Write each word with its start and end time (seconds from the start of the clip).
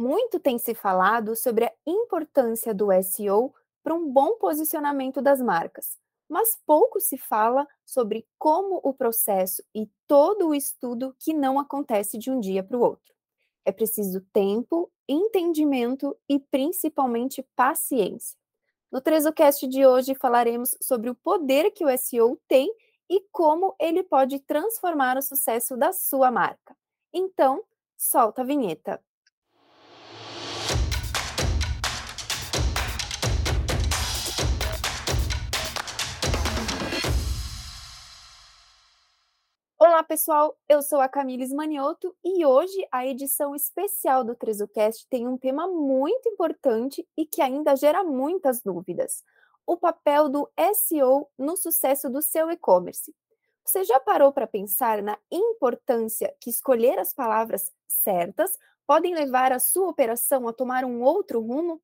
Muito 0.00 0.40
tem 0.40 0.56
se 0.56 0.74
falado 0.74 1.36
sobre 1.36 1.66
a 1.66 1.72
importância 1.86 2.72
do 2.72 2.86
SEO 3.02 3.54
para 3.82 3.94
um 3.94 4.10
bom 4.10 4.38
posicionamento 4.38 5.20
das 5.20 5.42
marcas, 5.42 5.98
mas 6.26 6.58
pouco 6.64 6.98
se 6.98 7.18
fala 7.18 7.68
sobre 7.84 8.26
como 8.38 8.80
o 8.82 8.94
processo 8.94 9.62
e 9.74 9.90
todo 10.06 10.48
o 10.48 10.54
estudo 10.54 11.14
que 11.18 11.34
não 11.34 11.58
acontece 11.58 12.16
de 12.16 12.30
um 12.30 12.40
dia 12.40 12.64
para 12.64 12.78
o 12.78 12.80
outro. 12.80 13.12
É 13.62 13.70
preciso 13.70 14.22
tempo, 14.32 14.90
entendimento 15.06 16.16
e 16.26 16.38
principalmente 16.38 17.46
paciência. 17.54 18.38
No 18.90 19.02
TrezoCast 19.02 19.68
de 19.68 19.84
hoje 19.84 20.14
falaremos 20.14 20.74
sobre 20.80 21.10
o 21.10 21.14
poder 21.14 21.72
que 21.72 21.84
o 21.84 21.98
SEO 21.98 22.40
tem 22.48 22.74
e 23.06 23.20
como 23.30 23.76
ele 23.78 24.02
pode 24.02 24.38
transformar 24.38 25.18
o 25.18 25.22
sucesso 25.22 25.76
da 25.76 25.92
sua 25.92 26.30
marca. 26.30 26.74
Então, 27.12 27.62
solta 27.98 28.40
a 28.40 28.46
vinheta. 28.46 28.98
Olá, 39.82 40.02
pessoal. 40.02 40.54
Eu 40.68 40.82
sou 40.82 41.00
a 41.00 41.08
Camila 41.08 41.42
Manioto 41.54 42.14
e 42.22 42.44
hoje 42.44 42.86
a 42.92 43.06
edição 43.06 43.54
especial 43.54 44.22
do 44.22 44.34
TrezoCast 44.34 45.06
tem 45.08 45.26
um 45.26 45.38
tema 45.38 45.66
muito 45.66 46.28
importante 46.28 47.08
e 47.16 47.24
que 47.24 47.40
ainda 47.40 47.74
gera 47.74 48.04
muitas 48.04 48.60
dúvidas: 48.60 49.24
o 49.66 49.78
papel 49.78 50.28
do 50.28 50.46
SEO 50.74 51.26
no 51.38 51.56
sucesso 51.56 52.10
do 52.10 52.20
seu 52.20 52.50
e-commerce. 52.50 53.14
Você 53.64 53.82
já 53.82 53.98
parou 53.98 54.30
para 54.34 54.46
pensar 54.46 55.02
na 55.02 55.16
importância 55.32 56.30
que 56.38 56.50
escolher 56.50 56.98
as 56.98 57.14
palavras 57.14 57.72
certas 57.88 58.58
podem 58.86 59.14
levar 59.14 59.50
a 59.50 59.58
sua 59.58 59.88
operação 59.88 60.46
a 60.46 60.52
tomar 60.52 60.84
um 60.84 61.00
outro 61.00 61.40
rumo? 61.40 61.80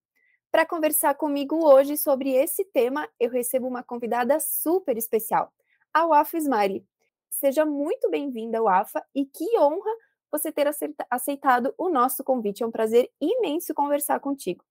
Para 0.52 0.66
conversar 0.66 1.14
comigo 1.14 1.66
hoje 1.66 1.96
sobre 1.96 2.34
esse 2.34 2.62
tema, 2.62 3.08
eu 3.18 3.30
recebo 3.30 3.66
uma 3.66 3.82
convidada 3.82 4.38
super 4.38 4.98
especial, 4.98 5.50
a 5.94 6.04
Wafa 6.04 6.36
Ismari. 6.36 6.86
Seja 7.30 7.64
muito 7.64 8.10
bem-vinda 8.10 8.58
ao 8.58 8.68
AFA 8.68 9.04
e 9.14 9.24
que 9.24 9.58
honra 9.58 9.90
você 10.30 10.50
ter 10.50 10.68
aceitado 11.10 11.74
o 11.78 11.88
nosso 11.88 12.24
convite. 12.24 12.62
É 12.62 12.66
um 12.66 12.70
prazer 12.70 13.10
imenso 13.20 13.74
conversar 13.74 14.20
contigo. 14.20 14.64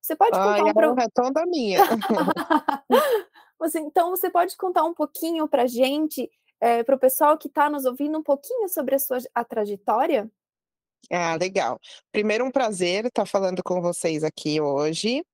Você 0.00 0.16
pode 0.16 0.30
contar 0.30 0.64
um 0.64 0.72
pro... 0.72 1.00
é 1.00 1.08
toda 1.14 1.46
minha. 1.46 1.80
você, 3.58 3.80
então, 3.80 4.10
você 4.10 4.30
pode 4.30 4.56
contar 4.56 4.84
um 4.84 4.94
pouquinho 4.94 5.46
para 5.46 5.64
a 5.64 5.66
gente, 5.66 6.30
é, 6.60 6.82
para 6.82 6.96
o 6.96 6.98
pessoal 6.98 7.36
que 7.36 7.48
está 7.48 7.68
nos 7.68 7.84
ouvindo, 7.84 8.18
um 8.18 8.22
pouquinho 8.22 8.68
sobre 8.68 8.94
a 8.94 8.98
sua 8.98 9.18
a 9.34 9.44
trajetória? 9.44 10.30
Ah, 11.10 11.36
legal. 11.36 11.78
Primeiro, 12.10 12.44
um 12.44 12.50
prazer 12.50 13.06
estar 13.06 13.26
falando 13.26 13.62
com 13.62 13.80
vocês 13.80 14.24
aqui 14.24 14.60
hoje. 14.60 15.24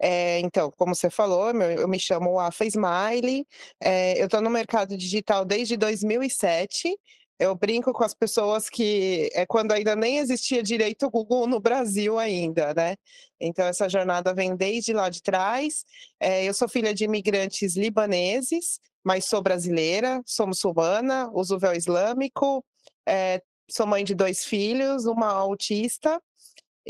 É, 0.00 0.38
então, 0.40 0.70
como 0.76 0.94
você 0.94 1.10
falou, 1.10 1.50
eu 1.50 1.88
me 1.88 1.98
chamo 1.98 2.38
Afa 2.38 2.64
Smiley, 2.64 3.46
é, 3.80 4.20
eu 4.20 4.26
estou 4.26 4.40
no 4.40 4.50
mercado 4.50 4.96
digital 4.96 5.44
desde 5.44 5.76
2007. 5.76 6.96
Eu 7.38 7.54
brinco 7.54 7.92
com 7.92 8.02
as 8.02 8.14
pessoas 8.14 8.68
que 8.68 9.30
é 9.32 9.46
quando 9.46 9.70
ainda 9.72 9.94
nem 9.94 10.18
existia 10.18 10.62
direito 10.62 11.08
Google 11.08 11.46
no 11.46 11.60
Brasil 11.60 12.18
ainda, 12.18 12.74
né? 12.74 12.96
Então 13.40 13.64
essa 13.64 13.88
jornada 13.88 14.34
vem 14.34 14.56
desde 14.56 14.92
lá 14.92 15.08
de 15.08 15.22
trás. 15.22 15.84
É, 16.18 16.44
eu 16.44 16.52
sou 16.52 16.68
filha 16.68 16.92
de 16.92 17.04
imigrantes 17.04 17.76
libaneses, 17.76 18.80
mas 19.04 19.24
sou 19.26 19.40
brasileira, 19.40 20.20
sou 20.26 20.48
muçulmana, 20.48 21.30
uso 21.32 21.58
véu 21.58 21.74
islâmico, 21.74 22.64
é, 23.08 23.40
sou 23.70 23.86
mãe 23.86 24.04
de 24.04 24.14
dois 24.14 24.44
filhos, 24.44 25.06
uma 25.06 25.28
autista 25.28 26.20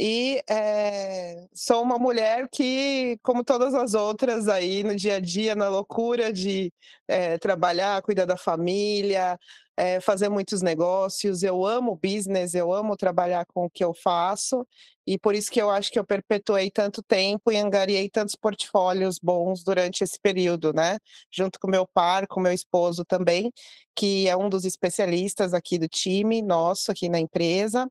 e 0.01 0.41
é, 0.49 1.49
sou 1.53 1.83
uma 1.83 1.99
mulher 1.99 2.49
que, 2.49 3.19
como 3.21 3.43
todas 3.43 3.75
as 3.75 3.95
outras 3.95 4.47
aí 4.47 4.85
no 4.85 4.95
dia 4.95 5.17
a 5.17 5.21
dia, 5.21 5.57
na 5.57 5.69
loucura 5.69 6.33
de 6.33 6.73
é, 7.09 7.37
trabalhar, 7.37 8.01
cuidar 8.03 8.25
da 8.25 8.37
família, 8.37 9.37
é, 9.77 10.01
fazer 10.01 10.29
muitos 10.29 10.63
negócios. 10.63 11.43
Eu 11.43 11.67
amo 11.67 11.99
business, 12.01 12.55
eu 12.55 12.73
amo 12.73 12.97
trabalhar 12.97 13.45
com 13.47 13.65
o 13.65 13.71
que 13.71 13.83
eu 13.83 13.93
faço, 13.93 14.65
e 15.05 15.19
por 15.19 15.35
isso 15.35 15.51
que 15.51 15.61
eu 15.61 15.69
acho 15.69 15.91
que 15.91 15.99
eu 15.99 16.05
perpetuei 16.05 16.71
tanto 16.71 17.03
tempo 17.03 17.51
e 17.51 17.57
angariei 17.57 18.09
tantos 18.09 18.37
portfólios 18.37 19.19
bons 19.19 19.65
durante 19.65 20.05
esse 20.05 20.21
período, 20.21 20.73
né? 20.73 20.99
Junto 21.29 21.59
com 21.59 21.67
meu 21.69 21.87
par, 21.87 22.29
com 22.29 22.39
meu 22.41 22.53
esposo 22.53 23.05
também, 23.05 23.53
que 23.97 24.29
é 24.29 24.37
um 24.37 24.49
dos 24.49 24.65
especialistas 24.65 25.55
aqui 25.55 25.77
do 25.77 25.89
time 25.89 26.41
nosso, 26.41 26.93
aqui 26.93 27.09
na 27.09 27.19
empresa. 27.19 27.91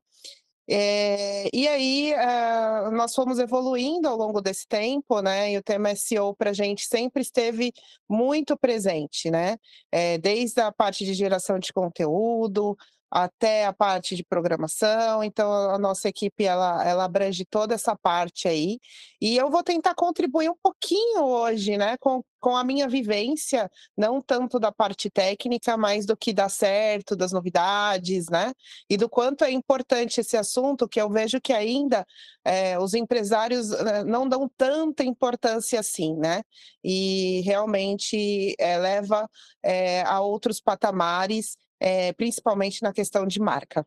É, 0.70 1.48
e 1.50 1.66
aí 1.66 2.12
uh, 2.12 2.90
nós 2.90 3.14
fomos 3.14 3.38
evoluindo 3.38 4.06
ao 4.06 4.16
longo 4.16 4.40
desse 4.42 4.66
tempo, 4.66 5.22
né? 5.22 5.52
E 5.52 5.56
o 5.56 5.62
tema 5.62 5.94
SEO 5.96 6.34
para 6.34 6.50
a 6.50 6.52
gente 6.52 6.86
sempre 6.86 7.22
esteve 7.22 7.72
muito 8.08 8.56
presente, 8.56 9.30
né? 9.30 9.56
É, 9.90 10.18
desde 10.18 10.60
a 10.60 10.70
parte 10.70 11.06
de 11.06 11.14
geração 11.14 11.58
de 11.58 11.72
conteúdo, 11.72 12.76
até 13.10 13.64
a 13.66 13.72
parte 13.72 14.14
de 14.14 14.24
programação. 14.24 15.22
Então, 15.24 15.50
a 15.70 15.78
nossa 15.78 16.08
equipe 16.08 16.44
ela, 16.44 16.86
ela 16.86 17.04
abrange 17.04 17.44
toda 17.44 17.74
essa 17.74 17.96
parte 17.96 18.48
aí. 18.48 18.78
E 19.20 19.36
eu 19.36 19.50
vou 19.50 19.62
tentar 19.62 19.94
contribuir 19.94 20.50
um 20.50 20.56
pouquinho 20.62 21.24
hoje, 21.24 21.76
né, 21.76 21.96
com, 21.98 22.22
com 22.38 22.56
a 22.56 22.62
minha 22.62 22.88
vivência, 22.88 23.70
não 23.96 24.20
tanto 24.20 24.60
da 24.60 24.70
parte 24.70 25.10
técnica, 25.10 25.76
mas 25.76 26.06
do 26.06 26.16
que 26.16 26.32
dá 26.32 26.48
certo, 26.48 27.16
das 27.16 27.32
novidades, 27.32 28.28
né? 28.28 28.52
E 28.88 28.96
do 28.96 29.08
quanto 29.08 29.44
é 29.44 29.50
importante 29.50 30.20
esse 30.20 30.36
assunto, 30.36 30.88
que 30.88 31.00
eu 31.00 31.10
vejo 31.10 31.40
que 31.40 31.52
ainda 31.52 32.06
é, 32.44 32.78
os 32.78 32.94
empresários 32.94 33.72
eh, 33.72 34.04
não 34.04 34.28
dão 34.28 34.48
tanta 34.56 35.02
importância 35.04 35.80
assim, 35.80 36.16
né? 36.16 36.42
E 36.84 37.40
realmente 37.44 38.54
é, 38.58 38.78
leva 38.78 39.28
é, 39.62 40.02
a 40.02 40.20
outros 40.20 40.60
patamares 40.60 41.56
é, 41.80 42.12
principalmente 42.12 42.82
na 42.82 42.92
questão 42.92 43.26
de 43.26 43.40
marca. 43.40 43.84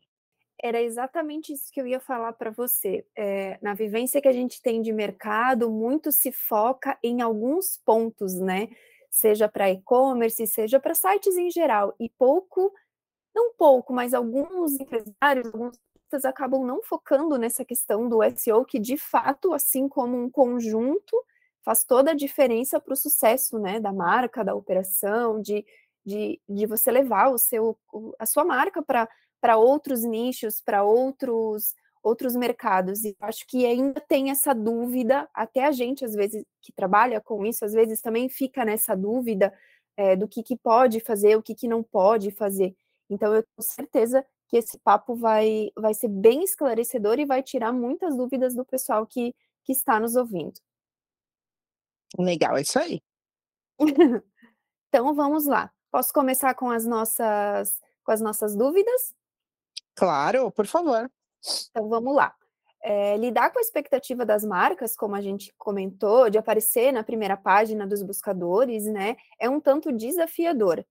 Era 0.62 0.80
exatamente 0.80 1.52
isso 1.52 1.72
que 1.72 1.80
eu 1.80 1.86
ia 1.86 1.98
falar 1.98 2.32
para 2.34 2.50
você. 2.50 3.04
É, 3.16 3.58
na 3.60 3.74
vivência 3.74 4.20
que 4.20 4.28
a 4.28 4.32
gente 4.32 4.62
tem 4.62 4.80
de 4.80 4.92
mercado, 4.92 5.68
muito 5.68 6.12
se 6.12 6.30
foca 6.30 6.96
em 7.02 7.20
alguns 7.20 7.80
pontos, 7.84 8.34
né? 8.38 8.68
Seja 9.10 9.48
para 9.48 9.70
e-commerce, 9.70 10.46
seja 10.46 10.78
para 10.78 10.94
sites 10.94 11.36
em 11.36 11.50
geral, 11.50 11.94
e 11.98 12.08
pouco, 12.08 12.72
não 13.34 13.52
pouco, 13.54 13.92
mas 13.92 14.14
alguns 14.14 14.78
empresários, 14.80 15.46
alguns 15.52 15.78
acabam 16.24 16.64
não 16.64 16.82
focando 16.82 17.36
nessa 17.38 17.64
questão 17.64 18.08
do 18.08 18.20
SEO, 18.36 18.64
que 18.64 18.78
de 18.78 18.96
fato, 18.96 19.52
assim 19.52 19.88
como 19.88 20.16
um 20.16 20.30
conjunto, 20.30 21.16
faz 21.64 21.84
toda 21.84 22.10
a 22.10 22.14
diferença 22.14 22.78
para 22.80 22.92
o 22.92 22.96
sucesso 22.96 23.58
né, 23.58 23.80
da 23.80 23.92
marca, 23.92 24.44
da 24.44 24.54
operação, 24.54 25.40
de 25.40 25.64
de, 26.04 26.40
de 26.48 26.66
você 26.66 26.90
levar 26.90 27.30
o 27.30 27.38
seu, 27.38 27.78
a 28.18 28.26
sua 28.26 28.44
marca 28.44 28.82
para 28.82 29.56
outros 29.56 30.02
nichos, 30.02 30.60
para 30.60 30.84
outros 30.84 31.74
outros 32.02 32.34
mercados. 32.34 33.04
E 33.04 33.16
acho 33.20 33.46
que 33.46 33.64
ainda 33.64 34.00
tem 34.00 34.30
essa 34.30 34.52
dúvida, 34.52 35.28
até 35.32 35.64
a 35.64 35.72
gente, 35.72 36.04
às 36.04 36.14
vezes, 36.14 36.44
que 36.60 36.72
trabalha 36.72 37.20
com 37.20 37.46
isso, 37.46 37.64
às 37.64 37.72
vezes 37.72 38.00
também 38.00 38.28
fica 38.28 38.64
nessa 38.64 38.96
dúvida 38.96 39.54
é, 39.96 40.16
do 40.16 40.26
que, 40.26 40.42
que 40.42 40.56
pode 40.56 41.00
fazer, 41.00 41.36
o 41.36 41.42
que, 41.42 41.54
que 41.54 41.68
não 41.68 41.82
pode 41.82 42.30
fazer. 42.32 42.74
Então, 43.08 43.34
eu 43.34 43.42
tenho 43.42 43.68
certeza 43.68 44.26
que 44.48 44.56
esse 44.56 44.78
papo 44.80 45.14
vai, 45.14 45.70
vai 45.76 45.94
ser 45.94 46.08
bem 46.08 46.42
esclarecedor 46.42 47.18
e 47.18 47.24
vai 47.24 47.42
tirar 47.42 47.72
muitas 47.72 48.16
dúvidas 48.16 48.54
do 48.54 48.64
pessoal 48.64 49.06
que, 49.06 49.34
que 49.64 49.72
está 49.72 50.00
nos 50.00 50.16
ouvindo. 50.16 50.60
Legal, 52.18 52.56
é 52.56 52.62
isso 52.62 52.78
aí. 52.78 53.00
então, 54.88 55.14
vamos 55.14 55.46
lá. 55.46 55.72
Posso 55.92 56.10
começar 56.10 56.54
com 56.54 56.70
as 56.70 56.86
nossas, 56.86 57.78
com 58.02 58.12
as 58.12 58.20
nossas 58.22 58.56
dúvidas? 58.56 59.14
Claro, 59.94 60.50
por 60.50 60.66
favor. 60.66 61.10
Então 61.68 61.86
vamos 61.86 62.16
lá. 62.16 62.34
É, 62.82 63.18
lidar 63.18 63.52
com 63.52 63.58
a 63.58 63.62
expectativa 63.62 64.24
das 64.24 64.42
marcas, 64.42 64.96
como 64.96 65.14
a 65.14 65.20
gente 65.20 65.54
comentou, 65.58 66.30
de 66.30 66.38
aparecer 66.38 66.92
na 66.92 67.04
primeira 67.04 67.36
página 67.36 67.86
dos 67.86 68.02
buscadores, 68.02 68.86
né, 68.86 69.16
é 69.38 69.50
um 69.50 69.60
tanto 69.60 69.92
desafiador. 69.92 70.82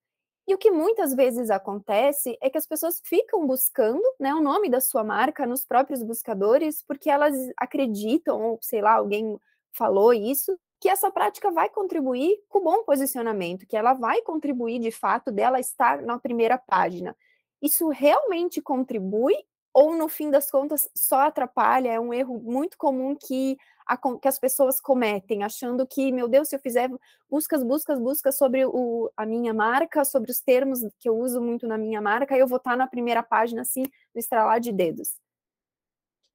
E 0.47 0.53
o 0.53 0.57
que 0.57 0.69
muitas 0.69 1.15
vezes 1.15 1.49
acontece 1.49 2.37
é 2.39 2.49
que 2.49 2.57
as 2.57 2.67
pessoas 2.67 3.01
ficam 3.03 3.45
buscando 3.47 4.03
né, 4.19 4.33
o 4.35 4.41
nome 4.41 4.69
da 4.69 4.79
sua 4.79 5.03
marca 5.03 5.47
nos 5.47 5.65
próprios 5.65 6.03
buscadores 6.03 6.83
porque 6.87 7.09
elas 7.09 7.35
acreditam, 7.57 8.39
ou 8.39 8.59
sei 8.61 8.81
lá, 8.81 8.93
alguém 8.93 9.39
falou 9.73 10.13
isso, 10.13 10.57
que 10.81 10.89
essa 10.89 11.11
prática 11.11 11.51
vai 11.51 11.69
contribuir 11.69 12.43
com 12.49 12.63
bom 12.63 12.83
posicionamento, 12.83 13.67
que 13.67 13.77
ela 13.77 13.93
vai 13.93 14.19
contribuir 14.23 14.79
de 14.79 14.89
fato 14.91 15.31
dela 15.31 15.59
estar 15.59 16.01
na 16.01 16.17
primeira 16.17 16.57
página. 16.57 17.15
Isso 17.61 17.87
realmente 17.89 18.59
contribui 18.59 19.35
ou 19.71 19.95
no 19.95 20.09
fim 20.09 20.31
das 20.31 20.49
contas 20.49 20.89
só 20.95 21.21
atrapalha? 21.21 21.89
É 21.89 21.99
um 21.99 22.11
erro 22.11 22.39
muito 22.39 22.79
comum 22.79 23.15
que, 23.15 23.57
a, 23.85 23.95
que 23.95 24.27
as 24.27 24.39
pessoas 24.39 24.81
cometem, 24.81 25.43
achando 25.43 25.85
que, 25.85 26.11
meu 26.11 26.27
Deus, 26.27 26.49
se 26.49 26.55
eu 26.55 26.59
fizer 26.59 26.89
buscas, 27.29 27.63
buscas, 27.63 27.99
buscas 27.99 28.35
sobre 28.35 28.65
o, 28.65 29.11
a 29.15 29.23
minha 29.23 29.53
marca, 29.53 30.03
sobre 30.03 30.31
os 30.31 30.41
termos 30.41 30.79
que 30.99 31.07
eu 31.07 31.15
uso 31.15 31.39
muito 31.39 31.67
na 31.67 31.77
minha 31.77 32.01
marca, 32.01 32.35
eu 32.35 32.47
vou 32.47 32.57
estar 32.57 32.75
na 32.75 32.87
primeira 32.87 33.21
página 33.21 33.61
assim, 33.61 33.83
no 34.15 34.19
estralar 34.19 34.59
de 34.59 34.71
dedos. 34.71 35.20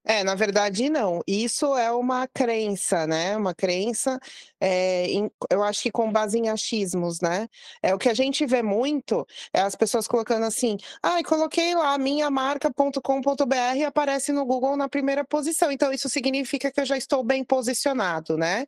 É, 0.09 0.23
na 0.23 0.37
verdade 0.37 0.89
não, 0.89 1.21
isso 1.27 1.77
é 1.77 1.91
uma 1.91 2.29
crença, 2.29 3.09
né, 3.09 3.37
uma 3.37 3.53
crença, 3.53 4.21
eh, 4.61 5.07
em 5.09 5.29
eu 5.51 5.65
acho 5.65 5.83
que 5.83 5.91
com 5.91 6.13
base 6.13 6.39
em 6.39 6.49
achismos, 6.49 7.21
né. 7.21 7.49
É 7.83 7.93
o 7.93 7.99
que 7.99 8.09
a 8.09 8.15
gente 8.15 8.47
vê 8.47 8.63
muito, 8.63 9.27
é 9.53 9.61
as 9.61 9.75
pessoas 9.75 10.07
colocando 10.07 10.45
assim: 10.47 10.77
"Ai, 11.03 11.25
coloquei 11.25 11.75
lá 11.75 11.99
minhamarca.com.br 11.99 13.85
aparece 13.85 14.31
no 14.31 14.47
Google 14.47 14.77
na 14.77 14.89
primeira 14.89 15.25
posição, 15.25 15.73
então 15.73 15.93
isso 15.93 16.09
significa 16.09 16.71
que 16.71 16.81
eu 16.81 16.87
já 16.87 16.97
estou 16.97 17.25
bem 17.25 17.43
posicionado", 17.43 18.37
né. 18.39 18.65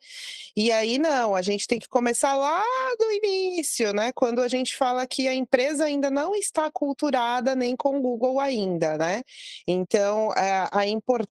E 0.57 0.73
aí 0.73 0.99
não, 0.99 1.37
a 1.37 1.43
gente 1.43 1.67
tem 1.69 1.79
que 1.79 1.89
começar 1.89 2.35
lá 2.35 2.63
do 2.99 3.13
início, 3.13 3.93
né, 3.93 4.13
quando 4.13 4.41
a 4.43 4.49
gente 4.49 4.77
fala 4.77 5.07
que 5.07 5.29
a 5.29 5.35
empresa 5.35 5.85
ainda 5.85 6.11
não 6.11 6.35
está 6.35 6.67
aculturada 6.67 7.55
nem 7.55 7.77
com 7.77 7.99
o 7.99 8.01
Google 8.03 8.41
ainda, 8.41 8.97
né. 8.99 9.23
Então, 9.67 10.33
eh, 10.37 10.69
a 10.73 10.87
importância 10.87 11.28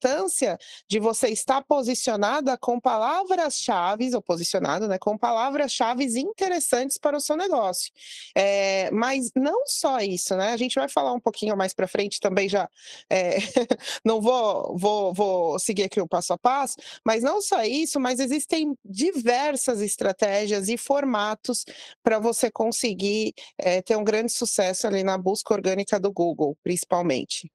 de 0.88 1.00
você 1.00 1.30
estar 1.30 1.64
posicionada 1.64 2.58
com 2.58 2.80
palavras-chaves 2.80 4.14
ou 4.14 4.22
posicionado, 4.22 4.88
né, 4.88 4.98
com 4.98 5.18
palavras-chaves 5.18 6.16
interessantes 6.16 6.98
para 6.98 7.18
o 7.18 7.22
seu 7.22 7.36
negócio. 7.36 7.92
Eh, 8.36 8.90
mas 8.92 9.32
não 9.36 9.64
só 9.66 10.00
isso, 10.00 10.36
né, 10.36 10.52
a 10.52 10.58
gente 10.58 10.76
vai 10.76 10.88
falar 10.90 11.14
um 11.14 11.20
pouquinho 11.20 11.56
mais 11.58 11.74
para 11.74 11.88
frente 11.88 12.20
também 12.20 12.48
já, 12.50 12.70
eh, 13.10 13.38
não 14.06 14.22
vou 14.22 14.78
vou 14.78 15.14
vou 15.14 15.60
seguir 15.60 15.84
aqui 15.84 16.00
o 16.02 16.08
passo 16.08 16.34
a 16.34 16.38
passo, 16.38 16.76
mas 17.06 17.24
não 17.24 17.42
só 17.42 17.64
isso, 17.64 18.00
mas 18.00 18.20
existem 18.20 18.76
diversas 18.86 19.82
estratégias 19.82 20.70
e 20.70 20.78
formatos 20.78 21.66
para 22.04 22.20
você 22.20 22.50
conseguir, 22.52 23.34
eh, 23.58 23.82
ter 23.82 23.96
um 23.96 24.04
grande 24.04 24.32
sucesso 24.32 24.88
ali 24.88 25.04
na 25.04 25.18
busca 25.18 25.54
orgânica 25.54 26.00
do 26.00 26.12
Google, 26.12 26.58
principalmente. 26.64 27.52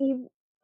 E, 0.00 0.14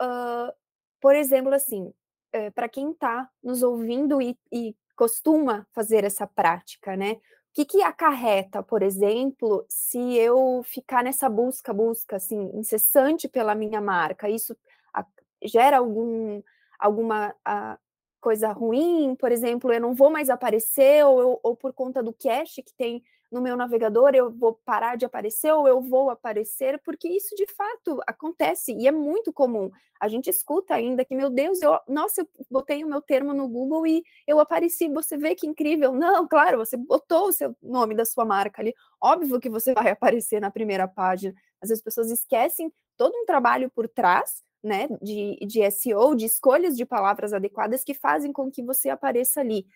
hã, 0.03 0.53
por 1.01 1.15
exemplo, 1.17 1.53
assim, 1.55 1.93
eh, 2.33 2.51
pra 2.51 2.69
quem 2.69 2.93
tá 2.95 3.29
nos 3.43 3.63
ouvindo 3.63 4.21
e 4.23 4.37
e 4.53 4.77
costuma 4.97 5.67
fazer 5.73 6.05
essa 6.05 6.27
prática, 6.27 6.97
né, 6.97 7.13
o 7.15 7.21
que 7.55 7.65
que 7.65 7.83
acarreta, 7.83 8.63
por 8.63 8.83
exemplo, 8.83 9.65
se 9.69 9.99
eu 10.17 10.63
ficar 10.65 11.03
nessa 11.05 11.29
busca, 11.29 11.73
busca, 11.73 12.17
assim, 12.17 12.51
incessante 12.55 13.29
pela 13.29 13.55
minha 13.55 13.81
marca? 13.81 14.29
Isso 14.29 14.57
a 14.95 15.05
gera 15.45 15.79
algum 15.79 16.43
alguma, 16.79 17.35
ah, 17.45 17.79
coisa 18.21 18.53
ruim? 18.53 19.15
Por 19.17 19.33
exemplo, 19.33 19.73
eu 19.73 19.81
não 19.81 19.95
vou 19.95 20.11
mais 20.11 20.31
aparecer 20.31 21.05
ou 21.07 21.41
ou 21.43 21.57
por 21.57 21.73
conta 21.73 22.03
do 22.03 22.13
cache 22.15 22.63
que 22.63 22.75
tem 22.75 23.03
no 23.31 23.41
meu 23.41 23.57
navegador 23.57 24.13
eu 24.15 24.31
vou 24.31 24.55
parar 24.65 24.97
de 24.97 25.05
aparecer 25.05 25.53
ou 25.53 25.69
eu 25.69 25.81
vou 25.81 26.11
aparecer? 26.11 26.81
Porque 26.85 27.09
isso 27.09 27.35
de 27.37 27.47
fato 27.47 28.01
acontece 28.07 28.73
e 28.75 28.87
é 28.89 28.93
muito 28.93 29.33
comum. 29.33 29.71
A 30.01 30.09
gente 30.09 30.31
escuta 30.31 30.75
ainda 30.75 31.05
que: 31.05 31.15
"Meu 31.15 31.29
Deus, 31.31 31.61
eu 31.63 31.79
nossa, 31.89 32.23
eu 32.23 32.29
botei 32.51 32.85
o 32.85 32.89
meu 32.89 33.03
termo 33.03 33.35
no 33.35 33.49
Google 33.49 33.87
e 33.87 34.03
eu 34.27 34.39
apareci, 34.41 34.89
você 34.89 35.17
vê 35.17 35.35
que 35.35 35.47
incrível". 35.47 35.93
Não, 35.93 36.27
claro, 36.29 36.59
você 36.59 36.77
botou 36.77 37.29
o 37.29 37.33
seu 37.33 37.55
nome 37.63 37.95
da 37.95 38.05
sua 38.05 38.25
marca 38.25 38.63
ali, 38.63 38.75
óbvio 39.03 39.41
que 39.41 39.49
você 39.51 39.73
vai 39.89 39.91
aparecer 39.91 40.41
na 40.41 40.51
primeira 40.51 40.87
página. 40.89 41.35
Às 41.61 41.69
vezes 41.71 41.81
as 41.81 41.85
pessoas 41.85 42.11
esquecem 42.11 42.73
todo 42.97 43.15
um 43.17 43.25
trabalho 43.27 43.71
por 43.71 43.89
trás, 43.89 44.43
né, 44.63 44.89
de 45.03 45.37
de 45.47 45.63
SEO, 45.63 46.15
de 46.15 46.27
escolhas 46.27 46.77
de 46.77 46.85
palavras 46.87 47.33
adequadas 47.33 47.85
que 47.85 47.95
fazem 47.95 48.33
com 48.33 48.51
que 48.51 48.63
você 48.63 48.89
apareça 48.91 49.41
ali. 49.41 49.67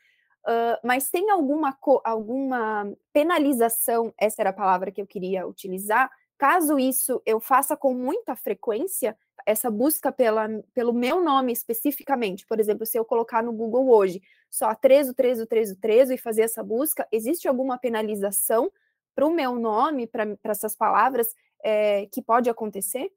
Hã, 0.46 0.76
mas 0.82 1.08
tem 1.10 1.30
alguma 1.30 1.76
alguma 2.04 2.92
penalização, 3.12 4.12
essa 4.18 4.42
era 4.42 4.50
a 4.50 4.52
palavra 4.52 4.90
que 4.90 5.00
eu 5.00 5.06
queria 5.06 5.46
utilizar, 5.46 6.10
caso 6.36 6.78
isso 6.78 7.22
eu 7.24 7.38
faça 7.40 7.76
com 7.76 7.94
muita 7.94 8.34
frequência, 8.34 9.16
essa 9.46 9.70
busca 9.70 10.10
pela 10.12 10.48
pelo 10.74 10.92
meu 10.92 11.22
nome 11.22 11.52
especificamente, 11.52 12.44
por 12.46 12.58
exemplo, 12.60 12.84
se 12.86 12.98
eu 12.98 13.04
colocar 13.04 13.42
no 13.42 13.52
Google 13.52 13.88
hoje, 13.90 14.20
só 14.50 14.74
Trezo, 14.74 15.14
Trezo, 15.14 15.46
Trezo, 15.46 15.76
Trezo 15.76 16.12
e 16.12 16.18
fazer 16.18 16.42
essa 16.42 16.62
busca, 16.62 17.06
existe 17.12 17.46
alguma 17.48 17.78
penalização 17.78 18.70
para 19.14 19.26
o 19.26 19.30
meu 19.34 19.54
nome, 19.56 20.06
pra 20.08 20.26
essas 20.44 20.74
palavras, 20.74 21.28
eh, 21.64 22.06
que 22.12 22.20
pode 22.22 22.50
acontecer? 22.50 23.12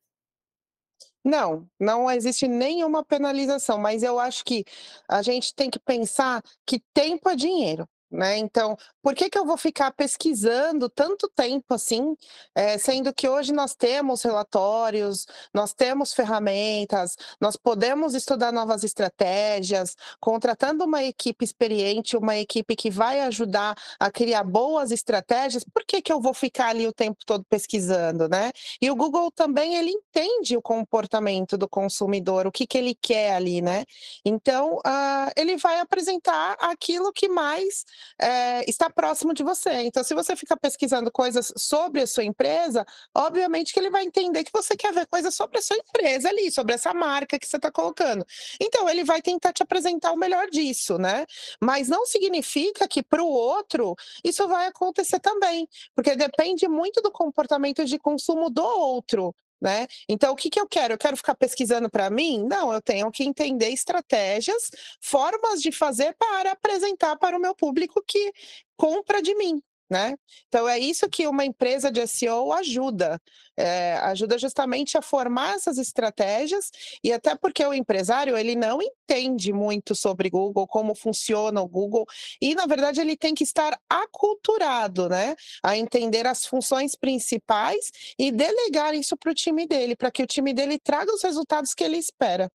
Não, 1.25 1.67
não 1.79 2.09
existe 2.11 2.47
nenhuma 2.47 3.03
penalização, 3.03 3.79
mas 3.79 4.03
eu 4.03 4.19
acho 4.19 4.45
que 4.45 4.63
a 5.09 5.23
gente 5.23 5.55
tem 5.55 5.71
que 5.71 5.79
pensar 5.79 6.43
que 6.67 6.79
tempo 6.93 7.27
é 7.27 7.35
dinheiro, 7.35 7.89
né, 8.15 8.37
então, 8.37 8.77
por 9.01 9.13
que 9.13 9.29
que 9.29 9.37
eu 9.37 9.45
vou 9.45 9.57
ficar 9.57 9.91
pesquisando 9.91 10.89
tanto 10.89 11.29
tempo 11.35 11.73
assim, 11.73 12.15
eh, 12.55 12.77
sendo 12.77 13.13
que 13.13 13.27
hoje 13.29 13.53
nós 13.53 13.75
temos 13.75 14.23
relatórios, 14.23 15.27
nós 15.53 15.73
temos 15.73 16.13
ferramentas, 16.13 17.15
nós 17.39 17.55
podemos 17.55 18.15
estudar 18.15 18.51
novas 18.51 18.83
estratégias, 18.83 19.95
contratando 20.19 20.85
uma 20.85 21.03
equipe 21.03 21.43
experiente, 21.43 22.17
uma 22.17 22.37
equipe 22.37 22.75
que 22.75 22.89
vai 22.89 23.21
ajudar 23.21 23.75
a 23.99 24.09
criar 24.11 24.43
boas 24.43 24.91
estratégias, 24.91 25.63
por 25.63 25.83
que 25.85 26.01
que 26.01 26.11
eu 26.11 26.21
vou 26.21 26.33
ficar 26.33 26.69
ali 26.69 26.87
o 26.87 26.93
tempo 26.93 27.17
todo 27.25 27.43
pesquisando, 27.49 28.27
né? 28.29 28.51
E 28.81 28.89
o 28.89 28.95
Google 28.95 29.31
também 29.31 29.75
ele 29.75 29.91
entende 29.91 30.57
o 30.57 30.61
comportamento 30.61 31.57
do 31.57 31.67
consumidor, 31.67 32.47
o 32.47 32.51
que 32.51 32.65
que 32.65 32.77
ele 32.77 32.95
quer 32.95 33.35
ali, 33.35 33.61
né? 33.61 33.85
Então, 34.23 34.79
hã, 34.85 35.29
ele 35.35 35.57
vai 35.57 35.79
apresentar 35.79 36.55
aquilo 36.59 37.11
que 37.11 37.27
mais, 37.27 37.85
eh, 38.19 38.63
está 38.69 38.89
próximo 38.89 39.33
de 39.33 39.43
você. 39.43 39.71
Então, 39.83 40.03
se 40.03 40.13
você 40.13 40.35
fica 40.35 40.55
pesquisando 40.57 41.11
coisas 41.11 41.53
sobre 41.57 42.01
a 42.01 42.07
sua 42.07 42.23
empresa, 42.23 42.85
obviamente 43.13 43.73
que 43.73 43.79
ele 43.79 43.89
vai 43.89 44.03
entender 44.03 44.43
que 44.43 44.51
você 44.53 44.75
quer 44.75 44.93
ver 44.93 45.07
coisas 45.07 45.33
sobre 45.35 45.59
a 45.59 45.61
sua 45.61 45.77
empresa 45.77 46.29
ali, 46.29 46.51
sobre 46.51 46.73
essa 46.73 46.93
marca 46.93 47.39
que 47.39 47.47
você 47.47 47.57
está 47.57 47.71
colocando. 47.71 48.25
Então, 48.61 48.89
ele 48.89 49.03
vai 49.03 49.21
tentar 49.21 49.53
te 49.53 49.63
apresentar 49.63 50.11
o 50.11 50.17
melhor 50.17 50.49
disso, 50.49 50.97
né? 50.97 51.25
Mas 51.61 51.87
não 51.87 52.05
significa 52.05 52.87
que 52.87 53.03
para 53.03 53.23
o 53.23 53.27
outro 53.27 53.95
isso 54.23 54.47
vai 54.47 54.67
acontecer 54.67 55.19
também, 55.19 55.67
porque 55.95 56.15
depende 56.15 56.67
muito 56.67 57.01
do 57.01 57.11
comportamento 57.11 57.85
de 57.85 57.97
consumo 57.99 58.49
do 58.49 58.63
outro, 58.63 59.35
né? 59.61 59.87
Então, 60.07 60.33
o 60.33 60.35
que 60.35 60.49
que 60.49 60.59
eu 60.59 60.67
quero? 60.67 60.93
Eu 60.93 60.97
quero 60.97 61.17
ficar 61.17 61.35
pesquisando 61.35 61.89
para 61.89 62.09
mim? 62.09 62.43
Não, 62.43 62.73
eu 62.73 62.81
tenho 62.81 63.09
que 63.11 63.23
entender 63.23 63.69
estratégias, 63.69 64.69
formas 65.01 65.61
de 65.61 65.71
fazer 65.71 66.15
para 66.17 66.51
apresentar 66.51 67.15
para 67.17 67.37
o 67.37 67.41
meu 67.41 67.55
público 67.55 68.03
que 68.05 68.31
compra 68.77 69.21
de 69.21 69.33
mim, 69.35 69.61
né? 69.89 70.15
Então 70.47 70.67
é 70.67 70.79
isso 70.79 71.07
que 71.09 71.27
uma 71.27 71.45
empresa 71.45 71.91
de 71.91 72.05
SEO 72.07 72.51
ajuda, 72.53 73.21
eh, 73.57 73.93
ajuda 74.03 74.37
justamente 74.37 74.97
a 74.97 75.01
formar 75.01 75.55
essas 75.55 75.77
estratégias, 75.77 76.71
e 77.03 77.13
até 77.13 77.35
porque 77.35 77.63
o 77.65 77.73
empresário 77.73 78.37
ele 78.37 78.55
não 78.55 78.79
entende 78.81 79.53
muito 79.53 79.93
sobre 79.95 80.29
Google, 80.29 80.67
como 80.67 80.95
funciona 80.95 81.61
o 81.61 81.67
Google, 81.67 82.05
e 82.41 82.55
na 82.55 82.65
verdade 82.65 82.99
ele 83.01 83.15
tem 83.15 83.33
que 83.35 83.43
estar 83.43 83.79
aculturado, 83.89 85.07
né, 85.09 85.35
a 85.63 85.77
entender 85.77 86.25
as 86.27 86.45
funções 86.45 86.95
principais 86.95 87.91
e 88.17 88.31
delegar 88.31 88.93
isso 88.95 89.15
para 89.17 89.31
o 89.31 89.35
time 89.35 89.67
dele, 89.67 89.95
para 89.95 90.11
que 90.11 90.23
o 90.23 90.27
time 90.27 90.53
dele 90.53 90.79
traga 90.79 91.13
os 91.13 91.21
resultados 91.23 91.73
que 91.73 91.83
ele 91.83 91.97
espera. 91.97 92.49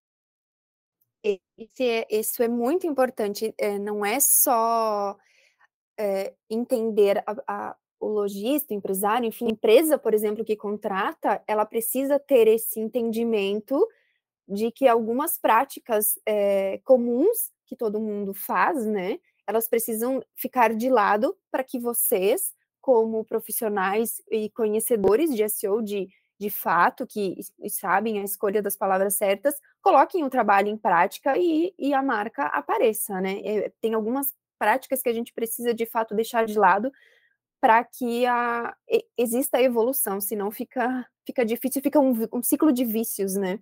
Esse 1.22 1.84
é 1.86 2.06
isso 2.10 2.42
é 2.42 2.48
muito 2.48 2.86
importante, 2.86 3.54
eh, 3.58 3.78
não 3.78 4.04
é 4.04 4.18
só 4.20 5.16
eh, 5.98 6.34
entender 6.50 7.22
a 7.26 7.34
a 7.72 7.76
o 8.00 8.08
lojista, 8.08 8.72
o 8.74 8.76
empresário, 8.76 9.26
enfim, 9.28 9.46
a 9.48 9.50
empresa, 9.50 9.98
por 9.98 10.14
exemplo, 10.14 10.44
que 10.44 10.56
contrata, 10.56 11.42
ela 11.46 11.66
precisa 11.66 12.18
ter 12.18 12.48
esse 12.48 12.80
entendimento 12.80 13.86
de 14.48 14.70
que 14.72 14.88
algumas 14.88 15.38
práticas, 15.38 16.18
eh, 16.26 16.80
comuns, 16.84 17.52
que 17.66 17.76
todo 17.76 18.00
mundo 18.00 18.34
faz, 18.34 18.86
né, 18.86 19.18
elas 19.46 19.68
precisam 19.68 20.22
ficar 20.36 20.74
de 20.74 20.90
lado 20.90 21.36
para 21.50 21.64
que 21.64 21.78
vocês, 21.80 22.54
como 22.80 23.24
profissionais 23.24 24.22
e 24.30 24.50
conhecedores 24.50 25.34
de 25.34 25.48
SEO 25.48 25.82
de 25.82 26.08
de 26.40 26.50
fato, 26.50 27.06
que 27.06 27.36
sabem 27.70 28.20
a 28.20 28.24
escolha 28.24 28.62
das 28.62 28.76
palavras 28.76 29.14
certas, 29.16 29.54
coloquem 29.82 30.24
o 30.24 30.30
trabalho 30.30 30.68
em 30.68 30.76
prática 30.78 31.36
e 31.38 31.74
e 31.78 31.94
a 31.94 32.02
marca 32.02 32.44
apareça, 32.46 33.20
né. 33.20 33.40
Eh, 33.44 33.72
tem 33.80 33.94
algumas 33.94 34.34
práticas 34.60 35.02
que 35.02 35.10
a 35.10 35.14
gente 35.14 35.34
precisa 35.34 35.74
de 35.74 35.86
fato 35.86 36.14
deixar 36.16 36.46
de 36.46 36.58
lado, 36.60 36.92
para 37.62 37.84
que 37.84 38.26
a 38.26 38.74
exista 39.18 39.58
a 39.58 39.62
evolução, 39.62 40.20
senão 40.20 40.50
fica 40.52 41.06
fica 41.26 41.44
difícil, 41.46 41.82
fica 41.82 42.00
um 42.00 42.14
um 42.34 42.42
ciclo 42.44 42.72
de 42.72 42.84
vícios, 42.86 43.36
né. 43.36 43.60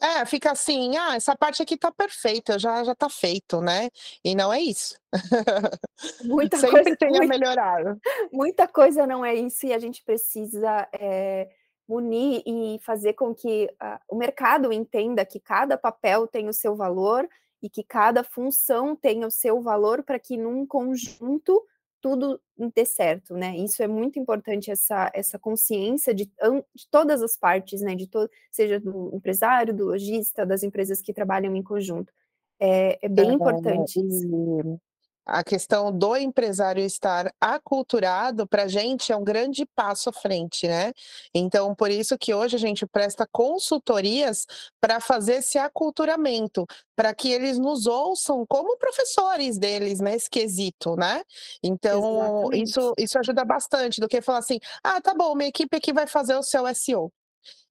É, 0.00 0.24
fica 0.26 0.52
assim: 0.52 0.96
"Ah, 0.96 1.16
essa 1.16 1.36
parte 1.36 1.62
aqui 1.62 1.76
tá 1.76 1.90
perfeita, 1.92 2.58
já 2.58 2.84
já 2.84 2.94
tá 2.94 3.08
feito", 3.08 3.60
né, 3.60 3.88
e 4.24 4.34
não 4.34 4.52
é 4.52 4.60
isso. 4.60 4.96
Muita 6.20 6.64
coisa 6.64 6.90
Sempre 6.90 6.96
tem 6.98 7.16
a 7.18 7.22
mui 7.22 7.26
melhorar. 7.26 7.98
muita 8.32 8.68
coisa 8.68 9.06
não 9.06 9.24
é 9.24 9.34
isso 9.34 9.66
e 9.66 9.72
a 9.72 9.78
gente 9.78 10.02
precisa, 10.04 10.88
eh, 10.92 11.48
unir 11.88 12.42
e 12.46 12.78
fazer 12.80 13.14
com 13.14 13.34
que 13.34 13.68
a 13.80 14.00
o 14.08 14.16
mercado 14.16 14.72
entenda 14.72 15.24
que 15.24 15.40
cada 15.40 15.78
papel 15.78 16.26
tem 16.26 16.48
o 16.48 16.52
seu 16.52 16.76
valor 16.76 17.28
e 17.62 17.68
que 17.68 17.82
cada 17.82 18.22
função 18.22 18.94
tenha 18.94 19.26
o 19.26 19.30
seu 19.30 19.60
valor, 19.60 20.02
para 20.02 20.18
que 20.18 20.36
num 20.36 20.66
conjunto 20.66 21.64
tudo 22.00 22.40
dê 22.74 22.84
certo, 22.84 23.34
né? 23.34 23.56
Isso 23.56 23.82
é 23.82 23.88
muito 23.88 24.18
importante, 24.18 24.70
essa, 24.70 25.10
essa 25.12 25.38
consciência 25.38 26.14
de, 26.14 26.26
de 26.26 26.88
todas 26.90 27.22
as 27.22 27.36
partes, 27.36 27.80
né? 27.80 27.94
De 27.94 28.06
todo, 28.06 28.30
seja 28.50 28.78
do 28.78 29.10
empresário, 29.12 29.74
do 29.74 29.86
lojista, 29.86 30.46
das 30.46 30.62
empresas 30.62 31.00
que 31.00 31.12
trabalham 31.12 31.56
em 31.56 31.62
conjunto. 31.62 32.12
É, 32.60 33.04
é 33.04 33.08
bem 33.08 33.30
é, 33.30 33.32
importante 33.32 34.00
isso 34.00 34.80
a 35.28 35.44
questão 35.44 35.92
do 35.92 36.16
empresário 36.16 36.82
estar 36.82 37.30
aculturado, 37.38 38.46
para 38.46 38.62
a 38.62 38.68
gente 38.68 39.12
é 39.12 39.16
um 39.16 39.22
grande 39.22 39.66
passo 39.76 40.08
à 40.08 40.12
frente, 40.12 40.66
né? 40.66 40.92
Então, 41.34 41.74
por 41.74 41.90
isso 41.90 42.16
que 42.16 42.32
hoje 42.32 42.56
a 42.56 42.58
gente 42.58 42.86
presta 42.86 43.28
consultorias 43.30 44.46
para 44.80 45.00
fazer 45.00 45.34
esse 45.34 45.58
aculturamento, 45.58 46.66
para 46.96 47.14
que 47.14 47.30
eles 47.30 47.58
nos 47.58 47.86
ouçam 47.86 48.46
como 48.46 48.78
professores 48.78 49.58
deles 49.58 50.00
nesse 50.00 50.30
quesito, 50.30 50.96
né? 50.96 51.22
Então, 51.62 52.50
isso, 52.52 52.94
isso 52.98 53.18
ajuda 53.18 53.44
bastante 53.44 54.00
do 54.00 54.08
que 54.08 54.22
falar 54.22 54.38
assim: 54.38 54.58
ah, 54.82 55.00
tá 55.00 55.12
bom, 55.14 55.34
minha 55.34 55.50
equipe 55.50 55.76
aqui 55.76 55.92
vai 55.92 56.06
fazer 56.06 56.36
o 56.36 56.42
seu 56.42 56.66
SEO. 56.74 57.12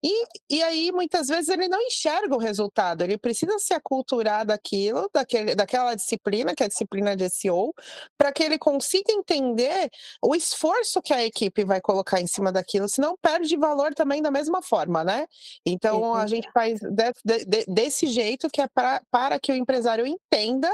E, 0.04 0.28
e 0.50 0.64
aí, 0.64 0.92
muitas 0.92 1.28
vezes, 1.28 1.50
ele 1.50 1.68
não 1.68 1.82
enxerga 1.82 2.36
o 2.36 2.40
resultado, 2.40 3.04
ele 3.04 3.18
precisa 3.18 3.58
se 3.58 3.74
aculturar 3.74 4.46
daquilo, 4.46 5.10
daquele, 5.12 5.56
daquela 5.56 5.96
disciplina, 5.96 6.54
que 6.54 6.62
é 6.62 6.68
a 6.68 6.70
disciplina 6.70 7.16
de 7.16 7.28
SEO, 7.30 7.74
para 8.18 8.32
que 8.32 8.44
ele 8.44 8.60
consiga 8.60 9.12
entender 9.12 9.90
o 10.22 10.36
esforço 10.36 11.02
que 11.02 11.14
a 11.14 11.24
equipe 11.26 11.64
vai 11.64 11.82
colocar 11.82 12.22
em 12.22 12.28
cima 12.28 12.52
daquilo, 12.52 12.88
senão 12.88 13.18
perde 13.20 13.58
valor 13.58 13.96
também 13.96 14.22
da 14.22 14.30
mesma 14.30 14.62
forma, 14.62 15.04
né? 15.04 15.26
Então, 15.66 16.14
a 16.14 16.28
gente 16.28 16.50
faz 16.52 16.80
de, 16.80 17.46
de, 17.46 17.66
desse 17.68 18.08
jeito 18.08 18.50
que 18.50 18.62
é 18.62 18.68
pra, 18.68 19.02
para 19.10 19.40
que 19.40 19.52
o 19.52 19.56
empresário 19.56 20.06
entenda 20.06 20.72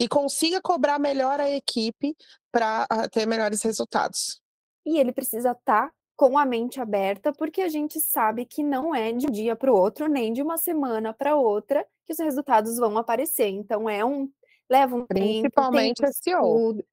e 0.00 0.08
consiga 0.08 0.60
cobrar 0.62 0.98
melhor 0.98 1.40
a 1.40 1.50
equipe 1.50 2.16
para 2.50 2.86
ah, 2.88 3.08
ter 3.08 3.26
melhores 3.26 3.62
resultados. 3.62 4.40
E 4.84 4.98
ele 4.98 5.12
precisa 5.12 5.52
estar 5.52 5.88
tá 5.88 5.92
com 6.16 6.38
a 6.38 6.44
mente 6.44 6.80
aberta, 6.80 7.32
porque 7.32 7.62
a 7.62 7.68
gente 7.68 8.00
sabe 8.00 8.44
que 8.44 8.62
não 8.62 8.94
é 8.94 9.12
de 9.12 9.26
um 9.26 9.30
dia 9.30 9.56
para 9.56 9.72
o 9.72 9.76
outro, 9.76 10.08
nem 10.08 10.32
de 10.32 10.42
uma 10.42 10.56
semana 10.56 11.12
para 11.12 11.36
outra 11.36 11.86
que 12.06 12.12
os 12.12 12.18
resultados 12.18 12.76
vão 12.76 12.96
aparecer. 12.98 13.48
Então 13.48 13.88
é 13.88 14.04
um 14.04 14.30
leva 14.70 14.96
um 14.96 15.06
Principalmente 15.06 16.00
tempo, 16.00 16.12
tempo 16.22 16.22
SEO. 16.22 16.84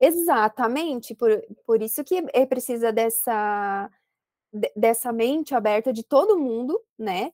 Exatamente, 0.00 1.14
por, 1.14 1.30
por 1.66 1.80
isso 1.80 2.04
que 2.04 2.22
é 2.32 2.44
precisa 2.44 2.92
dessa 2.92 3.90
dessa 4.76 5.12
mente 5.12 5.52
aberta 5.52 5.92
de 5.92 6.04
todo 6.04 6.38
mundo, 6.38 6.80
né? 6.96 7.32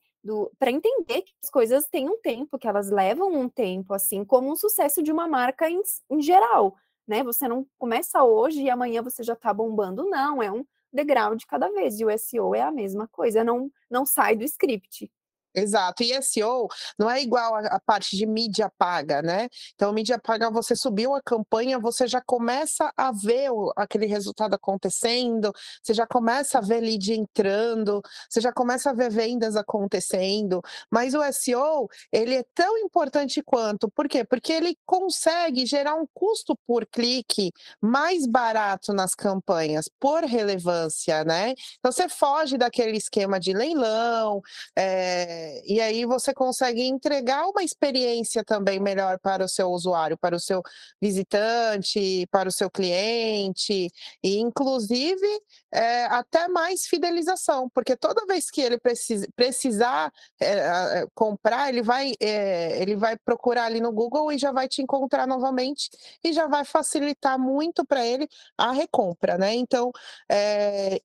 Para 0.57 0.71
entender 0.71 1.21
que 1.21 1.33
as 1.43 1.51
coisas 1.51 1.85
têm 1.87 2.09
um 2.09 2.19
tempo, 2.19 2.57
que 2.57 2.67
elas 2.67 2.89
levam 2.89 3.31
um 3.31 3.47
tempo, 3.47 3.93
assim 3.93 4.25
como 4.25 4.51
um 4.51 4.55
sucesso 4.55 5.03
de 5.03 5.11
uma 5.11 5.27
marca 5.27 5.69
em, 5.69 5.81
em 6.09 6.21
geral, 6.21 6.75
né? 7.07 7.23
Você 7.23 7.47
não 7.47 7.65
começa 7.77 8.23
hoje 8.23 8.63
e 8.63 8.69
amanhã 8.69 9.03
você 9.03 9.21
já 9.23 9.33
está 9.33 9.53
bombando, 9.53 10.09
não. 10.09 10.41
É 10.41 10.51
um 10.51 10.65
degrau 10.91 11.35
de 11.35 11.45
cada 11.45 11.69
vez. 11.69 11.99
E 11.99 12.05
o 12.05 12.17
SEO 12.17 12.55
é 12.55 12.61
a 12.61 12.71
mesma 12.71 13.07
coisa, 13.07 13.43
não, 13.43 13.71
não 13.89 14.05
sai 14.05 14.35
do 14.35 14.43
script. 14.43 15.11
Exato. 15.53 16.03
E 16.03 16.21
SEO 16.21 16.67
não 16.97 17.09
é 17.09 17.21
igual 17.21 17.55
a, 17.55 17.79
parte 17.79 18.15
de 18.15 18.25
mídia 18.25 18.71
paga, 18.77 19.21
né? 19.21 19.49
Então, 19.75 19.91
mídia 19.91 20.17
paga, 20.19 20.49
você 20.49 20.75
subiu 20.75 21.13
a 21.13 21.21
campanha, 21.21 21.77
você 21.77 22.07
já 22.07 22.21
começa 22.21 22.91
a 22.95 23.11
ver 23.11 23.49
aquele 23.75 24.05
resultado 24.05 24.53
acontecendo, 24.53 25.51
você 25.83 25.93
já 25.93 26.07
começa 26.07 26.57
a 26.59 26.61
ver 26.61 26.79
lead 26.79 27.13
entrando, 27.13 28.01
você 28.29 28.39
já 28.39 28.53
começa 28.53 28.91
a 28.91 28.93
ver 28.93 29.11
vendas 29.11 29.55
acontecendo. 29.55 30.61
Mas 30.89 31.13
o 31.13 31.23
SEO, 31.31 31.89
ele 32.11 32.35
é 32.35 32.43
tão 32.53 32.77
importante 32.77 33.41
quanto. 33.43 33.89
Por 33.89 34.07
quê? 34.07 34.23
Porque 34.23 34.53
ele 34.53 34.77
consegue 34.85 35.65
gerar 35.65 35.95
um 35.95 36.05
custo 36.13 36.55
por 36.65 36.85
clique 36.85 37.51
mais 37.81 38.25
barato 38.25 38.93
nas 38.93 39.13
campanhas, 39.13 39.89
por 39.99 40.23
relevância, 40.23 41.23
né? 41.25 41.53
Então, 41.79 41.91
você 41.91 42.07
foge 42.07 42.57
daquele 42.57 42.97
esquema 42.97 43.39
de 43.39 43.53
leilão, 43.53 44.41
é, 44.77 45.40
e 45.65 45.79
aí 45.79 46.05
você 46.05 46.33
consegue 46.33 46.83
entregar 46.83 47.47
uma 47.47 47.63
experiência 47.63 48.43
também 48.43 48.79
melhor 48.79 49.19
para 49.19 49.45
o 49.45 49.49
seu 49.49 49.69
usuário, 49.69 50.17
para 50.17 50.35
o 50.35 50.39
seu 50.39 50.61
visitante, 51.01 52.27
para 52.31 52.49
o 52.49 52.51
seu 52.51 52.69
cliente, 52.69 53.89
e 54.23 54.39
inclusive 54.39 55.27
é, 55.73 56.05
até 56.05 56.47
mais 56.47 56.85
fidelização, 56.85 57.69
porque 57.69 57.95
toda 57.95 58.25
vez 58.25 58.49
que 58.49 58.61
ele 58.61 58.77
precisa, 58.77 59.27
precisar 59.35 60.11
é, 60.39 61.05
comprar, 61.15 61.69
ele 61.69 61.81
vai, 61.81 62.13
é, 62.19 62.81
ele 62.81 62.95
vai 62.95 63.17
procurar 63.17 63.65
ali 63.65 63.79
no 63.79 63.91
Google 63.91 64.31
e 64.31 64.37
já 64.37 64.51
vai 64.51 64.67
te 64.67 64.81
encontrar 64.81 65.27
novamente 65.27 65.89
e 66.23 66.33
já 66.33 66.47
vai 66.47 66.65
facilitar 66.65 67.39
muito 67.39 67.85
para 67.85 68.05
ele 68.05 68.27
a 68.57 68.71
recompra, 68.71 69.37
né? 69.37 69.53
Então, 69.53 69.91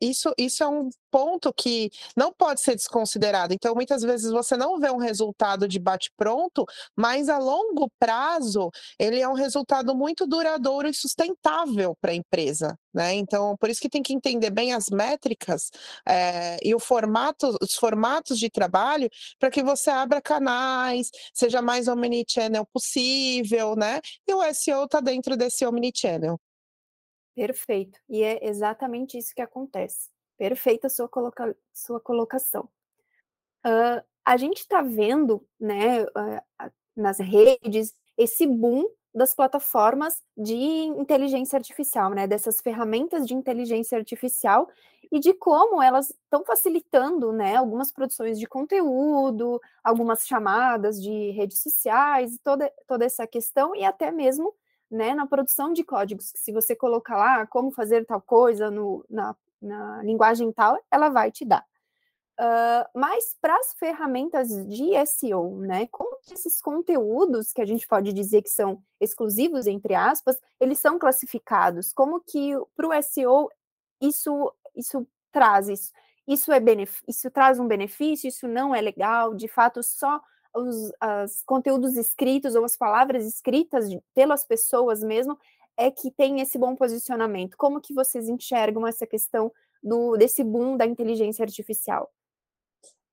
isso, 0.00 0.33
isso 0.38 0.62
é 0.62 0.69
um 0.69 0.88
ponto 1.11 1.53
que 1.53 1.91
não 2.17 2.33
pode 2.33 2.61
ser 2.61 2.75
desconsiderado. 2.75 3.55
Então, 3.55 3.75
muitas 3.75 4.03
vezes 4.03 4.31
você 4.31 4.57
não 4.57 4.79
vê 4.79 4.91
um 4.91 4.99
resultado 4.99 5.69
de 5.69 5.79
bate-pronto, 5.79 6.65
mas 6.95 7.29
a 7.29 7.39
longo 7.39 7.91
prazo 7.99 8.71
ele 8.99 9.21
é 9.21 9.29
um 9.29 9.35
resultado 9.35 9.95
muito 9.95 10.27
duradouro 10.27 10.89
e 10.89 10.95
sustentável 10.95 11.97
para 12.01 12.13
a 12.13 12.15
empresa. 12.15 12.79
Né? 12.93 13.15
Então, 13.15 13.57
por 13.59 13.69
isso 13.69 13.81
que 13.81 13.91
tem 13.91 14.03
que 14.03 14.15
entender 14.15 14.51
bem 14.51 14.73
as 14.73 14.89
métricas 14.89 15.71
é, 16.09 16.57
e 16.63 16.75
o 16.75 16.79
formato, 16.79 17.55
os 17.61 17.75
formatos 17.75 18.39
de 18.39 18.49
trabalho 18.49 19.11
para 19.39 19.51
que 19.51 19.63
você 19.63 19.91
abra 19.91 20.23
canais, 20.23 21.11
seja 21.35 21.61
mais 21.61 21.89
omnichannel 21.89 22.65
possível, 22.67 23.77
né? 23.77 24.01
E 24.27 24.33
o 24.33 24.43
SEO 24.55 24.85
está 24.85 25.01
dentro 25.01 25.37
desse 25.37 25.67
omnichannel. 25.67 26.41
Perfeito. 27.35 28.01
E 28.09 28.23
é 28.23 28.49
exatamente 28.49 29.19
isso 29.19 29.35
que 29.35 29.43
acontece. 29.43 30.09
Perfeita 30.37 30.88
sua, 30.88 31.09
coloca 31.09 31.57
sua 31.73 32.00
colocação. 32.00 32.69
Uh, 33.64 34.02
a 34.25 34.37
gente 34.37 34.59
está 34.59 34.83
vendo, 34.83 35.47
né, 35.59 36.02
uh, 36.05 36.71
nas 36.95 37.19
redes, 37.19 37.95
esse 38.16 38.47
boom 38.47 38.87
das 39.14 39.35
plataformas 39.35 40.23
de 40.37 40.55
inteligência 40.55 41.57
artificial, 41.57 42.11
né, 42.11 42.26
dessas 42.26 42.61
ferramentas 42.61 43.26
de 43.26 43.35
inteligência 43.35 43.97
artificial 43.97 44.69
e 45.11 45.19
de 45.19 45.33
como 45.33 45.83
elas 45.83 46.11
estão 46.11 46.45
facilitando, 46.45 47.33
né, 47.33 47.57
algumas 47.57 47.90
produções 47.90 48.38
de 48.38 48.47
conteúdo, 48.47 49.61
algumas 49.83 50.26
chamadas 50.26 51.00
de 51.00 51.31
redes 51.31 51.62
sociais, 51.62 52.38
toda, 52.43 52.71
toda 52.87 53.05
essa 53.07 53.26
questão 53.26 53.75
e 53.75 53.85
até 53.85 54.11
mesmo, 54.11 54.55
né, 54.90 55.14
na 55.14 55.26
produção 55.26 55.73
de 55.73 55.83
códigos, 55.83 56.31
que 56.33 56.38
se 56.38 56.52
você 56.52 56.76
colocar 56.76 57.16
lá 57.16 57.47
como 57.47 57.71
fazer 57.71 58.05
tal 58.05 58.21
coisa 58.21 58.71
no, 58.71 59.05
na 59.09 59.35
na 59.61 60.03
linguagem 60.03 60.53
tal, 60.53 60.79
ela 60.91 61.09
vai 61.09 61.31
te 61.31 61.45
dar. 61.45 61.65
Uh, 62.39 62.85
mas 62.95 63.35
para 63.41 63.57
as 63.57 63.73
ferramentas 63.79 64.49
de 64.69 64.91
SEO, 65.07 65.57
né, 65.57 65.87
como 65.87 66.19
esses 66.31 66.61
conteúdos 66.61 67.51
que 67.51 67.63
a 67.63 67.65
gente 67.65 67.89
pode 67.89 68.13
dizer 68.13 68.43
que 68.43 68.51
são 68.51 68.83
exclusivos, 69.01 69.67
entre 69.67 69.95
aspas, 69.95 70.39
eles 70.61 70.79
são 70.79 70.99
classificados? 70.99 71.95
Como 71.95 72.21
que 72.21 72.53
para 72.77 72.89
o 72.89 73.03
SEO 73.03 73.49
isso, 74.01 74.53
isso 74.75 75.07
traz 75.33 75.69
isso? 75.69 75.93
Isso, 76.29 76.53
é 76.53 76.61
isso 77.09 77.31
traz 77.31 77.59
um 77.59 77.67
benefício, 77.67 78.29
isso 78.29 78.47
não 78.47 78.75
é 78.75 78.83
legal, 78.83 79.33
de 79.33 79.49
fato, 79.49 79.83
só 79.83 80.21
os, 80.55 80.93
os 81.25 81.43
conteúdos 81.45 81.97
escritos 81.97 82.55
ou 82.55 82.65
as 82.65 82.77
palavras 82.77 83.25
escritas 83.25 83.87
pelas 84.15 84.45
pessoas 84.45 85.03
mesmo 85.03 85.39
é 85.76 85.90
que 85.90 86.11
tem 86.11 86.40
esse 86.40 86.59
bom 86.59 86.75
posicionamento? 86.75 87.56
Como 87.56 87.80
que 87.80 87.95
vocês 87.95 88.28
enxergam 88.28 88.87
essa 88.87 89.06
questão 89.06 89.52
do, 89.83 90.16
desse 90.16 90.42
boom 90.42 90.76
da 90.76 90.87
inteligência 90.87 91.45
artificial? 91.45 92.11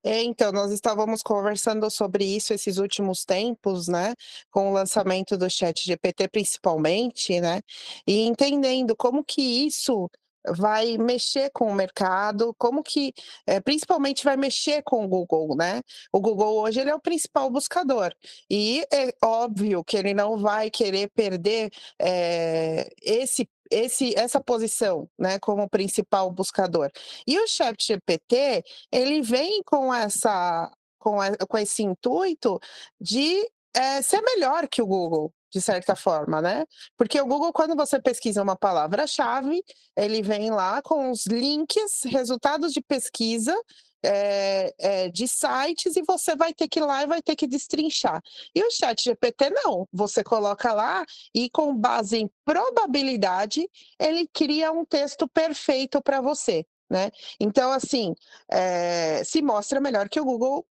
É, 0.05 0.21
então, 0.21 0.51
nós 0.51 0.69
estávamos 0.71 1.23
conversando 1.23 1.89
sobre 1.89 2.25
isso 2.25 2.53
esses 2.53 2.77
últimos 2.77 3.23
tempos, 3.23 3.87
né, 3.87 4.13
com 4.51 4.69
o 4.69 4.73
lançamento 4.73 5.37
do 5.37 5.49
chat 5.49 5.85
GPT 5.85 6.27
principalmente, 6.27 7.39
né, 7.39 7.61
e 8.05 8.23
entendendo 8.23 8.97
como 8.97 9.23
que 9.23 9.41
isso 9.65 10.09
vai 10.47 10.97
mexer 10.97 11.49
com 11.51 11.67
o 11.67 11.73
mercado, 11.73 12.53
como 12.57 12.83
que, 12.83 13.13
é, 13.47 13.59
principalmente 13.59 14.23
vai 14.23 14.37
mexer 14.37 14.81
com 14.83 15.03
o 15.05 15.07
Google, 15.07 15.55
né? 15.55 15.81
O 16.11 16.19
Google 16.19 16.55
hoje 16.55 16.79
ele 16.79 16.89
é 16.89 16.95
o 16.95 16.99
principal 17.01 17.49
buscador 17.49 18.13
e 18.49 18.85
é 18.91 19.13
óbvio 19.23 19.83
que 19.83 19.97
ele 19.97 20.13
não 20.13 20.37
vai 20.37 20.69
querer 20.69 21.09
perder 21.09 21.69
é, 21.99 22.89
esse 23.01 23.47
esse, 23.71 24.13
essa 24.15 24.39
posição, 24.39 25.09
né, 25.17 25.39
como 25.39 25.67
principal 25.67 26.29
buscador. 26.29 26.91
E 27.25 27.39
o 27.39 27.47
ChatGPT, 27.47 28.63
ele 28.91 29.21
vem 29.23 29.63
com 29.63 29.91
essa 29.91 30.71
com, 30.99 31.19
a, 31.19 31.35
com 31.49 31.57
esse 31.57 31.83
intuito 31.83 32.59
de 32.99 33.49
é, 33.75 34.01
ser 34.01 34.21
melhor 34.21 34.67
que 34.67 34.81
o 34.81 34.85
Google, 34.85 35.33
de 35.53 35.61
certa 35.61 35.95
forma, 35.95 36.41
né? 36.41 36.65
Porque 36.97 37.21
o 37.21 37.25
Google, 37.27 37.53
quando 37.53 37.75
você 37.75 38.01
pesquisa 38.01 38.41
uma 38.41 38.55
palavra-chave, 38.55 39.63
ele 39.95 40.21
vem 40.23 40.49
lá 40.49 40.81
com 40.81 41.11
os 41.11 41.27
links, 41.27 42.01
resultados 42.05 42.73
de 42.73 42.81
pesquisa 42.81 43.55
é, 44.03 44.73
é, 44.79 45.09
de 45.09 45.27
sites 45.27 45.95
e 45.95 46.01
você 46.01 46.35
vai 46.35 46.53
ter 46.53 46.67
que 46.67 46.79
ir 46.79 46.83
lá 46.83 47.03
e 47.03 47.07
vai 47.07 47.21
ter 47.21 47.35
que 47.35 47.45
destrinchar. 47.45 48.19
E 48.55 48.63
o 48.63 48.71
chat 48.71 49.03
GPT 49.03 49.51
não, 49.51 49.87
você 49.93 50.23
coloca 50.23 50.73
lá 50.73 51.05
e 51.35 51.49
com 51.51 51.75
base 51.77 52.17
em 52.17 52.29
probabilidade, 52.43 53.69
ele 53.99 54.27
cria 54.33 54.71
um 54.71 54.83
texto 54.83 55.27
perfeito 55.27 56.01
para 56.01 56.19
você. 56.19 56.65
Né? 56.89 57.11
Então, 57.39 57.71
assim, 57.71 58.13
é, 58.51 59.23
se 59.23 59.41
mostra 59.41 59.79
melhor 59.79 60.09
que 60.09 60.19
o 60.19 60.25
Google 60.25 60.65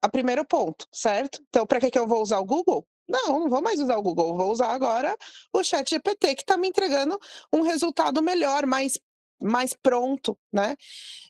a 0.00 0.08
primeiro 0.08 0.44
ponto, 0.44 0.86
certo? 0.92 1.42
Então, 1.48 1.66
para 1.66 1.80
que, 1.80 1.90
que 1.90 1.98
eu 1.98 2.06
vou 2.06 2.22
usar 2.22 2.38
o 2.38 2.44
Google? 2.44 2.86
Não, 3.08 3.40
não 3.40 3.48
vou 3.48 3.62
mais 3.62 3.80
usar 3.80 3.96
o 3.96 4.02
Google, 4.02 4.36
vou 4.36 4.52
usar 4.52 4.68
agora 4.68 5.16
o 5.52 5.64
Chat 5.64 5.88
GPT, 5.88 6.34
que 6.34 6.42
está 6.42 6.56
me 6.56 6.68
entregando 6.68 7.18
um 7.52 7.62
resultado 7.62 8.22
melhor, 8.22 8.66
mais, 8.66 8.98
mais 9.40 9.72
pronto, 9.72 10.36
né? 10.52 10.76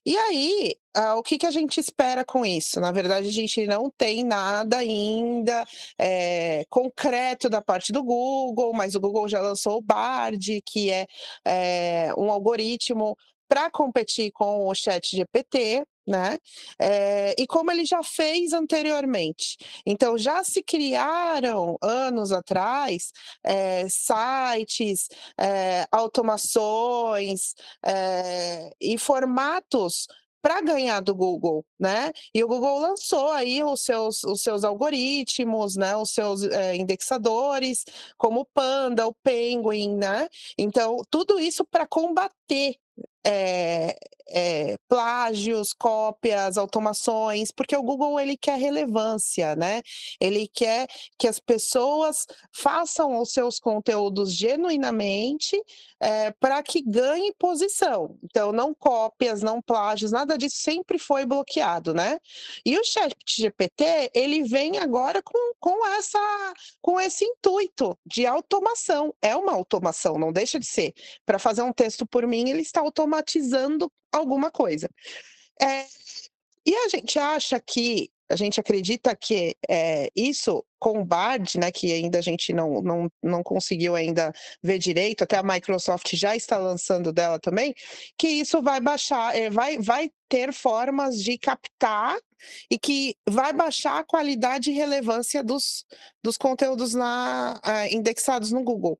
E 0.04 0.16
aí, 0.16 0.75
uh, 0.97 1.18
o 1.18 1.23
que, 1.23 1.38
que 1.38 1.47
a 1.47 1.50
gente 1.50 1.78
espera 1.78 2.25
com 2.25 2.44
isso? 2.44 2.80
Na 2.80 2.90
verdade, 2.90 3.28
a 3.28 3.32
gente 3.32 3.66
não 3.66 3.90
tem 3.90 4.25
nada 4.25 4.78
ainda 4.78 5.64
é, 5.99 6.64
concreto 6.68 7.49
da 7.49 7.61
parte 7.62 7.92
do 7.92 8.02
Google, 8.02 8.73
mas 8.73 8.94
o 8.94 9.00
Google 9.00 9.28
já 9.28 9.40
lançou 9.40 9.78
o 9.78 9.82
Bard, 9.82 10.62
que 10.64 10.90
é, 10.90 11.06
é 11.44 12.12
um 12.16 12.30
algoritmo 12.30 13.16
para 13.49 13.70
competir 13.70 14.30
com 14.32 14.66
o 14.66 14.75
Chat 14.75 15.16
GPT, 15.16 15.85
né? 16.09 16.38
É, 16.81 17.35
e 17.38 17.47
como 17.47 17.71
ele 17.71 17.85
já 17.85 18.03
fez 18.03 18.53
anteriormente. 18.53 19.57
Então, 19.87 20.17
já 20.17 20.43
se 20.43 20.62
criaram 20.62 21.77
anos 21.83 22.33
atrás 22.33 23.12
é, 23.45 23.87
sites, 23.88 25.09
é, 25.38 25.87
automações 25.93 27.55
e 28.81 28.99
formatos 28.99 30.07
para 30.41 30.61
ganhar 30.61 31.00
do 31.00 31.15
Google, 31.15 31.65
né? 31.79 32.12
E 32.35 32.43
o 32.45 32.49
Google 32.49 32.79
lançou 32.79 33.31
aí 33.31 33.62
os 33.62 33.83
seus, 33.83 34.23
os 34.25 34.43
seus 34.43 34.65
algoritmos, 34.65 35.77
né? 35.77 35.97
Os 35.97 36.11
seus 36.11 36.43
é, 36.45 36.77
indexadores, 36.77 37.85
como 38.17 38.41
o 38.41 38.45
Panda, 38.47 39.07
o 39.07 39.15
Penguin, 39.23 39.97
né? 39.97 40.29
Então, 40.57 40.99
tudo 41.11 41.38
isso 41.38 41.65
para 41.65 41.87
combater 41.87 42.38
é, 43.25 43.97
é, 44.31 44.76
plágios, 44.88 45.73
cópias, 45.73 46.59
automações, 46.59 47.50
porque 47.50 47.76
o 47.76 47.83
Google 47.83 48.21
ele 48.21 48.37
quer 48.37 48.59
relevância, 48.59 49.57
né? 49.57 49.83
Ele 50.21 50.47
quer 50.49 50.87
que 51.19 51.26
as 51.26 51.40
pessoas 51.40 52.26
façam 52.52 53.21
os 53.21 53.33
seus 53.33 53.59
conteúdos 53.59 54.33
genuinamente 54.35 55.61
é, 56.00 56.31
para 56.33 56.62
que 56.62 56.83
ganhe 56.83 57.33
posição. 57.38 58.17
Então, 58.23 58.52
não 58.52 58.75
cópias, 58.75 59.43
não 59.43 59.61
plágios, 59.61 60.12
nada 60.12 60.37
disso 60.37 60.57
sempre 60.59 60.99
foi 60.99 61.25
bloqueado, 61.25 61.95
né? 61.95 62.19
E 62.64 62.78
o 62.78 62.85
Chat 62.85 63.14
GPT 63.26 64.11
ele 64.14 64.43
vem 64.45 64.78
agora 64.78 65.23
com, 65.23 65.55
com 65.59 65.87
essa 65.95 66.19
com 66.81 67.00
esse 67.00 67.25
intuito 67.25 67.99
de 68.07 68.26
automação. 68.26 69.14
É 69.23 69.35
uma 69.35 69.52
automação, 69.52 70.19
não 70.19 70.33
deixa 70.33 70.59
de 70.59 70.67
ser. 70.67 70.95
Para 71.25 71.38
fazer 71.38 71.62
um 71.62 71.73
texto 71.73 72.07
por 72.07 72.26
mim, 72.26 72.38
ele 72.47 72.62
está 72.62 72.80
automatizando 72.80 73.90
alguma 74.12 74.50
coisa. 74.50 74.88
É, 75.61 75.85
e 76.64 76.75
a 76.75 76.88
gente 76.88 77.18
acha 77.18 77.59
que, 77.61 78.11
a 78.30 78.37
gente 78.37 78.61
acredita 78.61 79.16
que 79.16 79.57
é, 79.68 80.11
isso 80.14 80.64
com 80.78 81.00
o 81.00 81.04
Bard, 81.04 81.59
né, 81.59 81.73
que 81.73 81.92
ainda 81.92 82.18
a 82.18 82.23
gente 82.23 82.52
não, 82.52 82.83
não, 82.83 83.11
não 83.23 83.42
conseguiu 83.42 83.97
ainda 83.97 84.33
ver 84.62 84.78
direito, 84.78 85.25
até 85.25 85.38
a 85.38 85.42
Microsoft 85.42 86.14
já 86.14 86.37
está 86.37 86.59
lançando 86.59 87.12
dela 87.12 87.38
também, 87.38 87.75
que 88.16 88.28
isso 88.28 88.62
vai 88.62 88.80
baixar, 88.80 89.35
é, 89.35 89.50
vai, 89.50 89.78
vai 89.78 90.11
ter 90.28 90.52
formas 90.52 91.23
de 91.23 91.38
captar 91.38 92.16
e 92.71 92.78
que 92.78 93.16
vai 93.28 93.52
baixar 93.52 93.99
a 93.99 94.04
qualidade 94.04 94.71
e 94.71 94.75
relevância 94.75 95.42
dos, 95.42 95.85
dos 96.23 96.37
conteúdos 96.37 96.95
na, 96.95 97.61
uh, 97.64 97.95
indexados 97.95 98.52
no 98.52 98.62
Google. 98.62 98.99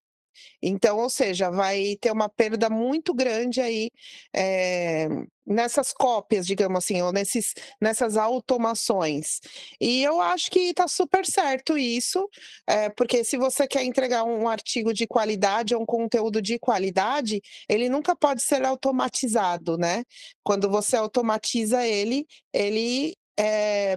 Então, 0.63 0.99
ou 0.99 1.11
seja, 1.11 1.51
vai 1.51 1.97
ter 2.01 2.11
uma 2.11 2.29
perda 2.29 2.69
muito 2.69 3.15
grande 3.15 3.61
aí 3.61 3.91
é, 4.35 5.09
nessas 5.47 5.93
cópias, 5.93 6.47
digamos 6.47 6.85
assim, 6.85 7.01
ou 7.01 7.13
nesses, 7.13 7.55
nessas 7.81 8.17
automações. 8.17 9.41
E 9.81 10.03
eu 10.03 10.21
acho 10.21 10.51
que 10.51 10.61
está 10.61 10.87
super 10.87 11.25
certo 11.25 11.79
isso, 11.79 12.29
é, 12.67 12.91
porque 12.91 13.25
se 13.25 13.39
você 13.39 13.67
quer 13.67 13.85
entregar 13.85 14.25
um 14.25 14.49
artigo 14.49 14.93
de 14.93 15.07
qualidade 15.07 15.75
ou 15.75 15.83
um 15.83 15.87
conteúdo 15.87 16.43
de 16.43 16.59
qualidade, 16.59 17.41
ele 17.69 17.89
nunca 17.89 18.15
pode 18.15 18.43
ser 18.43 18.65
automatizado, 18.65 19.79
né? 19.79 20.05
Quando 20.43 20.69
você 20.69 20.97
automatiza 20.97 21.87
ele, 21.87 22.27
ele 22.53 23.17
é, 23.39 23.97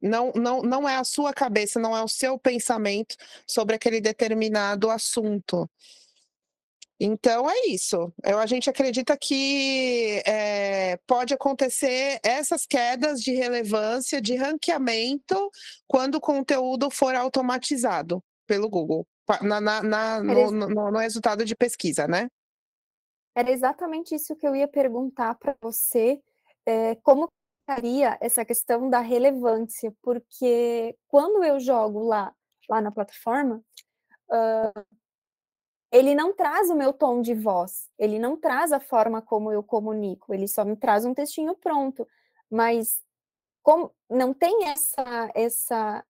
não, 0.00 0.32
não, 0.34 0.62
não 0.62 0.88
é 0.88 0.96
a 0.96 1.04
sua 1.04 1.32
cabeça, 1.32 1.80
não 1.80 1.96
é 1.96 2.02
o 2.02 2.08
seu 2.08 2.38
pensamento 2.38 3.16
sobre 3.46 3.74
aquele 3.74 4.00
determinado 4.00 4.90
assunto. 4.90 5.68
Então 7.00 7.48
é 7.48 7.66
isso. 7.68 8.12
Eu, 8.24 8.38
a 8.38 8.46
gente 8.46 8.68
acredita 8.68 9.16
que 9.16 10.20
é, 10.26 10.96
pode 11.06 11.32
acontecer 11.32 12.18
essas 12.24 12.66
quedas 12.66 13.20
de 13.20 13.32
relevância, 13.32 14.20
de 14.20 14.34
ranqueamento, 14.34 15.50
quando 15.86 16.16
o 16.16 16.20
conteúdo 16.20 16.90
for 16.90 17.14
automatizado 17.14 18.22
pelo 18.46 18.68
Google, 18.68 19.06
na, 19.42 19.60
na, 19.60 19.82
na 19.82 20.22
no, 20.22 20.50
no, 20.50 20.90
no 20.90 20.98
resultado 20.98 21.44
de 21.44 21.54
pesquisa, 21.54 22.08
né? 22.08 22.28
Era 23.36 23.52
exatamente 23.52 24.16
isso 24.16 24.34
que 24.34 24.46
eu 24.46 24.56
ia 24.56 24.66
perguntar 24.66 25.36
para 25.36 25.54
você. 25.60 26.20
É, 26.66 26.96
como 26.96 27.28
ficaria 27.68 28.16
essa 28.20 28.44
questão 28.44 28.88
da 28.88 29.00
relevância? 29.00 29.94
Porque 30.02 30.96
quando 31.06 31.44
eu 31.44 31.60
jogo 31.60 32.00
lá, 32.00 32.34
lá 32.68 32.80
na 32.80 32.90
plataforma, 32.90 33.62
uh, 34.30 34.86
ele 35.92 36.14
não 36.14 36.32
traz 36.32 36.70
o 36.70 36.74
meu 36.74 36.92
tom 36.92 37.20
de 37.20 37.34
voz, 37.34 37.90
ele 37.98 38.18
não 38.18 38.36
traz 38.36 38.72
a 38.72 38.80
forma 38.80 39.20
como 39.20 39.52
eu 39.52 39.62
comunico, 39.62 40.32
ele 40.32 40.48
só 40.48 40.64
me 40.64 40.76
traz 40.76 41.04
um 41.04 41.12
textinho 41.12 41.54
pronto. 41.54 42.06
Mas 42.50 43.02
como 43.62 43.92
não 44.08 44.32
tem 44.32 44.68
essa 44.68 45.30
essa 45.34 46.04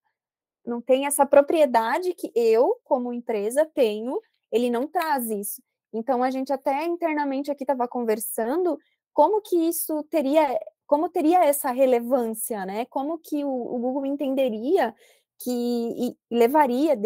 não 0.65 0.81
tem 0.81 1.05
essa 1.07 1.25
propriedade 1.25 2.13
que 2.13 2.31
eu, 2.35 2.79
como 2.83 3.11
empresa, 3.11 3.65
tenho, 3.65 4.21
ele 4.51 4.69
não 4.69 4.87
traz 4.87 5.29
isso. 5.29 5.61
Então 5.91 6.21
a 6.21 6.29
gente 6.29 6.53
até 6.53 6.85
internamente 6.85 7.49
aqui 7.49 7.63
estava 7.63 7.87
conversando 7.87 8.77
como 9.13 9.41
que 9.41 9.55
isso 9.55 10.03
teria, 10.03 10.59
como 10.89 11.07
teria 11.07 11.45
essa 11.45 11.69
relevância, 11.69 12.65
né? 12.65 12.83
Como 12.85 13.19
que 13.19 13.45
o, 13.45 13.47
o 13.47 13.77
Google 13.77 14.07
entenderia 14.07 14.95
que 15.37 16.17
levaria, 16.31 16.97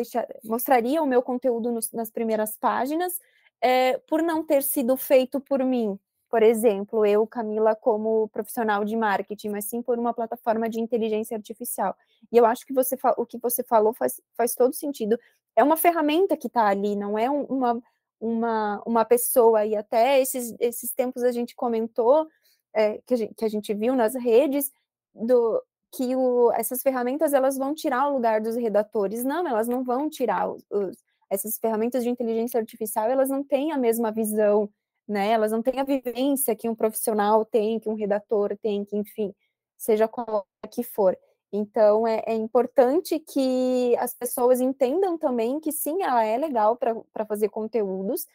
mostraria 0.45 1.03
o 1.03 1.05
meu 1.05 1.21
conteúdo 1.21 1.69
nos, 1.69 1.91
nas 1.91 2.09
primeiras 2.09 2.57
páginas, 2.57 3.19
é, 3.61 3.97
por 4.07 4.23
não 4.23 4.41
ter 4.41 4.63
sido 4.63 4.95
feito 4.95 5.41
por 5.41 5.61
mim, 5.65 5.99
por 6.29 6.41
exemplo, 6.41 7.05
eu, 7.05 7.27
Camila, 7.27 7.75
como 7.75 8.29
profissional 8.29 8.85
de 8.85 8.95
marketing, 8.95 9.49
mas 9.49 9.65
sim 9.65 9.81
por 9.81 9.99
uma 9.99 10.13
plataforma 10.13 10.69
de 10.69 10.79
inteligência 10.79 11.35
artificial. 11.35 11.93
E 12.31 12.37
eu 12.37 12.45
acho 12.45 12.65
que 12.65 12.73
você, 12.73 12.95
o 13.17 13.25
que 13.25 13.37
você 13.37 13.63
falou 13.63 13.93
faz, 13.93 14.21
faz 14.37 14.55
todo 14.55 14.73
sentido. 14.73 15.19
É 15.57 15.61
uma 15.61 15.75
ferramenta 15.75 16.37
que 16.37 16.47
está 16.47 16.67
ali, 16.67 16.95
não 16.95 17.19
é 17.19 17.29
uma, 17.29 17.83
uma, 18.17 18.81
uma 18.85 19.05
pessoa. 19.05 19.65
E 19.65 19.75
até 19.75 20.21
esses, 20.21 20.55
esses 20.61 20.93
tempos 20.93 21.21
a 21.21 21.33
gente 21.33 21.53
comentou, 21.53 22.29
é, 22.73 22.99
que, 23.05 23.13
a 23.13 23.17
gente, 23.17 23.33
que 23.36 23.45
a 23.45 23.49
gente 23.49 23.73
viu 23.73 23.95
nas 23.95 24.15
redes, 24.15 24.71
do, 25.13 25.62
que 25.91 26.15
o, 26.15 26.51
essas 26.53 26.81
ferramentas 26.81 27.33
elas 27.33 27.57
vão 27.57 27.73
tirar 27.73 28.09
o 28.09 28.13
lugar 28.13 28.41
dos 28.41 28.55
redatores. 28.55 29.23
Não, 29.23 29.47
elas 29.47 29.67
não 29.67 29.83
vão 29.83 30.09
tirar 30.09 30.49
os, 30.49 30.63
os, 30.69 30.97
essas 31.29 31.57
ferramentas 31.57 32.03
de 32.03 32.09
inteligência 32.09 32.59
artificial, 32.59 33.09
elas 33.09 33.29
não 33.29 33.43
têm 33.43 33.71
a 33.71 33.77
mesma 33.77 34.12
visão, 34.12 34.69
né? 35.07 35.31
Elas 35.31 35.51
não 35.51 35.62
têm 35.62 35.79
a 35.79 35.83
vivência 35.83 36.55
que 36.55 36.69
um 36.69 36.75
profissional 36.75 37.45
tem, 37.45 37.79
que 37.79 37.89
um 37.89 37.95
redator 37.95 38.57
tem, 38.57 38.83
que 38.86 38.95
enfim, 38.97 39.33
seja 39.77 40.07
qual 40.07 40.45
que 40.71 40.83
for. 40.83 41.17
Então 41.51 42.07
é, 42.07 42.23
é 42.25 42.33
importante 42.33 43.19
que 43.19 43.95
as 43.99 44.13
pessoas 44.15 44.59
entendam 44.59 45.17
também 45.17 45.59
que 45.59 45.71
sim, 45.71 46.01
ela 46.01 46.23
é 46.23 46.38
legal 46.38 46.75
para 46.75 47.25
fazer 47.27 47.49
conteúdos, 47.49 48.25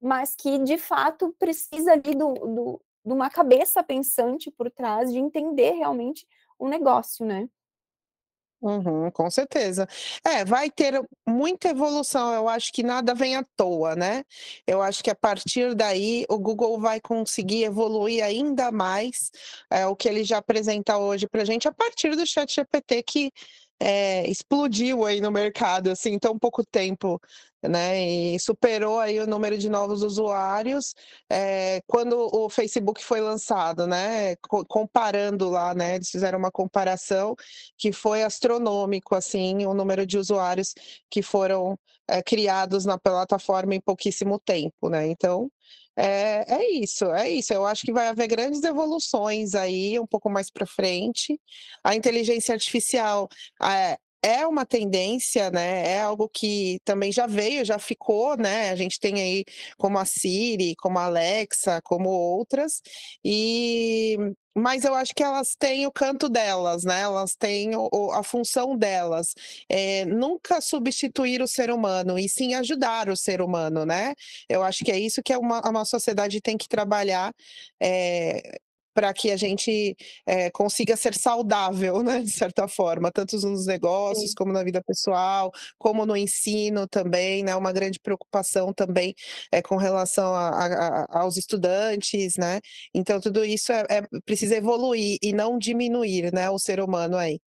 mas 0.00 0.34
que 0.34 0.58
de 0.58 0.76
fato 0.76 1.34
precisa 1.38 1.92
ali 1.92 2.14
do, 2.14 2.34
do, 2.34 2.80
de 3.08 3.14
uma 3.14 3.30
cabeça 3.30 3.82
pensante 3.82 4.50
por 4.50 4.70
trás 4.70 5.12
de 5.12 5.18
entender 5.18 5.72
realmente 5.72 6.26
um 6.60 6.68
negócio, 6.68 7.24
né? 7.26 7.48
Uhum, 8.60 9.08
com 9.12 9.30
certeza. 9.30 9.86
É, 10.24 10.44
vai 10.44 10.68
ter 10.68 11.00
muita 11.26 11.68
evolução. 11.68 12.34
Eu 12.34 12.48
acho 12.48 12.72
que 12.72 12.82
nada 12.82 13.14
vem 13.14 13.36
à 13.36 13.44
toa, 13.56 13.94
né? 13.94 14.24
Eu 14.66 14.82
acho 14.82 15.02
que 15.02 15.10
a 15.10 15.14
partir 15.14 15.76
daí 15.76 16.26
o 16.28 16.36
Google 16.38 16.80
vai 16.80 17.00
conseguir 17.00 17.62
evoluir 17.62 18.24
ainda 18.24 18.72
mais 18.72 19.30
é, 19.70 19.86
o 19.86 19.94
que 19.94 20.08
ele 20.08 20.24
já 20.24 20.38
apresenta 20.38 20.98
hoje 20.98 21.28
para 21.28 21.42
a 21.42 21.44
gente 21.44 21.68
a 21.68 21.72
partir 21.72 22.16
do 22.16 22.26
Chat 22.26 22.52
GPT, 22.52 23.02
que 23.04 23.32
é, 23.80 24.28
explodiu 24.28 25.04
aí 25.04 25.20
no 25.20 25.30
mercado, 25.30 25.90
assim, 25.90 26.10
em 26.14 26.18
tão 26.18 26.38
pouco 26.38 26.64
tempo, 26.64 27.20
né? 27.62 28.00
E 28.34 28.38
superou 28.40 28.98
aí 29.00 29.18
o 29.20 29.26
número 29.26 29.56
de 29.58 29.68
novos 29.68 30.02
usuários 30.02 30.94
é, 31.30 31.80
quando 31.86 32.16
o 32.32 32.48
Facebook 32.48 33.02
foi 33.04 33.20
lançado, 33.20 33.86
né? 33.86 34.36
comparando 34.68 35.48
lá, 35.48 35.74
né? 35.74 35.96
Eles 35.96 36.10
fizeram 36.10 36.38
uma 36.38 36.50
comparação 36.50 37.34
que 37.76 37.92
foi 37.92 38.22
astronômico, 38.22 39.14
assim, 39.14 39.66
o 39.66 39.74
número 39.74 40.06
de 40.06 40.18
usuários 40.18 40.74
que 41.10 41.22
foram 41.22 41.78
é, 42.08 42.22
criados 42.22 42.84
na 42.84 42.98
plataforma 42.98 43.74
em 43.74 43.80
pouquíssimo 43.80 44.38
tempo, 44.38 44.88
né? 44.88 45.06
Então, 45.08 45.50
é, 46.00 46.44
é, 46.46 46.70
isso, 46.70 47.06
é 47.12 47.28
isso. 47.28 47.52
Eu 47.52 47.66
acho 47.66 47.84
que 47.84 47.92
vai 47.92 48.06
haver 48.06 48.28
grandes 48.28 48.62
evoluções 48.62 49.54
aí 49.56 49.98
um 49.98 50.06
pouco 50.06 50.30
mais 50.30 50.48
para 50.48 50.64
frente. 50.64 51.40
A 51.82 51.96
inteligência 51.96 52.54
artificial 52.54 53.28
é, 53.60 53.98
é 54.22 54.46
uma 54.46 54.66
tendência, 54.66 55.50
né? 55.50 55.92
É 55.92 56.00
algo 56.00 56.28
que 56.28 56.80
também 56.84 57.12
já 57.12 57.26
veio, 57.26 57.64
já 57.64 57.78
ficou, 57.78 58.36
né? 58.36 58.70
A 58.70 58.76
gente 58.76 58.98
tem 58.98 59.14
aí 59.20 59.44
como 59.76 59.98
a 59.98 60.04
Siri, 60.04 60.74
como 60.76 60.98
a 60.98 61.04
Alexa, 61.04 61.80
como 61.82 62.08
outras, 62.08 62.82
e 63.24 64.16
mas 64.54 64.84
eu 64.84 64.94
acho 64.94 65.14
que 65.14 65.22
elas 65.22 65.54
têm 65.56 65.86
o 65.86 65.92
canto 65.92 66.28
delas, 66.28 66.84
né? 66.84 67.02
Elas 67.02 67.36
têm 67.36 67.76
o, 67.76 68.10
a 68.12 68.22
função 68.24 68.76
delas. 68.76 69.34
É, 69.68 70.04
nunca 70.04 70.60
substituir 70.60 71.40
o 71.42 71.46
ser 71.48 71.70
humano, 71.70 72.18
e 72.18 72.28
sim 72.28 72.54
ajudar 72.54 73.08
o 73.08 73.16
ser 73.16 73.40
humano, 73.40 73.86
né? 73.86 74.14
Eu 74.48 74.62
acho 74.64 74.84
que 74.84 74.90
é 74.90 74.98
isso 74.98 75.22
que 75.22 75.34
uma, 75.36 75.60
uma 75.68 75.84
sociedade 75.84 76.40
tem 76.40 76.56
que 76.56 76.68
trabalhar. 76.68 77.32
É, 77.80 78.58
para 78.98 79.14
que 79.14 79.30
a 79.30 79.36
gente 79.36 79.96
é, 80.26 80.50
consiga 80.50 80.96
ser 80.96 81.14
saudável, 81.14 82.02
né, 82.02 82.20
de 82.20 82.32
certa 82.32 82.66
forma, 82.66 83.12
tanto 83.12 83.36
nos 83.36 83.64
negócios, 83.64 84.30
Sim. 84.30 84.34
como 84.36 84.52
na 84.52 84.64
vida 84.64 84.82
pessoal, 84.82 85.52
como 85.78 86.04
no 86.04 86.16
ensino 86.16 86.84
também, 86.88 87.44
né, 87.44 87.54
uma 87.54 87.70
grande 87.70 88.00
preocupação 88.00 88.72
também 88.72 89.14
é, 89.52 89.62
com 89.62 89.76
relação 89.76 90.34
a, 90.34 90.48
a, 90.48 91.20
aos 91.20 91.36
estudantes, 91.36 92.34
né, 92.36 92.58
então 92.92 93.20
tudo 93.20 93.44
isso 93.44 93.70
é, 93.70 93.86
é, 93.88 94.02
precisa 94.26 94.56
evoluir 94.56 95.16
e 95.22 95.32
não 95.32 95.60
diminuir, 95.60 96.34
né, 96.34 96.50
o 96.50 96.58
ser 96.58 96.80
humano 96.80 97.16
aí 97.16 97.38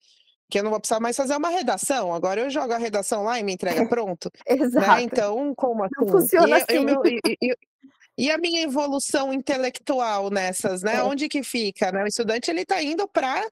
que 0.49 0.59
eu 0.59 0.65
não 0.65 0.71
vou 0.71 0.81
precisar 0.81 0.99
mais 0.99 1.17
fazer 1.17 1.37
uma 1.37 1.49
redação. 1.49 2.13
Agora 2.13 2.41
eu 2.41 2.51
jogo 2.51 2.73
a 2.73 2.77
redação 2.77 3.23
lá 3.23 3.39
e 3.39 3.43
me 3.45 3.53
entrega 3.53 3.87
pronto. 3.89 4.29
Né, 4.49 4.57
Exato. 4.57 4.87
Né? 4.89 5.03
Então, 5.03 5.55
como 5.55 5.85
assim? 5.85 5.95
Não 5.97 6.09
funciona 6.09 6.49
e, 6.49 6.53
assim. 6.55 6.75
Eu, 6.75 6.89
eu, 6.89 7.37
eu, 7.41 7.57
e 8.17 8.31
a 8.31 8.39
minha 8.39 8.63
evolução 8.63 9.33
intelectual 9.33 10.31
nessas, 10.31 10.83
né? 10.83 10.97
É. 10.97 11.03
Onde 11.03 11.29
que 11.29 11.43
fica? 11.43 11.91
Né? 11.91 12.05
O 12.05 12.07
estudante 12.07 12.51
ele 12.51 12.63
está 12.63 12.83
indo 12.83 13.09
para 13.09 13.47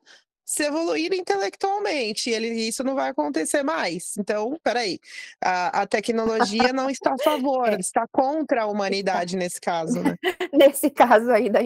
se 0.49 0.65
evoluir 0.65 1.13
intelectualmente. 1.13 2.31
Ele, 2.31 2.49
isso 2.49 2.83
não 2.83 2.95
vai 2.95 3.11
acontecer 3.11 3.63
mais. 3.63 4.17
Então, 4.17 4.59
peraí, 4.63 4.99
a, 5.45 5.83
a 5.83 5.87
tecnologia 5.87 6.73
não 6.73 6.89
está 6.89 7.13
a 7.13 7.19
favor, 7.19 7.69
é. 7.69 7.77
está 7.79 8.07
contra 8.11 8.63
a 8.63 8.67
humanidade 8.67 9.37
nesse 9.37 9.61
caso. 9.61 10.03
Né? 10.03 10.17
nesse 10.53 10.89
caso 10.89 11.31
aí, 11.31 11.51
da, 11.51 11.61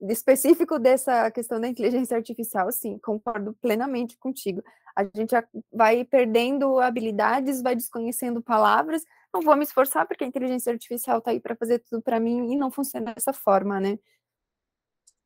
específico 0.00 0.80
dessa 0.80 1.30
questão 1.30 1.60
da 1.60 1.68
inteligência 1.68 2.16
artificial, 2.16 2.70
sim, 2.72 2.98
concordo 2.98 3.56
plenamente 3.62 4.16
contigo. 4.18 4.64
A 4.96 5.04
gente 5.04 5.32
vai 5.72 6.04
perdendo 6.04 6.80
habilidades, 6.80 7.62
vai 7.62 7.76
desconhecendo 7.76 8.42
palavras, 8.42 9.04
não 9.34 9.42
vou 9.42 9.56
me 9.56 9.64
esforçar 9.64 10.06
porque 10.06 10.24
a 10.24 10.26
inteligência 10.26 10.72
artificial 10.72 11.18
está 11.18 11.32
aí 11.32 11.40
para 11.40 11.56
fazer 11.56 11.80
tudo 11.80 12.00
para 12.02 12.20
mim 12.20 12.52
e 12.52 12.56
não 12.56 12.70
funciona 12.70 13.12
dessa 13.12 13.32
forma, 13.32 13.80
né? 13.80 13.98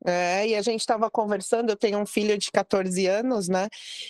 É, 0.05 0.47
e 0.47 0.55
a 0.55 0.61
gente 0.61 0.79
estava 0.79 1.11
conversando, 1.11 1.71
eu 1.71 1.75
tenho 1.75 1.99
um 1.99 2.05
filho 2.05 2.37
de 2.37 2.49
14 2.51 3.05
anos, 3.05 3.49
né? 3.49 3.67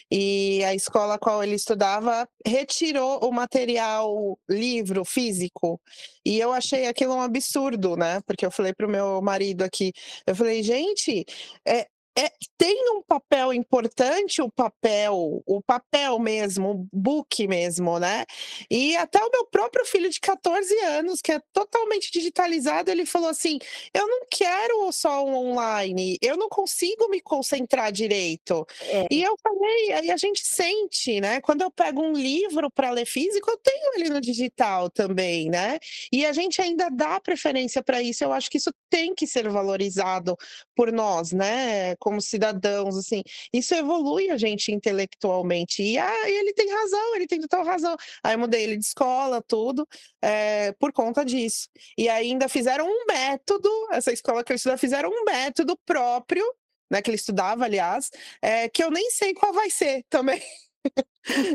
E 0.09 0.63
a 0.63 0.73
escola 0.75 1.15
a 1.15 1.19
qual 1.19 1.43
ele 1.43 1.55
estudava 1.55 2.29
retirou 2.45 3.19
o 3.27 3.31
material 3.31 4.37
livro 4.47 5.03
físico. 5.03 5.81
E 6.23 6.39
eu 6.39 6.53
achei 6.53 6.85
aquilo 6.87 7.15
um 7.15 7.21
absurdo, 7.21 7.95
né? 7.97 8.21
Porque 8.21 8.45
eu 8.45 8.51
falei 8.51 8.73
para 8.73 8.85
o 8.85 8.89
meu 8.89 9.19
marido 9.21 9.63
aqui, 9.63 9.91
eu 10.27 10.35
falei, 10.35 10.61
gente, 10.61 11.25
é, 11.67 11.87
é, 12.17 12.31
tem 12.57 12.75
um 12.95 13.01
papel 13.01 13.53
importante 13.53 14.41
o 14.41 14.51
papel, 14.51 15.41
o 15.45 15.61
papel 15.61 16.19
mesmo, 16.19 16.71
o 16.71 16.87
book 16.91 17.47
mesmo, 17.47 17.99
né? 17.99 18.25
E 18.69 18.95
até 18.97 19.19
o 19.23 19.29
meu 19.31 19.45
próprio 19.45 19.85
filho 19.85 20.09
de 20.09 20.19
14 20.19 20.77
anos, 20.79 21.21
que 21.21 21.31
é 21.31 21.39
totalmente 21.53 22.11
digitalizado, 22.11 22.91
ele 22.91 23.05
falou 23.05 23.29
assim: 23.29 23.59
eu 23.93 24.07
não 24.07 24.21
quero 24.29 24.91
só 24.91 25.25
um 25.25 25.35
online, 25.35 26.17
eu 26.21 26.35
não 26.35 26.49
consigo 26.49 27.07
me 27.09 27.21
concentrar 27.21 27.91
direito. 27.91 28.65
É. 28.81 29.07
E 29.09 29.23
eu 29.23 29.35
falei, 29.41 29.93
aí 29.93 30.11
a 30.11 30.17
gente 30.17 30.41
sente, 30.45 31.21
né? 31.21 31.39
Quando 31.41 31.61
eu 31.61 31.71
pego 31.71 32.01
um 32.01 32.13
livro 32.13 32.69
para 32.69 32.91
ler 32.91 33.05
físico, 33.05 33.49
eu 33.49 33.57
tenho 33.57 33.93
ele 33.95 34.09
no 34.09 34.19
digital 34.19 34.89
também, 34.89 35.49
né? 35.49 35.79
E 36.11 36.25
a 36.25 36.33
gente 36.33 36.61
ainda 36.61 36.89
dá 36.89 37.19
preferência 37.19 37.81
para 37.83 38.01
isso. 38.01 38.23
Eu 38.23 38.33
acho 38.33 38.49
que 38.49 38.57
isso 38.57 38.71
tem 38.89 39.13
que 39.15 39.25
ser 39.25 39.47
valorizado 39.49 40.35
por 40.75 40.91
nós, 40.91 41.31
né? 41.31 41.95
Como 41.99 42.21
cidadãos, 42.21 42.97
assim, 42.97 43.21
isso 43.53 43.75
evolui 43.75 44.29
a 44.29 44.37
gente 44.37 44.71
intelectualmente. 44.71 45.83
E 45.83 45.97
ah, 45.97 46.29
ele 46.29 46.53
tem 46.53 46.71
razão, 46.71 47.15
ele 47.15 47.27
tem 47.27 47.39
total 47.41 47.63
razão. 47.63 47.95
Aí 48.23 48.33
eu 48.33 48.39
mudei 48.39 48.63
ele 48.63 48.77
de 48.77 48.85
escola, 48.85 49.43
tudo, 49.45 49.87
é, 50.21 50.71
por 50.73 50.91
conta 50.91 51.23
disso. 51.25 51.67
E 51.97 52.09
ainda 52.09 52.47
fizeram 52.47 52.87
um 52.87 53.05
método, 53.07 53.69
essa 53.91 54.11
escola 54.11 54.43
que 54.43 54.51
eu 54.51 54.55
estudava, 54.55 54.77
fizeram 54.77 55.09
um 55.09 55.23
método 55.25 55.77
próprio, 55.85 56.43
né, 56.89 57.01
que 57.01 57.09
ele 57.09 57.17
estudava, 57.17 57.65
aliás, 57.65 58.09
é, 58.41 58.67
que 58.69 58.83
eu 58.83 58.89
nem 58.89 59.11
sei 59.11 59.33
qual 59.33 59.53
vai 59.53 59.69
ser 59.69 60.03
também. 60.09 60.41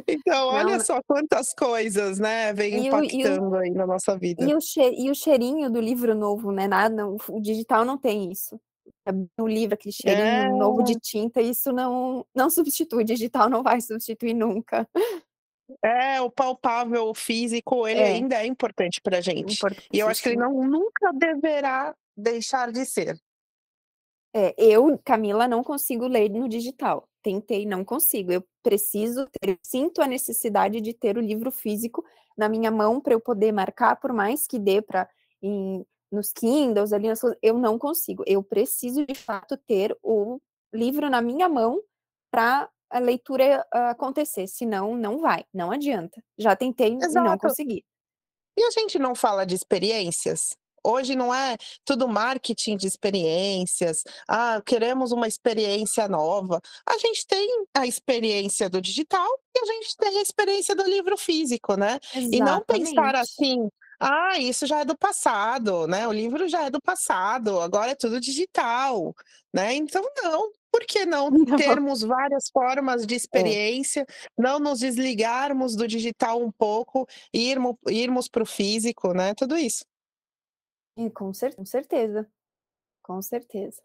Então, 0.06 0.48
olha 0.48 0.76
não, 0.76 0.84
só 0.84 1.00
quantas 1.02 1.52
coisas, 1.54 2.18
né, 2.18 2.52
vem 2.52 2.86
impactando 2.86 3.48
o, 3.48 3.54
aí 3.56 3.70
na 3.70 3.86
nossa 3.86 4.16
vida. 4.16 4.44
E 4.44 4.50
e 4.50 5.10
o 5.10 5.14
cheirinho 5.14 5.70
do 5.70 5.80
livro 5.80 6.14
novo, 6.14 6.52
né? 6.52 6.68
Nada, 6.68 7.06
o 7.06 7.40
digital 7.40 7.84
não 7.84 7.98
tem 7.98 8.30
isso 8.30 8.60
no 9.38 9.46
livro, 9.46 9.74
aquele 9.74 9.92
cheirinho 9.92 10.26
é. 10.26 10.48
novo 10.48 10.82
de 10.82 10.98
tinta, 10.98 11.40
isso 11.40 11.72
não, 11.72 12.26
não 12.34 12.48
substitui, 12.48 13.04
digital 13.04 13.48
não 13.50 13.62
vai 13.62 13.80
substituir 13.80 14.34
nunca. 14.34 14.88
É, 15.82 16.20
o 16.20 16.30
palpável, 16.30 17.08
o 17.08 17.14
físico, 17.14 17.86
ele 17.88 18.00
é. 18.00 18.12
ainda 18.12 18.42
é 18.42 18.46
importante 18.46 19.00
pra 19.00 19.20
gente. 19.20 19.58
E 19.92 19.98
eu 19.98 20.08
acho 20.08 20.22
que 20.22 20.30
ele 20.30 20.36
não, 20.36 20.52
nunca 20.64 21.12
deverá 21.12 21.94
deixar 22.16 22.70
de 22.70 22.84
ser. 22.84 23.18
É, 24.34 24.54
eu, 24.58 24.98
Camila, 25.04 25.46
não 25.46 25.62
consigo 25.62 26.06
ler 26.06 26.28
no 26.28 26.48
digital. 26.48 27.08
Tentei, 27.22 27.64
não 27.64 27.84
consigo. 27.84 28.32
Eu 28.32 28.44
preciso 28.62 29.26
ter, 29.26 29.50
eu 29.50 29.58
sinto 29.62 30.02
a 30.02 30.06
necessidade 30.06 30.80
de 30.80 30.92
ter 30.92 31.16
o 31.16 31.20
livro 31.20 31.50
físico 31.50 32.04
na 32.36 32.48
minha 32.48 32.70
mão 32.70 33.00
para 33.00 33.14
eu 33.14 33.20
poder 33.20 33.52
marcar, 33.52 33.96
por 33.96 34.12
mais 34.12 34.46
que 34.46 34.58
dê 34.58 34.82
para 34.82 35.08
nos 36.10 36.32
Kindles, 36.32 36.92
ali 36.92 37.08
nas 37.08 37.20
coisas, 37.20 37.38
eu 37.42 37.58
não 37.58 37.78
consigo. 37.78 38.22
Eu 38.26 38.42
preciso, 38.42 39.04
de 39.04 39.14
fato, 39.14 39.56
ter 39.56 39.96
o 40.02 40.40
livro 40.72 41.08
na 41.08 41.20
minha 41.20 41.48
mão 41.48 41.80
para 42.30 42.68
a 42.90 42.98
leitura 42.98 43.66
uh, 43.74 43.90
acontecer, 43.90 44.46
senão 44.46 44.96
não 44.96 45.18
vai, 45.18 45.44
não 45.52 45.70
adianta. 45.70 46.22
Já 46.38 46.54
tentei 46.54 46.94
Exato. 46.94 47.18
e 47.18 47.30
não 47.30 47.38
consegui. 47.38 47.84
E 48.56 48.62
a 48.62 48.70
gente 48.70 48.98
não 48.98 49.14
fala 49.14 49.44
de 49.44 49.54
experiências? 49.54 50.56
Hoje 50.86 51.16
não 51.16 51.34
é 51.34 51.56
tudo 51.82 52.06
marketing 52.06 52.76
de 52.76 52.86
experiências. 52.86 54.04
Ah, 54.28 54.60
queremos 54.64 55.12
uma 55.12 55.26
experiência 55.26 56.06
nova. 56.06 56.60
A 56.86 56.98
gente 56.98 57.26
tem 57.26 57.64
a 57.74 57.86
experiência 57.86 58.68
do 58.68 58.82
digital 58.82 59.26
e 59.56 59.60
a 59.60 59.64
gente 59.64 59.96
tem 59.96 60.18
a 60.18 60.22
experiência 60.22 60.76
do 60.76 60.84
livro 60.84 61.16
físico, 61.16 61.74
né? 61.74 61.98
Exatamente. 62.14 62.36
E 62.36 62.40
não 62.40 62.60
pensar 62.60 63.16
assim, 63.16 63.66
ah, 64.06 64.38
isso 64.38 64.66
já 64.66 64.80
é 64.80 64.84
do 64.84 64.94
passado, 64.94 65.86
né? 65.86 66.06
O 66.06 66.12
livro 66.12 66.46
já 66.46 66.66
é 66.66 66.70
do 66.70 66.78
passado, 66.78 67.58
agora 67.58 67.92
é 67.92 67.94
tudo 67.94 68.20
digital, 68.20 69.14
né? 69.50 69.72
Então, 69.72 70.04
não. 70.22 70.52
Por 70.70 70.84
que 70.84 71.06
não, 71.06 71.30
não. 71.32 71.56
termos 71.56 72.02
várias 72.02 72.50
formas 72.50 73.06
de 73.06 73.14
é. 73.14 73.16
experiência, 73.16 74.02
é. 74.02 74.06
não 74.36 74.58
nos 74.58 74.80
desligarmos 74.80 75.74
do 75.74 75.88
digital 75.88 76.42
um 76.42 76.52
pouco, 76.52 77.06
irmos, 77.32 77.76
irmos 77.88 78.28
para 78.28 78.42
o 78.42 78.46
físico, 78.46 79.14
né? 79.14 79.32
Tudo 79.34 79.56
isso. 79.56 79.86
E 80.98 81.08
com, 81.08 81.32
cer 81.32 81.54
com 81.56 81.64
certeza, 81.64 82.28
com 83.02 83.22
certeza. 83.22 83.80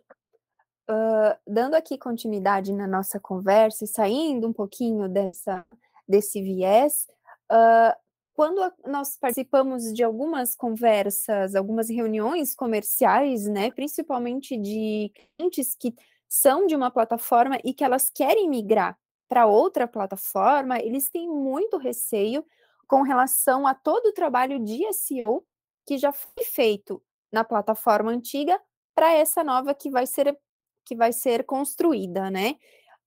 Uh, 0.89 1.37
dando 1.47 1.75
aqui 1.75 1.97
continuidade 1.97 2.73
na 2.73 2.87
nossa 2.87 3.21
conversa 3.21 3.85
e 3.85 3.87
saindo 3.87 4.49
um 4.49 4.53
pouquinho 4.53 5.07
dessa, 5.07 5.65
desse 6.05 6.41
viés, 6.41 7.07
uh, 7.49 7.95
quando 8.39 8.73
nós 8.87 9.17
participamos 9.17 9.93
de 9.93 10.01
algumas 10.01 10.55
conversas, 10.55 11.55
algumas 11.55 11.89
reuniões 11.89 12.55
comerciais, 12.55 13.45
né, 13.45 13.69
principalmente 13.69 14.55
de 14.55 15.11
clientes 15.37 15.75
que 15.75 15.93
são 16.25 16.65
de 16.65 16.73
uma 16.73 16.89
plataforma 16.89 17.59
e 17.65 17.73
que 17.73 17.83
elas 17.83 18.09
querem 18.09 18.49
migrar 18.49 18.97
para 19.27 19.45
outra 19.45 19.85
plataforma, 19.85 20.79
eles 20.79 21.09
têm 21.09 21.27
muito 21.27 21.75
receio 21.75 22.45
com 22.87 23.01
relação 23.01 23.67
a 23.67 23.75
todo 23.75 24.05
o 24.05 24.13
trabalho 24.13 24.57
de 24.57 24.85
SEO 24.93 25.45
que 25.85 25.97
já 25.97 26.13
foi 26.13 26.45
feito 26.45 27.03
na 27.29 27.43
plataforma 27.43 28.09
antiga 28.09 28.57
para 28.95 29.11
essa 29.11 29.43
nova 29.43 29.75
que 29.75 29.89
vai 29.89 30.07
ser 30.07 30.39
que 30.85 30.95
vai 30.95 31.11
ser 31.11 31.43
construída, 31.43 32.31
né? 32.31 32.55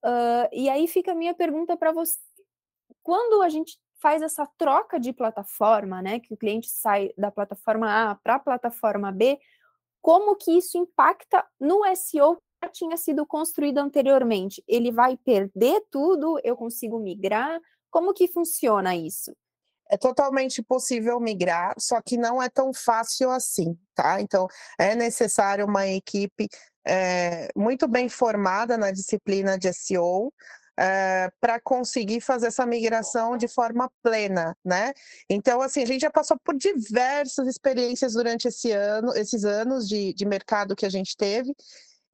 Uh, 0.05 0.47
e 0.53 0.69
aí 0.69 0.87
fica 0.87 1.13
a 1.13 1.15
minha 1.15 1.33
pergunta 1.33 1.75
para 1.75 1.91
você: 1.91 2.19
quando 3.03 3.41
a 3.41 3.49
gente 3.49 3.79
faz 4.03 4.21
essa 4.21 4.47
troca 4.59 4.99
de 4.99 5.13
plataforma, 5.13 6.03
né, 6.03 6.19
que 6.19 6.35
o 6.35 6.37
cliente 6.37 6.69
sai 6.69 7.11
da 7.17 7.31
plataforma 7.31 8.11
A 8.11 8.15
para 8.17 8.35
a 8.35 8.41
plataforma 8.41 9.13
B, 9.13 9.39
como 10.01 10.35
que 10.35 10.51
isso 10.59 10.77
impacta 10.77 11.47
no 11.61 11.83
SEO 11.95 12.37
que 12.61 12.69
tinha 12.71 12.97
sido 12.97 13.25
construído 13.25 13.79
anteriormente? 13.79 14.63
Ele 14.67 14.91
vai 14.91 15.17
perder 15.17 15.85
tudo? 15.91 16.41
Eu 16.43 16.57
consigo 16.57 16.99
migrar? 16.99 17.61
Como 17.89 18.13
que 18.13 18.27
funciona 18.27 18.97
isso? 18.97 19.33
é 19.93 19.97
totalmente 19.99 20.63
possível 20.63 21.21
migrar, 21.21 21.75
só 21.79 22.01
que 22.01 22.17
não 22.17 22.43
é 22.43 22.49
tão 22.49 22.73
fácil 22.73 23.31
assim, 23.31 23.79
tá? 23.95 24.23
Então, 24.23 24.49
é 24.79 24.95
necessário 24.95 25.67
uma 25.67 25.87
equipe 25.87 26.49
é, 26.87 27.49
muito 27.55 27.87
bem 27.87 28.09
formada 28.09 28.79
na 28.79 28.91
disciplina 28.91 29.59
de 29.59 29.71
SEO, 29.71 30.33
é, 30.79 31.27
eh, 31.27 31.33
para 31.41 31.61
conseguir 31.61 32.21
fazer 32.21 32.47
essa 32.49 32.67
migração 32.67 33.37
de 33.37 33.49
forma 33.49 33.91
plena, 34.03 34.57
né? 34.65 34.93
Então, 35.29 35.61
assim, 35.61 35.83
a 35.83 35.87
gente 35.87 36.03
já 36.03 36.11
passou 36.11 36.39
por 36.45 36.57
diversas 36.57 37.47
experiências 37.47 38.15
durante 38.15 38.49
esse 38.49 38.73
ano, 38.73 39.13
esses 39.15 39.45
anos 39.45 39.89
de, 39.89 40.13
de 40.15 40.25
mercado 40.25 40.77
que 40.77 40.87
a 40.87 40.91
gente 40.91 41.17
teve, 41.17 41.55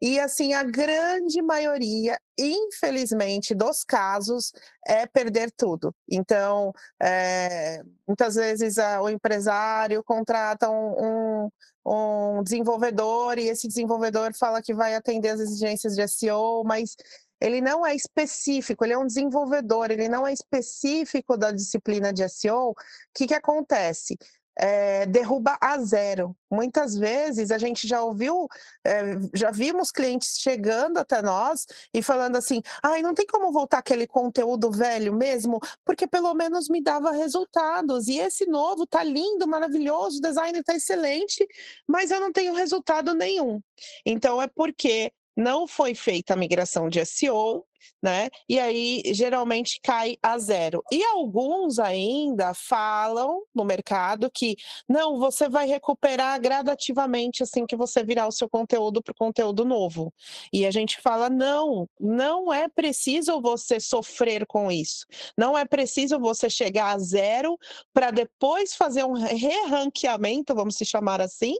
e 0.01 0.21
assim, 0.21 0.55
a 0.55 0.62
grande 0.62 1.42
maioria, 1.42 2.21
infelizmente, 2.38 3.53
dos 3.53 3.83
casos 3.83 4.53
é 4.87 5.07
perder 5.07 5.51
tudo. 5.51 5.92
Então, 6.09 6.73
é, 7.03 7.83
muitas 8.07 8.37
vezes 8.37 8.79
a, 8.79 9.03
o 9.03 9.09
empresário 9.09 10.03
contrata 10.05 10.71
um, 10.71 11.49
um, 11.85 12.38
um 12.38 12.42
desenvolvedor 12.44 13.38
e 13.38 13.49
esse 13.49 13.66
desenvolvedor 13.66 14.33
fala 14.35 14.62
que 14.62 14.73
vai 14.73 14.94
atender 14.94 15.31
as 15.31 15.40
exigências 15.40 15.97
de 15.97 16.07
SEO, 16.07 16.62
mas 16.64 16.97
ele 17.40 17.61
não 17.61 17.87
é 17.87 17.94
específico, 17.94 18.85
ele 18.85 18.94
é 18.94 18.98
um 18.98 19.07
desenvolvedor, 19.07 19.90
ele 19.90 20.09
não 20.09 20.27
é 20.27 20.33
específico 20.33 21.37
da 21.37 21.53
disciplina 21.53 22.12
de 22.12 22.29
SEO. 22.29 22.70
O 22.70 22.74
que, 23.14 23.27
que 23.27 23.35
acontece? 23.35 24.16
é, 24.59 25.07
derruba 25.07 25.57
a 25.61 25.79
zero. 25.79 26.37
Muitas 26.51 26.96
vezes 26.96 27.51
a 27.51 27.59
gente 27.59 27.87
já 27.87 28.03
ouviu, 28.03 28.48
é, 28.85 29.16
já 29.33 29.51
vimos 29.51 29.92
clientes 29.92 30.38
chegando 30.38 30.98
até 30.98 31.22
nós 31.22 31.64
e 31.94 32.03
falando 32.03 32.37
assim: 32.37 32.61
ai, 32.83 33.01
não 33.01 33.14
tem 33.14 33.27
como 33.27 33.53
voltar 33.53 33.79
aquele 33.79 34.07
conteúdo 34.07 34.70
velho 34.70 35.14
mesmo, 35.14 35.61
porque 35.85 36.07
pelo 36.09 36.35
menos 36.35 36.68
me 36.68 36.83
dava 36.83 37.12
resultados. 37.12 38.09
E 38.09 38.18
esse 38.18 38.46
novo 38.46 38.87
tá 38.87 39.05
lindo, 39.05 39.46
maravilhoso, 39.46 40.18
o 40.18 40.22
design 40.22 40.61
tá 40.64 40.74
excelente, 40.74 41.46
mas 41.87 42.11
eu 42.11 42.20
não 42.20 42.33
tenho 42.33 42.53
resultado 42.53 43.14
nenhum. 43.14 43.61
Então 44.05 44.42
é 44.42 44.48
porque 44.48 45.12
não 45.38 45.68
foi 45.68 45.94
feita 45.94 46.35
a 46.35 46.37
migração 46.37 46.88
de 46.88 47.05
SEO, 47.07 47.64
né? 48.03 48.29
E 48.48 48.59
aí 48.59 49.03
geralmente 49.07 49.79
cai 49.81 50.16
a 50.20 50.37
zero. 50.37 50.83
E 50.90 51.03
alguns 51.05 51.79
ainda 51.79 52.53
falam 52.55 53.42
no 53.55 53.64
mercado 53.64 54.29
que 54.33 54.57
não, 54.88 55.16
você 55.16 55.48
vai 55.48 55.68
recuperar 55.68 56.40
gradativamente 56.40 57.44
assim 57.44 57.66
que 57.66 57.77
você 57.77 58.03
virar 58.03 58.27
o 58.27 58.33
seu 58.33 58.48
conteúdo 58.48 59.01
para 59.01 59.12
o 59.12 59.14
conteúdo 59.14 59.64
novo. 59.64 60.12
E 60.53 60.66
a 60.66 60.72
gente 60.72 61.01
fala: 61.01 61.31
não, 61.31 61.88
não 62.01 62.53
é 62.53 62.68
preciso 62.68 63.40
você 63.40 63.79
sofrer 63.79 64.44
com 64.44 64.72
isso. 64.72 65.07
Não 65.37 65.57
é 65.57 65.64
preciso 65.64 66.18
você 66.18 66.51
chegar 66.51 66.96
a 66.96 66.98
zero 66.98 67.57
para 67.92 68.11
depois 68.11 68.74
fazer 68.74 69.05
um 69.05 69.12
re-ranqueamento, 69.12 70.55
vamos 70.55 70.77
se 70.77 70.85
chamar 70.85 71.20
assim, 71.20 71.55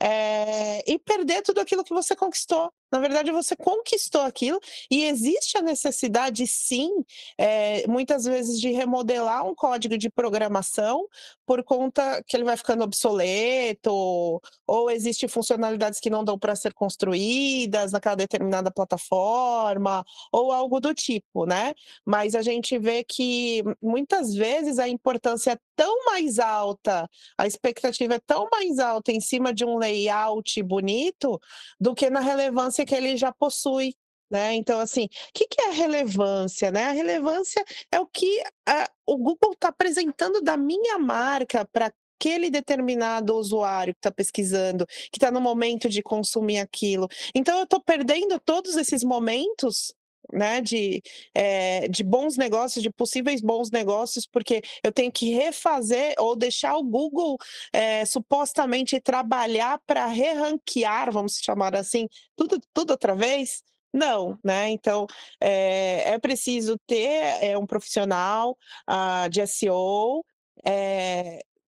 é, 0.00 0.82
e 0.90 0.98
perder 0.98 1.42
tudo 1.42 1.60
aquilo 1.60 1.84
que 1.84 1.94
você 1.94 2.14
conquistou. 2.14 2.72
Na 2.90 3.00
verdade, 3.00 3.32
você 3.32 3.56
conquistou 3.56 4.22
aquilo 4.22 4.60
e 4.90 5.04
existe 5.04 5.58
a 5.58 5.62
necessidade, 5.62 6.46
sim, 6.46 6.90
é, 7.36 7.86
muitas 7.86 8.24
vezes, 8.24 8.60
de 8.60 8.70
remodelar 8.70 9.46
um 9.46 9.54
código 9.54 9.98
de 9.98 10.08
programação 10.08 11.06
por 11.44 11.62
conta 11.64 12.22
que 12.26 12.36
ele 12.36 12.44
vai 12.44 12.56
ficando 12.56 12.84
obsoleto, 12.84 14.40
ou 14.66 14.90
existem 14.90 15.28
funcionalidades 15.28 16.00
que 16.00 16.10
não 16.10 16.24
dão 16.24 16.38
para 16.38 16.54
ser 16.56 16.72
construídas 16.74 17.92
naquela 17.92 18.16
determinada 18.16 18.70
plataforma, 18.70 20.04
ou 20.32 20.52
algo 20.52 20.80
do 20.80 20.94
tipo, 20.94 21.46
né? 21.46 21.74
Mas 22.04 22.34
a 22.34 22.42
gente 22.42 22.78
vê 22.78 23.04
que 23.04 23.62
muitas 23.82 24.34
vezes 24.34 24.78
a 24.78 24.88
importância 24.88 25.58
tão 25.76 26.04
mais 26.06 26.38
alta, 26.38 27.08
a 27.38 27.46
expectativa 27.46 28.14
é 28.14 28.20
tão 28.20 28.48
mais 28.50 28.78
alta 28.78 29.12
em 29.12 29.20
cima 29.20 29.52
de 29.52 29.64
um 29.64 29.76
layout 29.76 30.62
bonito 30.62 31.38
do 31.78 31.94
que 31.94 32.10
na 32.10 32.20
relevância 32.20 32.84
que 32.84 32.94
ele 32.94 33.16
já 33.16 33.32
possui. 33.32 33.94
Né? 34.28 34.54
Então, 34.54 34.80
assim, 34.80 35.04
o 35.04 35.08
que, 35.32 35.46
que, 35.46 35.62
é 35.62 35.70
relevância? 35.70 36.70
Né? 36.72 36.84
A 36.84 36.90
relevância 36.90 37.64
é 37.92 38.00
o 38.00 38.06
que 38.06 38.42
o 39.06 39.16
Google 39.16 39.52
está 39.52 39.68
apresentando 39.68 40.40
da 40.40 40.56
minha 40.56 40.98
marca 40.98 41.64
para 41.64 41.92
aquele 42.18 42.50
determinado 42.50 43.36
usuário 43.36 43.94
que 43.94 43.98
está 43.98 44.10
pesquisando, 44.10 44.86
que 44.86 45.18
está 45.18 45.30
no 45.30 45.40
momento 45.40 45.88
de 45.88 46.02
consumir 46.02 46.58
aquilo. 46.58 47.06
Então, 47.34 47.58
eu 47.58 47.64
estou 47.64 47.80
perdendo 47.80 48.40
todos 48.40 48.76
esses 48.76 49.04
momentos 49.04 49.94
né, 50.32 50.60
de, 50.60 51.02
é, 51.34 51.88
de 51.88 52.02
bons 52.02 52.36
negócios, 52.36 52.82
de 52.82 52.90
possíveis 52.90 53.40
bons 53.40 53.70
negócios, 53.70 54.26
porque 54.26 54.62
eu 54.82 54.92
tenho 54.92 55.10
que 55.12 55.34
refazer 55.34 56.14
ou 56.18 56.36
deixar 56.36 56.76
o 56.76 56.82
Google 56.82 57.36
é, 57.72 58.04
supostamente 58.04 59.00
trabalhar 59.00 59.80
para 59.86 60.06
re-ranquear, 60.06 61.12
vamos 61.12 61.38
chamar 61.38 61.74
assim, 61.74 62.08
tudo, 62.36 62.60
tudo 62.72 62.90
outra 62.90 63.14
vez. 63.14 63.62
Não, 63.92 64.38
né? 64.44 64.68
Então 64.70 65.06
é, 65.40 66.10
é 66.10 66.18
preciso 66.18 66.76
ter 66.86 67.56
um 67.56 67.64
profissional 67.66 68.56
uh, 68.90 69.28
de 69.30 69.46
SEO 69.46 70.22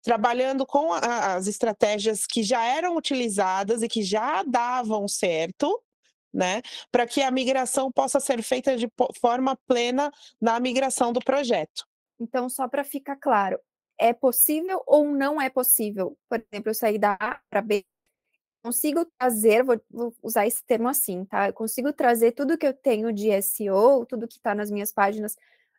trabalhando 0.03 0.67
com 0.67 0.93
as 0.93 1.47
estratégias 1.47 2.27
que 2.27 2.43
já 2.43 2.65
eram 2.65 2.97
utilizadas 2.97 3.83
e 3.83 3.89
que 3.89 4.03
já 4.03 4.43
davam 4.43 5.07
certo, 5.07 5.83
né? 6.33 6.63
Para 6.91 7.07
que 7.07 7.23
a 7.23 7.31
migração 7.31 7.91
possa 7.91 8.21
ser 8.21 8.43
feita 8.43 8.77
de 8.77 8.91
forma 9.21 9.57
plena 9.67 10.11
na 10.41 10.59
migração 10.61 11.13
do 11.13 11.21
projeto. 11.21 11.85
Então, 12.19 12.49
só 12.49 12.69
para 12.69 12.85
ficar 12.85 13.17
claro, 13.17 13.59
é 13.99 14.13
possível 14.13 14.83
ou 14.87 15.07
não 15.07 15.41
é 15.41 15.49
possível? 15.51 16.17
Por 16.29 16.43
exemplo, 16.51 16.71
eu 16.71 16.75
sair 16.75 16.99
da 16.99 17.17
A 17.21 17.41
para 17.49 17.63
B 17.63 17.85
consigo 18.63 19.07
trazer, 19.19 19.65
vou, 19.65 19.81
vou, 19.91 20.15
usar 20.23 20.47
esse 20.47 20.65
termo 20.65 20.89
assim, 20.89 21.25
tá? 21.25 21.49
Eu 21.49 21.53
consigo 21.53 21.93
trazer 21.93 22.33
tudo 22.33 22.59
que 22.59 22.67
eu 22.67 22.75
tenho 22.75 23.13
de 23.13 23.31
SEO, 23.43 24.05
tudo 24.07 24.29
que 24.29 24.37
está 24.37 24.55
nas 24.55 24.71
minhas 24.71 24.93
páginas 24.93 25.37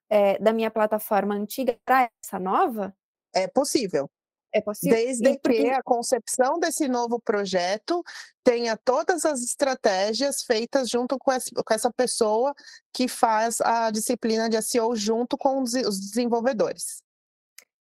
é, 0.09 0.37
da 0.39 0.51
minha 0.51 0.71
plataforma 0.71 1.35
antiga 1.35 1.77
para 1.85 2.09
essa 2.23 2.39
nova? 2.39 2.95
É 3.33 3.47
possível. 3.47 4.09
É 4.53 4.59
possível. 4.59 4.97
Desde 4.97 5.37
que 5.37 5.69
a 5.69 5.81
concepção 5.81 6.59
desse 6.59 6.87
novo 6.87 7.19
projeto 7.19 8.03
tenha 8.43 8.75
todas 8.75 9.23
as 9.23 9.41
estratégias 9.41 10.43
feitas 10.43 10.89
junto 10.89 11.17
com 11.17 11.31
essa 11.31 11.91
pessoa 11.91 12.53
que 12.93 13.07
faz 13.07 13.61
a 13.61 13.89
disciplina 13.91 14.49
de 14.49 14.61
SEO 14.61 14.95
junto 14.95 15.37
com 15.37 15.61
os 15.61 15.71
desenvolvedores. 15.71 17.01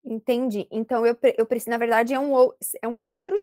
Entendi. 0.05 0.67
Então, 0.71 1.05
eu, 1.05 1.17
eu 1.37 1.45
preciso, 1.45 1.71
na 1.71 1.79
verdade, 1.79 2.15
é 2.15 2.21
um, 2.21 2.35
é 2.83 2.89
um 2.89 2.97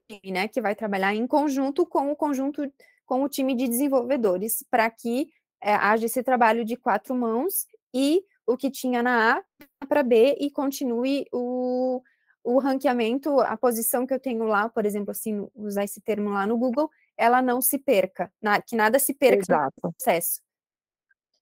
time, 0.09 0.31
né, 0.31 0.47
que 0.47 0.61
vai 0.61 0.75
trabalhar 0.75 1.13
em 1.13 1.27
conjunto 1.27 1.85
com 1.85 2.11
o 2.11 2.15
conjunto 2.15 2.71
com 3.05 3.23
o 3.23 3.29
time 3.29 3.55
de 3.55 3.67
desenvolvedores, 3.67 4.65
para 4.69 4.89
que 4.89 5.29
é, 5.61 5.73
haja 5.73 6.05
esse 6.05 6.21
trabalho 6.21 6.65
de 6.65 6.75
quatro 6.75 7.15
mãos 7.15 7.65
e 7.93 8.23
o 8.45 8.57
que 8.57 8.69
tinha 8.69 9.01
na 9.01 9.37
A 9.37 9.43
para 9.87 10.03
B 10.03 10.37
e 10.39 10.51
continue 10.51 11.25
o, 11.31 12.01
o 12.43 12.59
ranqueamento, 12.59 13.39
a 13.41 13.57
posição 13.57 14.05
que 14.05 14.13
eu 14.13 14.19
tenho 14.19 14.45
lá, 14.45 14.69
por 14.69 14.85
exemplo, 14.85 15.11
assim, 15.11 15.47
usar 15.55 15.83
esse 15.83 15.99
termo 16.01 16.29
lá 16.29 16.47
no 16.47 16.57
Google, 16.57 16.89
ela 17.17 17.41
não 17.41 17.61
se 17.61 17.77
perca, 17.77 18.31
na, 18.41 18.61
que 18.61 18.75
nada 18.75 18.99
se 18.99 19.13
perca 19.13 19.43
Exato. 19.43 19.73
no 19.83 19.93
processo. 19.93 20.41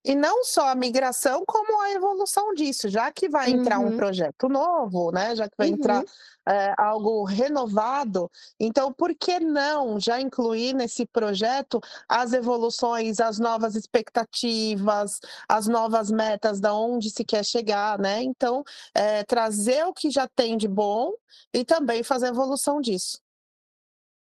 E 0.06 0.14
não 0.14 0.44
só 0.44 0.68
a 0.70 0.76
migração, 0.76 1.44
como 1.48 1.82
a 1.82 1.92
evolução 1.92 2.54
disso, 2.54 2.88
já 2.88 3.12
que 3.12 3.28
vai 3.28 3.50
entrar 3.50 3.80
uhum. 3.80 3.88
um 3.88 3.98
projeto 3.98 4.48
novo, 4.48 5.12
né? 5.12 5.36
Já 5.36 5.50
que 5.50 5.56
vai 5.58 5.70
uhum. 5.70 5.76
entrar 5.76 6.04
é, 6.48 6.76
algo 6.78 7.24
renovado, 7.24 8.30
então 8.60 8.94
por 8.94 9.16
que 9.16 9.40
não 9.40 10.00
já 10.00 10.22
incluir 10.22 10.76
nesse 10.76 11.08
projeto 11.08 11.82
as 12.08 12.34
evoluções, 12.34 13.20
as 13.20 13.40
novas 13.40 13.74
expectativas, 13.74 15.20
as 15.50 15.66
novas 15.66 16.12
metas 16.12 16.60
da 16.60 16.72
onde 16.72 17.10
se 17.10 17.26
quer 17.26 17.44
chegar, 17.44 17.98
né? 17.98 18.22
Então, 18.22 18.64
é, 18.94 19.24
trazer 19.24 19.88
o 19.88 19.94
que 19.94 20.12
já 20.12 20.28
tem 20.28 20.56
de 20.56 20.68
bom 20.68 21.14
e 21.52 21.66
também 21.66 22.04
fazer 22.04 22.28
a 22.28 22.30
evolução 22.30 22.80
disso. 22.80 23.20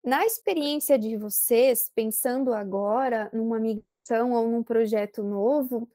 Na 0.04 0.26
experiência 0.26 0.98
de 0.98 1.18
vocês, 1.18 1.92
pensando 1.94 2.52
agora 2.52 3.30
numa 3.32 3.60
migração 3.60 3.97
ou 4.16 4.48
num 4.48 4.64
projeto 4.64 5.24
novo, 5.24 5.90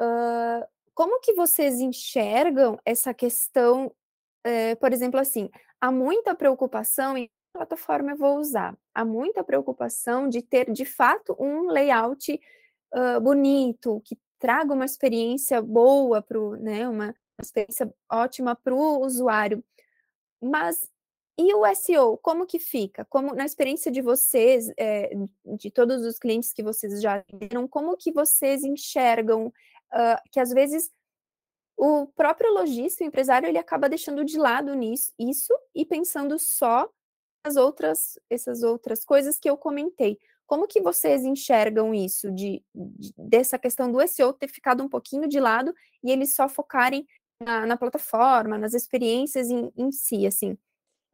uh, 0.00 0.66
como 0.94 1.20
que 1.20 1.34
vocês 1.34 1.80
enxergam 1.80 2.78
essa 2.84 3.12
questão, 3.12 3.86
uh, 4.46 4.76
por 4.80 4.92
exemplo, 4.92 5.20
assim, 5.20 5.50
há 5.80 5.90
muita 5.90 6.34
preocupação 6.34 7.16
em 7.16 7.26
que 7.26 7.32
plataforma 7.52 8.12
eu 8.12 8.16
vou 8.16 8.38
usar, 8.38 8.76
há 8.94 9.04
muita 9.04 9.42
preocupação 9.44 10.28
de 10.28 10.42
ter, 10.42 10.70
de 10.72 10.84
fato, 10.84 11.36
um 11.38 11.68
layout 11.70 12.40
uh, 12.94 13.20
bonito, 13.20 14.00
que 14.04 14.18
traga 14.38 14.72
uma 14.72 14.84
experiência 14.84 15.62
boa 15.62 16.22
para 16.22 16.38
né, 16.58 16.88
uma, 16.88 17.14
experiência 17.40 17.92
ótima 18.10 18.56
para 18.56 18.74
o 18.74 19.00
usuário. 19.00 19.62
Mas 20.40 20.90
e 21.38 21.54
o 21.54 21.66
SEO, 21.74 22.16
como 22.18 22.46
que 22.46 22.58
fica? 22.58 23.04
Como 23.04 23.34
na 23.34 23.44
experiência 23.44 23.90
de 23.90 24.00
vocês, 24.00 24.72
é, 24.78 25.10
de 25.44 25.70
todos 25.70 26.02
os 26.04 26.18
clientes 26.18 26.52
que 26.52 26.62
vocês 26.62 27.00
já 27.02 27.22
viram, 27.32 27.68
como 27.68 27.96
que 27.96 28.10
vocês 28.10 28.64
enxergam 28.64 29.48
uh, 29.48 30.30
que 30.32 30.40
às 30.40 30.50
vezes 30.50 30.90
o 31.76 32.06
próprio 32.06 32.54
lojista, 32.54 33.04
o 33.04 33.06
empresário, 33.06 33.46
ele 33.46 33.58
acaba 33.58 33.88
deixando 33.88 34.24
de 34.24 34.38
lado 34.38 34.74
nisso, 34.74 35.12
isso 35.18 35.52
e 35.74 35.84
pensando 35.84 36.38
só 36.38 36.88
as 37.44 37.56
outras, 37.56 38.18
essas 38.30 38.62
outras 38.62 39.04
coisas 39.04 39.38
que 39.38 39.48
eu 39.48 39.58
comentei. 39.58 40.18
Como 40.46 40.66
que 40.66 40.80
vocês 40.80 41.22
enxergam 41.22 41.94
isso, 41.94 42.30
de, 42.32 42.64
de 42.74 43.12
dessa 43.16 43.58
questão 43.58 43.92
do 43.92 44.00
SEO 44.08 44.32
ter 44.32 44.48
ficado 44.48 44.82
um 44.82 44.88
pouquinho 44.88 45.28
de 45.28 45.38
lado 45.38 45.74
e 46.02 46.10
eles 46.10 46.34
só 46.34 46.48
focarem 46.48 47.06
na, 47.38 47.66
na 47.66 47.76
plataforma, 47.76 48.56
nas 48.56 48.72
experiências 48.72 49.50
em, 49.50 49.70
em 49.76 49.92
si, 49.92 50.26
assim? 50.26 50.56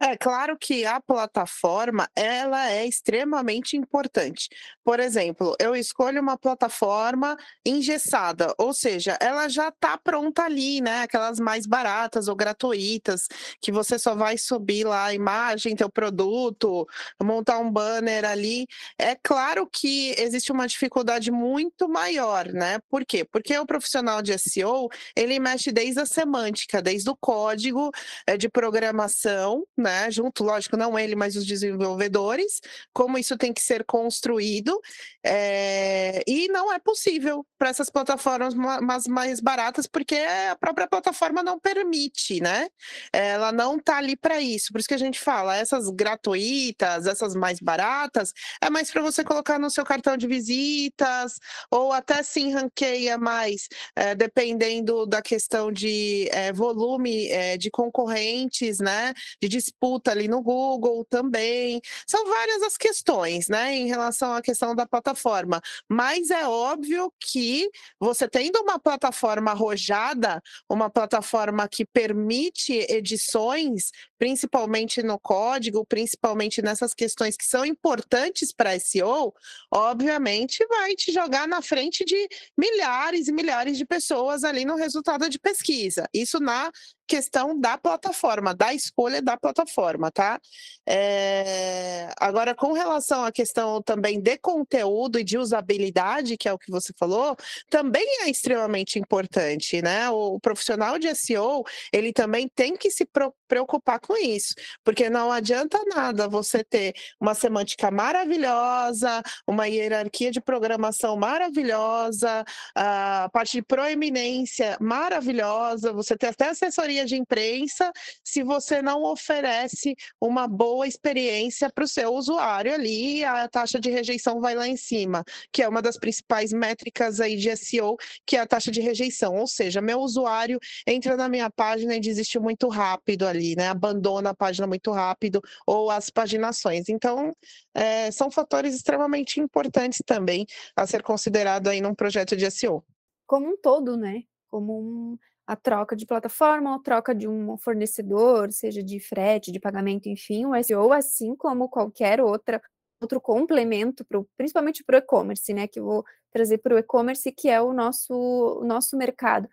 É 0.04 0.16
claro 0.16 0.58
que 0.58 0.84
a 0.84 1.00
plataforma, 1.00 2.10
ela 2.16 2.68
é 2.68 2.84
extremamente 2.84 3.76
importante. 3.76 4.48
Por 4.82 4.98
exemplo, 4.98 5.54
eu 5.60 5.76
escolho 5.76 6.20
uma 6.20 6.36
plataforma 6.36 7.36
engessada, 7.64 8.52
ou 8.58 8.74
seja, 8.74 9.16
ela 9.20 9.48
já 9.48 9.68
está 9.68 9.96
pronta 9.96 10.42
ali, 10.42 10.80
né? 10.80 11.02
Aquelas 11.02 11.38
mais 11.38 11.66
baratas 11.66 12.26
ou 12.26 12.34
gratuitas, 12.34 13.28
que 13.60 13.70
você 13.70 13.96
só 13.96 14.12
vai 14.16 14.36
subir 14.36 14.84
lá 14.84 15.04
a 15.04 15.14
imagem, 15.14 15.76
teu 15.76 15.88
produto, 15.88 16.84
montar 17.22 17.60
um 17.60 17.70
banner 17.70 18.24
ali. 18.24 18.66
É 18.98 19.14
claro 19.14 19.68
que 19.70 20.16
existe 20.18 20.50
uma 20.50 20.66
dificuldade 20.66 21.30
muito 21.30 21.88
maior, 21.88 22.48
né? 22.48 22.80
Por 22.90 23.06
quê? 23.06 23.24
Porque 23.24 23.56
o 23.56 23.64
profissional 23.64 24.20
de 24.20 24.36
SEO, 24.36 24.88
ele 25.14 25.38
mexe 25.38 25.70
desde 25.70 26.00
a 26.00 26.06
semântica, 26.06 26.82
desde 26.82 27.08
o 27.08 27.14
código 27.16 27.92
é, 28.26 28.36
de 28.36 28.48
programação, 28.48 29.64
né? 29.78 29.91
Né? 29.92 30.11
Junto, 30.11 30.42
lógico, 30.42 30.76
não 30.76 30.98
ele, 30.98 31.14
mas 31.14 31.37
os 31.37 31.46
desenvolvedores, 31.46 32.61
como 32.92 33.18
isso 33.18 33.37
tem 33.37 33.52
que 33.52 33.61
ser 33.61 33.85
construído. 33.85 34.81
É... 35.24 36.22
E 36.26 36.48
não 36.48 36.72
é 36.72 36.78
possível 36.78 37.46
para 37.59 37.68
essas 37.68 37.90
plataformas 37.90 38.55
mais, 38.55 39.07
mais 39.07 39.40
baratas, 39.40 39.87
porque 39.87 40.16
a 40.16 40.57
própria 40.57 40.88
plataforma 40.88 41.42
não 41.42 41.61
permite, 41.61 42.40
né? 42.40 42.68
Ela 43.12 43.52
não 43.52 43.78
tá 43.78 43.98
ali 43.98 44.16
para 44.16 44.40
isso. 44.40 44.72
Por 44.72 44.81
isso 44.81 44.88
que 44.88 44.94
a 44.94 44.98
gente 44.98 45.20
fala, 45.20 45.57
essas 45.57 45.88
gratuitas, 45.90 47.07
essas 47.07 47.35
mais 47.35 47.61
baratas, 47.61 48.33
é 48.61 48.70
mais 48.70 48.90
para 48.90 49.02
você 49.02 49.22
colocar 49.22 49.59
no 49.59 49.70
seu 49.70 49.85
cartão 49.85 50.16
de 50.16 50.26
visitas, 50.26 51.38
ou 51.70 51.92
até 51.92 52.22
sim 52.22 52.52
ranqueia 52.52 53.18
mais, 53.18 53.68
é, 53.94 54.14
dependendo 54.14 55.07
da 55.07 55.22
questão 55.22 55.70
de 55.70 56.28
é, 56.33 56.52
volume 56.52 57.28
é, 57.28 57.57
de 57.57 57.70
concorrentes, 57.70 58.78
né? 58.78 59.12
De 59.40 59.48
disputa 59.83 60.12
ali 60.12 60.29
no 60.29 60.40
Google 60.40 61.05
também. 61.05 61.81
São 62.07 62.25
várias 62.25 62.62
as 62.62 62.77
questões, 62.77 63.49
né, 63.49 63.75
em 63.75 63.87
relação 63.88 64.33
à 64.35 64.40
questão 64.40 64.75
da 64.75 64.87
plataforma. 64.87 65.61
Mas 65.88 66.31
é 66.31 66.47
óbvio 66.47 67.12
que 67.18 67.68
você 67.99 68.29
tendo 68.29 68.61
uma 68.61 68.79
plataforma 68.79 69.51
arrojada, 69.51 70.40
uma 70.71 70.88
plataforma 70.88 71.68
que 71.68 71.85
permite 71.85 72.87
edições, 72.88 73.90
principalmente 74.18 75.03
no 75.03 75.18
código, 75.18 75.85
principalmente 75.85 76.62
nessas 76.62 76.95
questões 76.95 77.37
que 77.37 77.45
são 77.45 77.64
importantes 77.64 78.53
para 78.53 78.79
SEO, 78.79 79.35
obviamente 79.73 80.64
vai 80.68 80.95
te 80.95 81.12
jogar 81.12 81.49
na 81.49 81.61
frente 81.61 82.05
de 82.05 82.29
milhares 82.57 83.27
e 83.27 83.33
milhares 83.33 83.77
de 83.77 83.85
pessoas 83.85 84.45
ali 84.45 84.64
no 84.64 84.77
resultado 84.77 85.29
de 85.29 85.38
pesquisa. 85.38 86.09
Isso 86.14 86.38
na 86.38 86.71
questão 87.12 87.59
da 87.59 87.77
plataforma, 87.77 88.55
da 88.55 88.73
escolha 88.73 89.21
da 89.21 89.37
plataforma, 89.37 89.71
tá? 90.11 90.40
É... 90.87 92.08
Agora, 92.18 92.54
com 92.54 92.72
relação 92.72 93.24
à 93.24 93.32
questão 93.32 93.82
também 93.82 94.20
de 94.20 94.37
conteúdo 94.38 95.18
e 95.18 95.24
de 95.24 95.38
usabilidade, 95.38 96.37
que 96.37 96.48
é 96.48 96.52
o 96.52 96.58
que 96.58 96.70
você 96.70 96.92
falou, 96.98 97.37
também 97.70 98.04
é 98.22 98.30
extremamente 98.30 98.98
importante, 98.98 99.80
né? 99.82 100.11
O 100.11 100.38
profissional 100.40 100.98
de 100.98 101.14
SEO, 101.14 101.64
ele 101.92 102.12
também 102.12 102.48
tem 102.48 102.76
que 102.76 102.90
se 102.90 103.04
preocupar 103.52 104.00
com 104.00 104.16
isso, 104.16 104.54
porque 104.82 105.10
não 105.10 105.30
adianta 105.30 105.78
nada 105.94 106.26
você 106.26 106.64
ter 106.64 106.94
uma 107.20 107.34
semântica 107.34 107.90
maravilhosa, 107.90 109.22
uma 109.46 109.66
hierarquia 109.66 110.30
de 110.30 110.40
programação 110.40 111.18
maravilhosa, 111.18 112.44
a 112.74 113.28
parte 113.30 113.58
de 113.58 113.62
proeminência 113.62 114.78
maravilhosa, 114.80 115.92
você 115.92 116.16
ter 116.16 116.28
até 116.28 116.48
assessoria 116.48 117.04
de 117.04 117.14
imprensa 117.14 117.92
se 118.24 118.42
você 118.42 118.80
não 118.80 119.02
oferece 119.02 119.94
uma 120.18 120.48
boa 120.48 120.86
experiência 120.86 121.68
para 121.70 121.84
o 121.84 121.88
seu 121.88 122.14
usuário 122.14 122.72
ali, 122.72 123.22
a 123.22 123.46
taxa 123.48 123.78
de 123.78 123.90
rejeição 123.90 124.40
vai 124.40 124.54
lá 124.54 124.66
em 124.66 124.78
cima, 124.78 125.22
que 125.52 125.62
é 125.62 125.68
uma 125.68 125.82
das 125.82 125.98
principais 125.98 126.54
métricas 126.54 127.20
aí 127.20 127.36
de 127.36 127.54
SEO, 127.54 127.98
que 128.24 128.34
é 128.34 128.40
a 128.40 128.46
taxa 128.46 128.70
de 128.70 128.80
rejeição, 128.80 129.34
ou 129.34 129.46
seja, 129.46 129.82
meu 129.82 129.98
usuário 130.00 130.58
entra 130.86 131.18
na 131.18 131.28
minha 131.28 131.50
página 131.50 131.94
e 131.94 132.00
desiste 132.00 132.38
muito 132.38 132.66
rápido 132.68 133.26
ali, 133.26 133.41
né? 133.57 133.68
Abandona 133.68 134.31
a 134.31 134.35
página 134.35 134.66
muito 134.66 134.90
rápido 134.90 135.40
ou 135.66 135.90
as 135.90 136.11
paginações. 136.11 136.88
Então, 136.88 137.33
é, 137.74 138.11
são 138.11 138.31
fatores 138.31 138.74
extremamente 138.74 139.40
importantes 139.40 140.00
também 140.05 140.46
a 140.76 140.87
ser 140.87 141.02
considerado 141.02 141.68
aí 141.68 141.81
num 141.81 141.94
projeto 141.94 142.37
de 142.37 142.50
SEO. 142.50 142.85
Como 143.26 143.48
um 143.48 143.57
todo, 143.57 143.96
né? 143.96 144.22
Como 144.48 144.81
um, 144.81 145.18
a 145.46 145.57
troca 145.57 145.96
de 145.96 146.07
plataforma, 146.07 146.76
a 146.76 146.78
troca 146.78 147.14
de 147.14 147.28
um 147.28 147.57
fornecedor, 147.57 148.52
seja 148.52 148.83
de 148.83 149.00
frete, 149.00 149.52
de 149.52 149.61
pagamento, 149.61 150.09
enfim, 150.09 150.46
o 150.46 150.62
SEO, 150.62 150.92
assim 150.92 151.35
como 151.35 151.68
qualquer 151.68 152.20
outra 152.20 152.61
outro 153.02 153.20
complemento, 153.20 154.05
pro, 154.05 154.28
principalmente 154.37 154.85
para 154.85 154.96
o 154.96 154.98
e-commerce, 154.98 155.52
né, 155.52 155.66
que 155.66 155.81
eu 155.81 155.85
vou 155.85 156.05
trazer 156.31 156.59
para 156.59 156.74
o 156.74 156.78
e-commerce, 156.78 157.31
que 157.33 157.48
é 157.48 157.61
o 157.61 157.72
nosso, 157.72 158.14
o 158.14 158.64
nosso 158.64 158.96
mercado. 158.96 159.48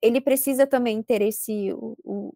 Ele 0.00 0.20
precisa 0.20 0.66
também 0.66 1.02
ter 1.02 1.20
esse, 1.20 1.72
o, 1.72 1.96
o, 2.04 2.34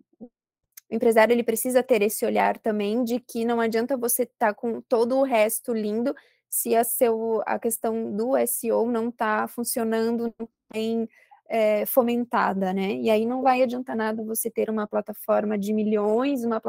o, 0.90 0.94
empresário, 0.94 1.32
ele 1.32 1.42
precisa 1.42 1.82
ter 1.82 2.02
esse 2.02 2.24
olhar 2.24 2.58
também 2.58 3.04
de 3.04 3.20
que 3.20 3.44
não 3.44 3.60
adianta 3.60 3.96
você 3.96 4.22
estar 4.22 4.48
tá 4.48 4.54
com 4.54 4.80
todo 4.80 5.16
o 5.16 5.22
resto 5.22 5.72
lindo 5.72 6.14
se 6.48 6.74
a, 6.74 6.84
seu, 6.84 7.42
a 7.44 7.58
questão 7.58 8.12
do 8.14 8.34
SEO 8.46 8.86
não 8.90 9.08
está 9.08 9.46
funcionando, 9.48 10.32
não 10.38 10.48
tem 10.72 11.08
é, 11.48 11.84
fomentada, 11.86 12.72
né? 12.72 12.94
E 12.94 13.10
aí 13.10 13.26
não 13.26 13.42
vai 13.42 13.62
adiantar 13.62 13.96
nada 13.96 14.24
você 14.24 14.50
ter 14.50 14.70
uma 14.70 14.86
plataforma 14.86 15.58
de 15.58 15.72
milhões, 15.72 16.44
uma, 16.44 16.60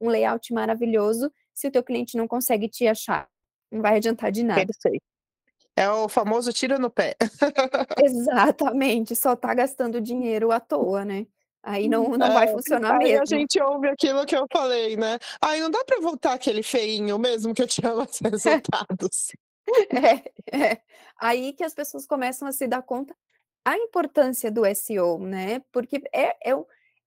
um 0.00 0.08
layout 0.08 0.52
maravilhoso, 0.52 1.30
se 1.54 1.68
o 1.68 1.70
teu 1.70 1.82
cliente 1.82 2.16
não 2.16 2.26
consegue 2.26 2.68
te 2.68 2.86
achar. 2.86 3.28
Não 3.70 3.82
vai 3.82 3.96
adiantar 3.96 4.30
de 4.30 4.42
nada. 4.42 4.66
Perfeito. 4.66 5.04
É 5.76 5.90
o 5.90 6.08
famoso 6.08 6.52
tiro 6.52 6.78
no 6.78 6.90
pé. 6.90 7.16
Exatamente, 8.02 9.14
só 9.14 9.36
tá 9.36 9.52
gastando 9.52 10.00
dinheiro 10.00 10.50
à 10.50 10.58
toa, 10.58 11.04
né? 11.04 11.26
Aí 11.66 11.88
não, 11.88 12.10
não 12.10 12.28
é, 12.28 12.32
vai 12.32 12.46
funcionar 12.46 12.92
aí 13.00 13.08
mesmo. 13.08 13.22
a 13.22 13.24
gente 13.24 13.60
ouve 13.60 13.88
aquilo 13.88 14.24
que 14.24 14.36
eu 14.36 14.46
falei, 14.52 14.96
né? 14.96 15.18
Aí 15.40 15.60
não 15.60 15.68
dá 15.68 15.84
para 15.84 16.00
voltar 16.00 16.34
aquele 16.34 16.62
feinho 16.62 17.18
mesmo 17.18 17.52
que 17.52 17.60
eu 17.60 17.66
tinha 17.66 17.92
mais 17.92 18.20
resultados. 18.20 19.32
é, 19.90 20.56
é. 20.56 20.80
Aí 21.18 21.52
que 21.52 21.64
as 21.64 21.74
pessoas 21.74 22.06
começam 22.06 22.46
a 22.46 22.52
se 22.52 22.68
dar 22.68 22.82
conta 22.82 23.16
a 23.64 23.76
importância 23.76 24.48
do 24.48 24.62
SEO, 24.76 25.18
né? 25.18 25.60
Porque 25.72 26.00
é, 26.12 26.36
é, 26.48 26.56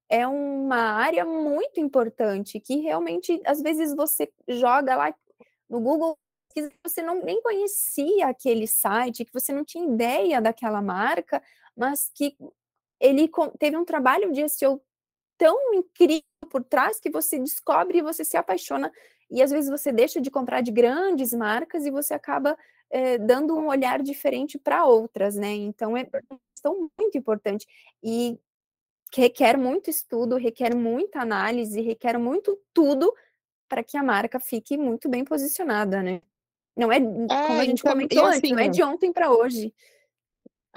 é 0.09 0.27
uma 0.27 0.91
área 0.91 1.23
muito 1.23 1.79
importante 1.79 2.59
que 2.59 2.81
realmente, 2.81 3.41
às 3.45 3.61
vezes, 3.61 3.95
você 3.95 4.29
joga 4.45 4.97
lá 4.97 5.15
no 5.69 5.79
Google 5.79 6.17
que 6.53 6.69
você 6.83 7.01
não 7.01 7.23
nem 7.23 7.41
conhecia 7.41 8.27
aquele 8.27 8.67
site, 8.67 9.23
que 9.23 9.31
você 9.31 9.53
não 9.53 9.63
tinha 9.63 9.87
ideia 9.87 10.41
daquela 10.41 10.81
marca, 10.81 11.41
mas 11.77 12.11
que 12.13 12.35
ele 12.99 13.29
teve 13.57 13.77
um 13.77 13.85
trabalho 13.85 14.31
de 14.31 14.47
SEO 14.49 14.81
tão 15.37 15.73
incrível 15.73 16.23
por 16.49 16.63
trás 16.63 16.99
que 16.99 17.09
você 17.09 17.39
descobre 17.39 17.99
e 17.99 18.01
você 18.01 18.25
se 18.25 18.35
apaixona. 18.35 18.91
E 19.31 19.41
às 19.41 19.51
vezes 19.51 19.69
você 19.69 19.91
deixa 19.91 20.19
de 20.19 20.29
comprar 20.29 20.61
de 20.61 20.71
grandes 20.71 21.33
marcas 21.33 21.85
e 21.85 21.91
você 21.91 22.13
acaba 22.13 22.57
é, 22.89 23.17
dando 23.17 23.55
um 23.55 23.67
olhar 23.67 24.01
diferente 24.01 24.57
para 24.57 24.85
outras, 24.85 25.35
né? 25.35 25.53
Então 25.53 25.95
é 25.95 26.07
uma 26.29 26.39
questão 26.53 26.89
muito 26.99 27.17
importante 27.17 27.65
e 28.03 28.37
requer 29.13 29.57
muito 29.57 29.89
estudo, 29.89 30.35
requer 30.35 30.75
muita 30.75 31.21
análise, 31.21 31.81
requer 31.81 32.17
muito 32.17 32.59
tudo 32.73 33.13
para 33.67 33.83
que 33.83 33.97
a 33.97 34.03
marca 34.03 34.39
fique 34.39 34.77
muito 34.77 35.07
bem 35.07 35.23
posicionada, 35.23 36.01
né? 36.01 36.21
Não 36.75 36.91
é, 36.91 36.99
como 36.99 37.29
a 37.31 37.63
é, 37.63 37.65
gente 37.65 37.79
então, 37.79 37.91
comentou 37.91 38.25
assim, 38.25 38.37
antes, 38.37 38.51
não 38.51 38.59
é 38.59 38.67
de 38.67 38.83
ontem 38.83 39.11
para 39.11 39.31
hoje. 39.31 39.73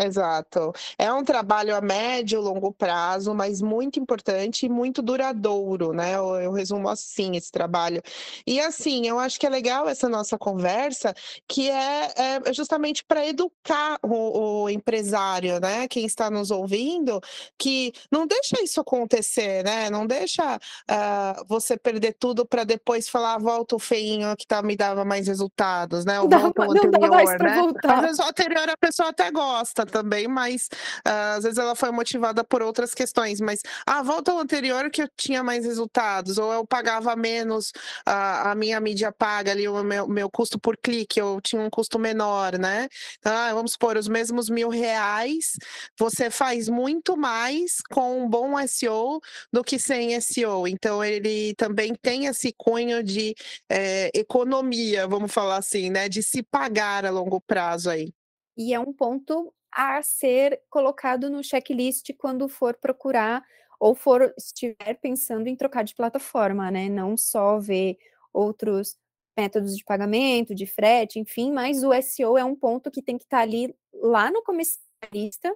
Exato. 0.04 0.72
É 0.98 1.12
um 1.12 1.22
trabalho 1.22 1.76
a 1.76 1.80
médio, 1.80 2.40
longo 2.40 2.72
prazo, 2.72 3.34
mas 3.34 3.60
muito 3.60 4.00
importante 4.00 4.66
e 4.66 4.68
muito 4.68 5.00
duradouro, 5.02 5.92
né, 5.92 6.16
eu 6.16 6.32
eu 6.42 6.52
resumo 6.52 6.88
assim 6.88 7.36
esse 7.36 7.50
trabalho. 7.52 8.02
E 8.46 8.58
assim, 8.60 9.06
eu 9.06 9.18
acho 9.18 9.38
que 9.38 9.46
é 9.46 9.50
legal 9.50 9.88
essa 9.88 10.08
nossa 10.08 10.36
conversa, 10.38 11.14
que 11.48 11.70
é 11.70 12.12
é 12.46 12.52
justamente 12.52 13.04
para 13.04 13.26
educar 13.26 13.98
o 14.02 14.62
o 14.64 14.68
empresário, 14.70 15.60
né, 15.60 15.86
quem 15.88 16.04
está 16.06 16.30
nos 16.30 16.50
ouvindo, 16.50 17.20
que 17.58 17.92
não 18.10 18.26
deixa 18.26 18.62
isso 18.62 18.80
acontecer, 18.80 19.64
né, 19.64 19.88
não 19.90 20.06
deixa, 20.06 20.58
hã, 20.90 21.34
você 21.48 21.76
perder 21.76 22.14
tudo 22.18 22.46
para 22.46 22.64
depois 22.64 23.08
falar: 23.08 23.38
"Volta 23.38 23.76
o 23.76 23.78
feinho 23.78 24.34
que 24.36 24.46
tá 24.46 24.62
me 24.62 24.76
dava 24.76 25.04
mais 25.04 25.26
resultados", 25.28 26.04
né, 26.04 26.20
ou 26.20 26.28
Dá 26.28 26.38
volta 26.40 26.62
o 26.62 26.70
não 26.70 26.90
dá 26.90 27.10
mais 27.12 27.30
anterior, 27.30 27.38
né. 27.40 27.64
Às 27.86 28.00
voltar. 28.00 28.00
vezes 28.00 28.18
o 28.18 28.22
anterior 28.28 28.68
a 28.68 28.76
pessoa 28.76 29.08
até 29.10 29.30
gosta 29.30 29.84
também, 29.92 30.28
mas, 30.28 30.68
hã, 31.06 31.36
às 31.36 31.44
vezes 31.44 31.58
ela 31.60 31.76
foi 31.76 31.92
motivada 31.92 32.44
por 32.44 32.62
outras 32.62 32.94
questões, 32.94 33.40
mas: 33.40 33.60
"Ah, 33.86 34.02
volta 34.02 34.32
ao 34.32 34.40
anterior 34.40 34.90
que 34.90 35.02
eu 35.04 35.10
tinha 35.16 35.44
mais 35.44 35.66
resultados", 35.66 36.38
ou 36.38 36.52
eu 36.52 36.66
pagava 36.66 37.16
menos 37.16 37.72
a 38.06 38.52
a 38.52 38.56
minha 38.56 38.80
mídia 38.80 39.12
paga 39.12 39.52
ali, 39.52 39.68
o 39.68 39.84
meu 39.84 40.08
meu 40.08 40.30
custo 40.30 40.58
por 40.60 40.76
clique, 40.78 41.20
eu 41.20 41.40
tinha 41.42 41.62
um 41.62 41.70
custo 41.70 41.98
menor, 42.00 42.58
né. 42.58 42.88
Ah, 43.24 43.52
vamos 43.54 43.72
supor, 43.74 43.96
os 43.98 44.08
mesmos 44.08 44.48
R$1.000, 44.50 45.56
você 45.98 46.30
faz 46.30 46.68
muito 46.68 47.16
mais 47.16 47.78
com 47.92 48.22
um 48.24 48.28
bom 48.28 48.54
SEO 48.66 49.20
do 49.52 49.62
que 49.64 49.78
sem 49.78 50.14
SEO, 50.20 50.66
então 50.68 51.04
ele 51.04 51.54
também 51.56 51.94
tem 52.02 52.26
esse 52.26 52.52
cunho 52.56 53.02
de, 53.04 53.34
eh, 53.70 54.10
economia, 54.14 55.06
vamos 55.08 55.32
falar 55.32 55.58
assim, 55.58 55.90
né, 55.90 56.08
de 56.08 56.22
se 56.22 56.42
pagar 56.42 57.04
a 57.06 57.10
longo 57.10 57.40
prazo 57.40 57.90
aí. 57.90 58.12
E 58.56 58.74
é 58.74 58.80
um 58.80 58.92
ponto 58.92 59.52
a 59.72 60.02
ser 60.02 60.60
colocado 60.70 61.30
no 61.30 61.42
checklist 61.44 62.12
quando 62.18 62.48
for 62.48 62.74
procurar 62.76 63.42
ou 63.80 63.94
for 63.94 64.32
estiver 64.38 64.94
pensando 65.02 65.48
em 65.48 65.56
trocar 65.56 65.84
de 65.84 65.94
plataforma, 65.94 66.70
né, 66.70 66.88
não 66.88 67.16
só 67.16 67.58
ver 67.58 67.96
outros 68.32 68.96
métodos 69.36 69.76
de 69.76 69.84
pagamento, 69.84 70.54
de 70.54 70.66
frete, 70.66 71.18
enfim, 71.18 71.52
mas 71.52 71.82
o 71.84 71.92
SEO 72.02 72.38
é 72.38 72.44
um 72.44 72.54
ponto 72.56 72.90
que 72.90 73.02
tem 73.02 73.18
que 73.18 73.24
estar 73.24 73.40
ali, 73.40 73.74
lá 73.94 74.30
no 74.30 74.42
comecinho 74.44 74.84
da 75.02 75.08
lista, 75.12 75.54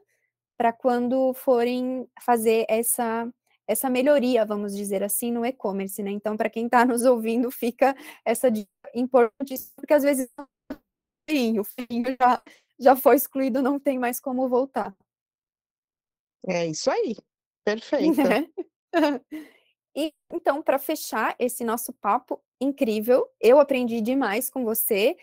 pra 0.58 0.72
quando 0.72 1.34
forem 1.34 2.08
fazer 2.22 2.66
essa 2.68 3.28
essa 3.68 3.90
melhoria, 3.90 4.44
vamos 4.46 4.76
dizer 4.76 5.02
assim, 5.04 5.32
no 5.32 5.46
e-commerce, 5.46 6.02
né. 6.02 6.10
Então 6.12 6.36
pra 6.36 6.50
quem 6.50 6.68
tá 6.68 6.84
nos 6.86 7.04
ouvindo, 7.04 7.50
fica 7.50 7.96
essa 8.24 8.50
dica 8.50 8.68
importantíssima, 8.94 9.72
porque 9.76 9.94
às 9.94 10.02
vezes 10.04 10.28
o 11.60 11.64
feinho 11.64 12.04
já 12.20 12.42
já 12.78 12.96
foi 12.96 13.16
excluído, 13.16 13.62
não 13.62 13.78
tem 13.80 13.98
mais 13.98 14.20
como 14.20 14.48
voltar. 14.48 14.96
É 16.44 16.66
isso 16.66 16.90
aí, 16.90 17.16
perfeito. 17.64 18.28
Né. 18.28 18.50
E 19.96 20.12
então 20.32 20.62
pra 20.62 20.78
fechar 20.78 21.34
esse 21.38 21.64
nosso 21.64 21.92
papo 21.92 22.40
incrível, 22.60 23.28
eu 23.40 23.60
aprendi 23.60 24.00
demais 24.00 24.50
com 24.50 24.64
você, 24.64 25.16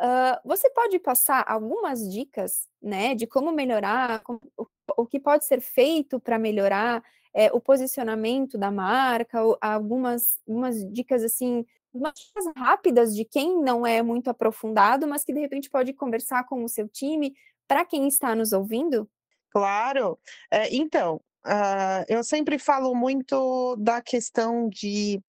hã, 0.00 0.38
você 0.44 0.70
pode 0.70 0.98
passar 1.00 1.44
algumas 1.48 2.08
dicas, 2.12 2.68
né, 2.82 3.14
de 3.14 3.26
como 3.26 3.52
melhorar, 3.52 4.22
como 4.22 4.40
o 4.58 4.66
o 4.98 5.06
que 5.06 5.20
pode 5.20 5.44
ser 5.46 5.60
feito 5.60 6.20
pra 6.20 6.38
melhorar, 6.38 7.02
eh, 7.34 7.50
o 7.52 7.60
posicionamento 7.60 8.58
da 8.58 8.70
marca 8.72 9.42
ou 9.44 9.58
algumas 9.60 10.38
umas 10.46 10.84
dicas, 10.92 11.24
assim, 11.24 11.66
umas 12.00 12.14
rápidas 12.56 13.14
de 13.14 13.24
quem 13.24 13.60
não 13.62 13.86
é 13.86 14.02
muito 14.02 14.28
aprofundado, 14.30 15.06
mas 15.08 15.24
que 15.24 15.32
de 15.32 15.40
repente 15.40 15.70
pode 15.70 15.92
conversar 15.94 16.44
com 16.46 16.64
o 16.64 16.68
seu 16.68 16.88
time, 16.88 17.34
pra 17.68 17.84
quem 17.84 18.08
está 18.08 18.34
nos 18.34 18.52
ouvindo? 18.52 19.08
Claro. 19.50 20.18
Eh, 20.52 20.68
então, 20.76 21.20
hã, 21.44 22.04
eu 22.08 22.22
sempre 22.24 22.58
falo 22.58 22.94
muito 22.94 23.76
da 23.76 24.02
questão 24.02 24.68
de, 24.68 25.20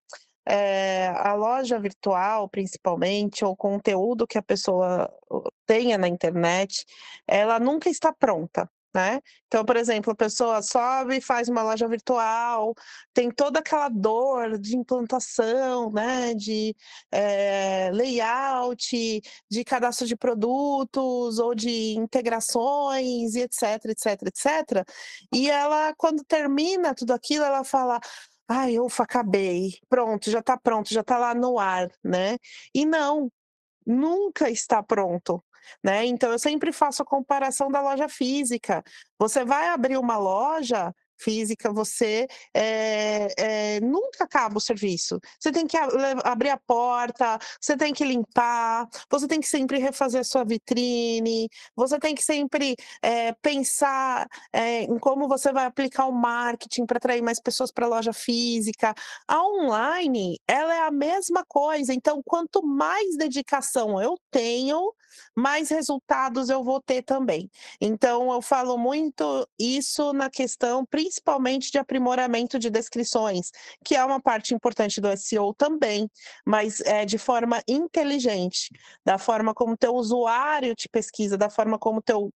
eh, 0.48 1.08
a 1.16 1.34
loja 1.34 1.78
virtual, 1.80 2.48
principalmente, 2.48 3.44
ou 3.44 3.56
conteúdo 3.56 4.26
que 4.26 4.38
a 4.38 4.42
pessoa 4.42 5.10
tenha 5.66 5.98
na 5.98 6.08
internet, 6.08 6.84
ela 7.28 7.60
nunca 7.60 7.90
está 7.90 8.12
pronta, 8.12 8.70
né. 8.94 9.20
Então, 9.46 9.64
por 9.64 9.76
exemplo, 9.76 10.12
a 10.12 10.16
pessoa 10.16 10.62
sobe 10.62 11.20
faz 11.20 11.48
uma 11.48 11.62
loja 11.62 11.86
virtual, 11.88 12.74
tem 13.14 13.30
toda 13.30 13.60
aquela 13.60 13.88
dor 13.88 14.58
de 14.58 14.76
implantação, 14.76 15.90
né, 15.92 16.34
de, 16.34 16.74
eh, 17.12 17.90
layout, 17.92 19.20
de 19.50 19.64
cadastro 19.64 20.06
de 20.06 20.16
produtos 20.16 21.38
ou 21.38 21.54
de 21.54 21.94
integrações 21.98 23.34
e 23.34 23.40
etc, 23.42 23.84
etc, 23.86 24.22
etc. 24.26 24.84
E 25.32 25.50
ela, 25.50 25.94
quando 25.96 26.24
termina 26.24 26.94
tudo 26.94 27.12
aquilo, 27.12 27.44
ela 27.44 27.64
fala: 27.64 28.00
"Ai, 28.48 28.78
ufa, 28.78 29.04
acabei, 29.04 29.72
pronto, 29.88 30.30
já 30.30 30.42
tá 30.42 30.56
pronto, 30.58 30.92
já 30.92 31.02
tá 31.04 31.18
lá 31.18 31.34
no 31.34 31.58
ar", 31.58 31.88
né. 32.04 32.38
E 32.74 32.84
não, 32.86 33.30
nunca 33.86 34.50
está 34.50 34.82
pronto, 34.82 35.42
né. 35.82 36.04
Então 36.06 36.30
eu 36.32 36.38
sempre 36.38 36.72
faço 36.72 37.02
a 37.02 37.06
comparação 37.06 37.70
da 37.70 37.80
loja 37.80 38.08
física. 38.08 38.82
Você 39.18 39.44
vai 39.44 39.68
abrir 39.68 39.98
uma 39.98 40.16
loja 40.16 40.92
física, 41.18 41.72
você, 41.72 42.26
eh 42.54 43.28
eh, 43.38 43.80
nunca 43.80 44.24
acaba 44.24 44.58
o 44.58 44.60
serviço. 44.60 45.18
Você 45.40 45.50
tem 45.52 45.66
que 45.66 45.76
a 45.76 45.86
abrir 46.24 46.50
a 46.50 46.58
porta, 46.58 47.38
você 47.60 47.76
tem 47.76 47.92
que 47.92 48.04
limpar, 48.04 48.86
você 49.10 49.26
tem 49.28 49.40
que 49.40 49.48
sempre 49.48 49.78
refazer 49.78 50.20
a 50.20 50.24
sua 50.24 50.44
vitrine, 50.44 51.48
você 51.76 51.98
tem 51.98 52.14
que 52.14 52.22
sempre, 52.24 52.74
eh, 53.02 53.32
pensar, 53.42 54.26
em 54.54 54.98
como 54.98 55.28
você 55.28 55.52
vai 55.52 55.66
aplicar 55.66 56.06
o 56.06 56.12
marketing 56.12 56.86
pra 56.86 56.96
atrair 56.98 57.22
mais 57.22 57.40
pessoas 57.40 57.70
pra 57.72 57.86
loja 57.86 58.12
física. 58.12 58.94
A 59.26 59.42
online, 59.42 60.38
ela 60.48 60.74
é 60.74 60.80
a 60.86 60.90
mesma 60.90 61.44
coisa, 61.48 61.92
então 61.94 62.22
quanto 62.24 62.62
mais 62.66 63.16
dedicação 63.16 64.00
eu 64.00 64.14
tenho, 64.30 64.92
mais 65.36 65.68
resultados 65.70 66.48
eu 66.50 66.62
vou 66.64 66.80
ter 66.80 67.02
também. 67.02 67.50
Então 67.80 68.32
eu 68.32 68.42
falo 68.42 68.76
muito 68.78 69.46
isso 69.58 70.12
na 70.12 70.28
questão, 70.30 70.84
principalmente 70.86 71.07
de 71.70 71.78
aprimoramento 71.78 72.58
de 72.58 72.70
descrições, 72.70 73.50
que 73.84 73.94
é 73.94 74.04
uma 74.04 74.20
parte 74.20 74.54
importante 74.54 75.00
do 75.00 75.08
SEO 75.16 75.54
também, 75.54 76.10
mas, 76.46 76.80
eh, 76.80 77.04
de 77.04 77.18
forma 77.18 77.62
inteligente, 77.68 78.70
da 79.04 79.18
forma 79.18 79.54
como 79.54 79.76
teu 79.76 79.94
usuário 79.94 80.74
te 80.74 80.88
pesquisa, 80.88 81.36
da 81.36 81.50
forma 81.50 81.78
como 81.78 82.02
teu 82.02 82.30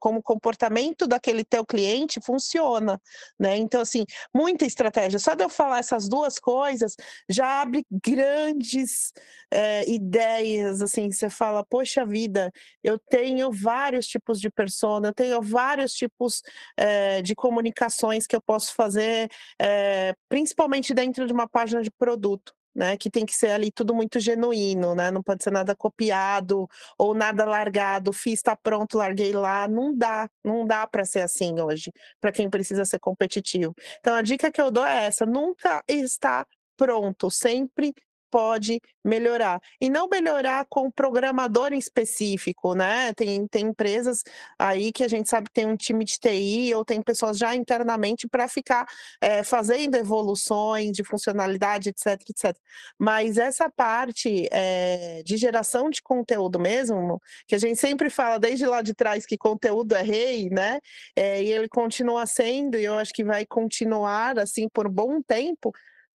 como 0.00 0.22
comportamento 0.22 1.06
daquele 1.06 1.44
teu 1.44 1.64
cliente 1.66 2.20
funciona, 2.24 3.00
né. 3.38 3.56
Então 3.56 3.80
assim, 3.80 4.04
muita 4.34 4.64
estratégia. 4.66 5.18
Só 5.18 5.34
de 5.34 5.44
eu 5.44 5.48
falar 5.48 5.78
essas 5.80 6.08
2 6.08 6.38
coisas, 6.38 6.96
já 7.28 7.60
abre 7.62 7.84
grandes, 7.90 9.12
eh, 9.52 9.84
ideias, 9.90 10.82
assim, 10.82 11.10
você 11.10 11.28
fala: 11.30 11.64
"Poxa 11.64 12.04
vida, 12.06 12.52
eu 12.82 12.98
tenho 13.10 13.50
vários 13.52 14.06
tipos 14.06 14.40
de 14.40 14.50
persona, 14.50 15.08
eu 15.08 15.14
tenho 15.14 15.42
vários 15.42 15.92
tipos, 15.94 16.42
eh, 16.78 17.22
de 17.22 17.34
comunicações 17.34 18.26
que 18.26 18.36
eu 18.36 18.42
posso 18.42 18.74
fazer", 18.74 19.28
eh, 19.60 20.14
principalmente 20.28 20.94
dentro 20.94 21.26
de 21.26 21.32
uma 21.32 21.48
página 21.48 21.82
de 21.82 21.90
produto, 21.90 22.54
né, 22.76 22.96
que 22.96 23.10
tem 23.10 23.24
que 23.24 23.34
ser 23.34 23.50
ali 23.50 23.72
tudo 23.72 23.94
muito 23.94 24.20
genuíno, 24.20 24.94
né, 24.94 25.10
não 25.10 25.22
pode 25.22 25.42
ser 25.42 25.50
nada 25.50 25.74
copiado 25.74 26.68
ou 26.98 27.14
nada 27.14 27.44
largado, 27.44 28.12
fiz, 28.12 28.42
tá 28.42 28.54
pronto, 28.54 28.98
larguei 28.98 29.32
lá, 29.32 29.66
não 29.66 29.96
dá, 29.96 30.28
não 30.44 30.66
dá 30.66 30.86
pra 30.86 31.04
ser 31.04 31.20
assim 31.22 31.60
hoje, 31.60 31.90
pra 32.20 32.30
quem 32.32 32.50
precisa 32.50 32.84
ser 32.84 32.98
competitivo. 32.98 33.74
Então 34.00 34.14
a 34.14 34.22
dica 34.22 34.52
que 34.52 34.60
eu 34.60 34.70
dou 34.70 34.84
é 34.86 35.06
essa, 35.06 35.24
nunca 35.24 35.82
está 35.88 36.46
pronto, 36.76 37.30
sempre 37.30 37.94
pode 38.36 38.82
melhorar. 39.02 39.58
E 39.80 39.88
não 39.88 40.08
melhorar 40.08 40.66
com 40.68 40.90
programador 40.90 41.72
em 41.72 41.78
específico, 41.78 42.74
né, 42.74 43.14
tem 43.14 43.46
tem 43.48 43.66
empresas 43.68 44.22
aí 44.58 44.92
que 44.92 45.02
a 45.02 45.08
gente 45.08 45.30
sabe 45.30 45.48
que 45.48 45.54
tem 45.54 45.64
um 45.66 45.76
time 45.76 46.04
de 46.04 46.18
TI 46.18 46.74
ou 46.74 46.84
tem 46.84 47.00
pessoas 47.00 47.38
já 47.38 47.54
internamente 47.54 48.28
pra 48.28 48.46
ficar, 48.46 48.86
eh, 49.22 49.42
fazendo 49.42 49.94
evoluções 49.94 50.92
de 50.92 51.02
funcionalidade, 51.02 51.88
etc, 51.88 52.20
etc. 52.28 52.54
Mas 52.98 53.38
essa 53.38 53.70
parte, 53.70 54.48
eh, 54.52 55.22
de 55.24 55.36
geração 55.38 55.88
de 55.88 56.02
conteúdo 56.02 56.58
mesmo, 56.60 57.18
que 57.46 57.54
a 57.54 57.58
gente 57.58 57.80
sempre 57.80 58.10
fala 58.10 58.38
desde 58.38 58.66
lá 58.66 58.82
de 58.82 58.92
trás 58.94 59.24
que 59.24 59.38
conteúdo 59.38 59.94
é 59.94 60.02
rei, 60.02 60.50
né, 60.50 60.78
eh, 61.16 61.42
e 61.42 61.52
ele 61.52 61.68
continua 61.68 62.26
sendo 62.26 62.76
e 62.78 62.84
eu 62.84 62.98
acho 62.98 63.12
que 63.14 63.24
vai 63.24 63.46
continuar 63.46 64.38
assim 64.38 64.68
por 64.68 64.88
bom 64.90 65.22
tempo, 65.22 65.72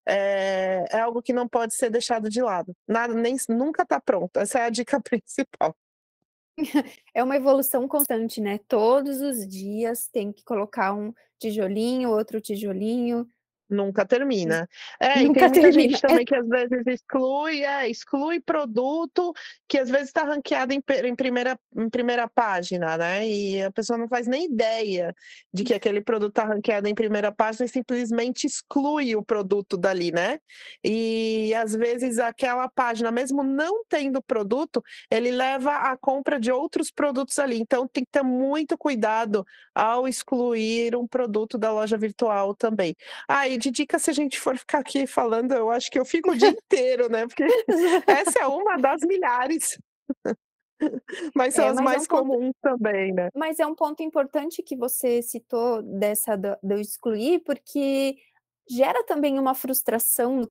eh, 0.07 0.85
é 0.91 1.01
algo 1.01 1.23
que 1.23 1.33
não 1.33 1.49
pode 1.49 1.75
ser 1.75 1.91
deixado 1.91 2.29
de 2.29 2.43
lado. 2.43 2.75
Nada 2.87 3.15
nem 3.15 3.37
nunca 3.49 3.85
tá 3.85 4.01
pronto, 4.01 4.39
essa 4.39 4.59
é 4.61 4.63
a 4.65 4.71
dica 4.71 5.01
principal. 5.03 5.77
É 7.15 7.23
uma 7.23 7.37
evolução 7.37 7.89
constante, 7.89 8.41
né, 8.41 8.59
todos 8.69 9.21
os 9.21 9.47
dias 9.47 10.09
tem 10.09 10.33
que 10.33 10.45
colocar 10.45 10.93
um 10.93 11.13
tijolinho, 11.39 12.11
outro 12.11 12.41
tijolinho, 12.41 13.27
Nunca 13.71 14.05
termina. 14.05 14.69
É, 14.99 15.23
Nunca 15.23 15.47
e 15.47 15.51
tem 15.53 15.63
muita 15.63 15.73
gente 15.73 16.01
também 16.01 16.25
que 16.25 16.35
às 16.35 16.49
vezes 16.49 16.83
exclui, 16.87 17.65
é, 17.65 17.89
exclui 17.89 18.41
produto 18.41 19.33
que 19.69 19.79
às 19.79 19.89
vezes 19.89 20.09
está 20.09 20.25
ranqueado 20.25 20.73
em, 20.73 20.83
em, 21.05 21.15
primeira, 21.15 21.57
em 21.77 21.89
primeira 21.89 22.29
página, 22.29 22.99
né? 22.99 23.29
E 23.29 23.63
a 23.63 23.71
pessoa 23.71 23.97
não 23.97 24.09
faz 24.09 24.27
nem 24.27 24.47
ideia 24.47 25.15
de 25.55 25.63
que 25.63 25.73
aquele 25.73 26.01
produto 26.01 26.31
está 26.31 26.45
ranqueado 26.45 26.89
em 26.89 26.95
primeira 26.95 27.31
página 27.31 27.65
e 27.65 27.69
simplesmente 27.69 28.49
exclui 28.49 29.15
o 29.15 29.23
produto 29.23 29.77
dali, 29.77 30.11
né? 30.11 30.41
E 30.83 31.55
às 31.55 31.73
vezes 31.73 32.19
aquela 32.19 32.69
página, 32.69 33.13
mesmo 33.13 33.45
não 33.45 33.85
tendo 33.89 34.21
produto, 34.21 34.83
ele 35.09 35.31
leva 35.31 35.77
a 35.77 35.97
compra 35.97 36.41
de 36.41 36.51
outros 36.51 36.91
produtos 36.91 37.39
ali. 37.39 37.61
Então 37.61 37.87
tem 37.87 38.05
que 38.05 38.11
ter 38.11 38.25
muito 38.25 38.77
cuidado 38.77 39.47
ao 39.73 40.09
excluir 40.09 40.97
um 40.97 41.07
produto 41.07 41.57
da 41.57 41.73
loja 41.73 41.97
virtual 41.97 42.53
também. 42.55 42.97
Ah, 43.29 43.47
e 43.47 43.60
de 43.61 43.71
dica, 43.71 43.99
se 43.99 44.11
a 44.11 44.13
gente 44.13 44.41
for 44.41 44.57
ficar 44.57 44.79
aqui 44.79 45.07
falando, 45.07 45.53
eu 45.53 45.71
acho 45.71 45.91
que 45.91 45.99
eu 45.99 46.05
fico 46.05 46.33
o 46.33 46.37
dia 46.37 46.49
inteiro, 46.49 47.09
né? 47.09 47.27
Porque 47.27 47.45
essa 48.07 48.41
é 48.41 48.47
uma 48.47 48.77
das 48.77 49.03
milhares. 49.03 49.79
Mas 51.35 51.55
são 51.55 51.67
é, 51.67 51.69
as 51.69 51.77
mas 51.77 51.85
mais 51.85 51.99
é 51.99 52.05
um 52.05 52.07
comuns 52.07 52.41
ponto... 52.41 52.57
também, 52.63 53.13
né? 53.13 53.29
Mas 53.35 53.59
é 53.59 53.67
um 53.67 53.75
ponto 53.75 54.03
importante 54.03 54.63
que 54.63 54.75
você 54.75 55.21
citou 55.21 55.83
dessa 55.83 56.37
do, 56.37 56.57
do 56.63 56.81
excluir, 56.81 57.41
porque 57.41 58.17
gera 58.67 59.05
também 59.05 59.39
uma 59.39 59.55
frustração, 59.55 60.49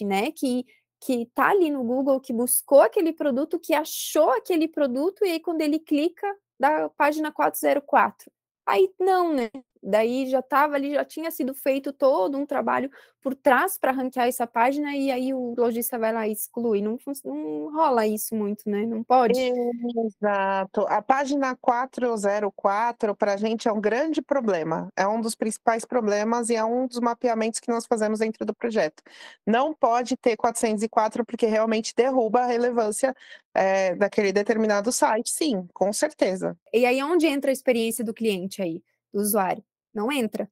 né? 0.00 0.32
Que 0.32 0.64
que 0.98 1.26
tá 1.34 1.50
ali 1.50 1.70
no 1.70 1.84
Google, 1.84 2.18
que 2.20 2.32
buscou 2.32 2.80
aquele 2.80 3.12
produto, 3.12 3.60
que 3.60 3.74
achou 3.74 4.30
aquele 4.30 4.66
produto, 4.66 5.24
e 5.24 5.32
aí 5.32 5.40
quando 5.40 5.60
ele 5.60 5.78
clica, 5.78 6.26
da 6.58 6.88
página 6.88 7.30
404. 7.30 8.30
Aí 8.66 8.90
não, 8.98 9.32
né? 9.32 9.50
Daí 9.82 10.28
já 10.28 10.40
estava 10.40 10.74
ali, 10.74 10.94
já 10.94 11.04
tinha 11.04 11.30
sido 11.30 11.54
feito 11.54 11.92
todo 11.92 12.36
um 12.36 12.46
trabalho 12.46 12.90
por 13.26 13.34
trás 13.34 13.76
para 13.76 13.90
ranquear 13.90 14.28
essa 14.28 14.46
página 14.46 14.94
e 14.94 15.10
aí 15.10 15.34
o 15.34 15.52
lojista 15.58 15.98
vai 15.98 16.12
lá 16.12 16.28
e 16.28 16.32
exclui. 16.32 16.80
Não, 16.80 16.96
não 17.24 17.74
rola 17.74 18.06
isso 18.06 18.36
muito, 18.36 18.70
né? 18.70 18.86
Não 18.86 19.02
pode. 19.02 19.40
Exato. 19.40 20.86
A 20.88 21.02
página 21.02 21.56
404 21.56 23.16
para 23.16 23.34
a 23.34 23.36
gente 23.36 23.66
é 23.66 23.72
um 23.72 23.80
grande 23.80 24.22
problema. 24.22 24.88
É 24.96 25.08
um 25.08 25.20
dos 25.20 25.34
principais 25.34 25.84
problemas 25.84 26.50
e 26.50 26.54
é 26.54 26.64
um 26.64 26.86
dos 26.86 27.00
mapeamentos 27.00 27.58
que 27.58 27.68
nós 27.68 27.84
fazemos 27.84 28.20
dentro 28.20 28.46
do 28.46 28.54
projeto. 28.54 29.02
Não 29.44 29.74
pode 29.74 30.16
ter 30.16 30.36
404 30.36 31.24
porque 31.24 31.46
realmente 31.46 31.94
derruba 31.96 32.42
a 32.42 32.46
relevância 32.46 33.12
é, 33.52 33.94
daquele 33.94 34.32
determinado 34.32 34.92
site, 34.92 35.30
sim, 35.30 35.66
com 35.72 35.92
certeza. 35.92 36.56
E 36.72 36.84
aí 36.84 37.02
onde 37.02 37.26
entra 37.26 37.50
a 37.50 37.52
experiência 37.52 38.04
do 38.04 38.14
cliente 38.14 38.62
aí, 38.62 38.82
do 39.16 39.22
usuário? 39.22 39.64
não 39.96 40.12
entra. 40.12 40.50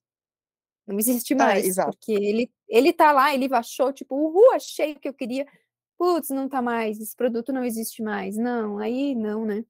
Não 0.86 0.98
existe 0.98 1.36
tá, 1.36 1.46
mais, 1.46 1.78
é, 1.78 1.84
porque 1.84 2.12
ele 2.12 2.50
ele 2.68 2.92
tá 2.92 3.12
lá, 3.12 3.34
ele 3.34 3.48
achou, 3.54 3.92
tipo, 3.92 4.14
uhul, 4.16 4.52
achei 4.54 4.92
o 4.92 5.00
que 5.00 5.08
eu 5.08 5.14
queria. 5.14 5.46
Putz, 5.98 6.30
não 6.30 6.48
tá 6.48 6.60
mais, 6.60 6.98
esse 6.98 7.14
produto 7.14 7.52
não 7.52 7.64
existe 7.64 8.02
mais. 8.02 8.36
Não, 8.36 8.78
aí 8.78 9.14
não, 9.14 9.44
né? 9.44 9.64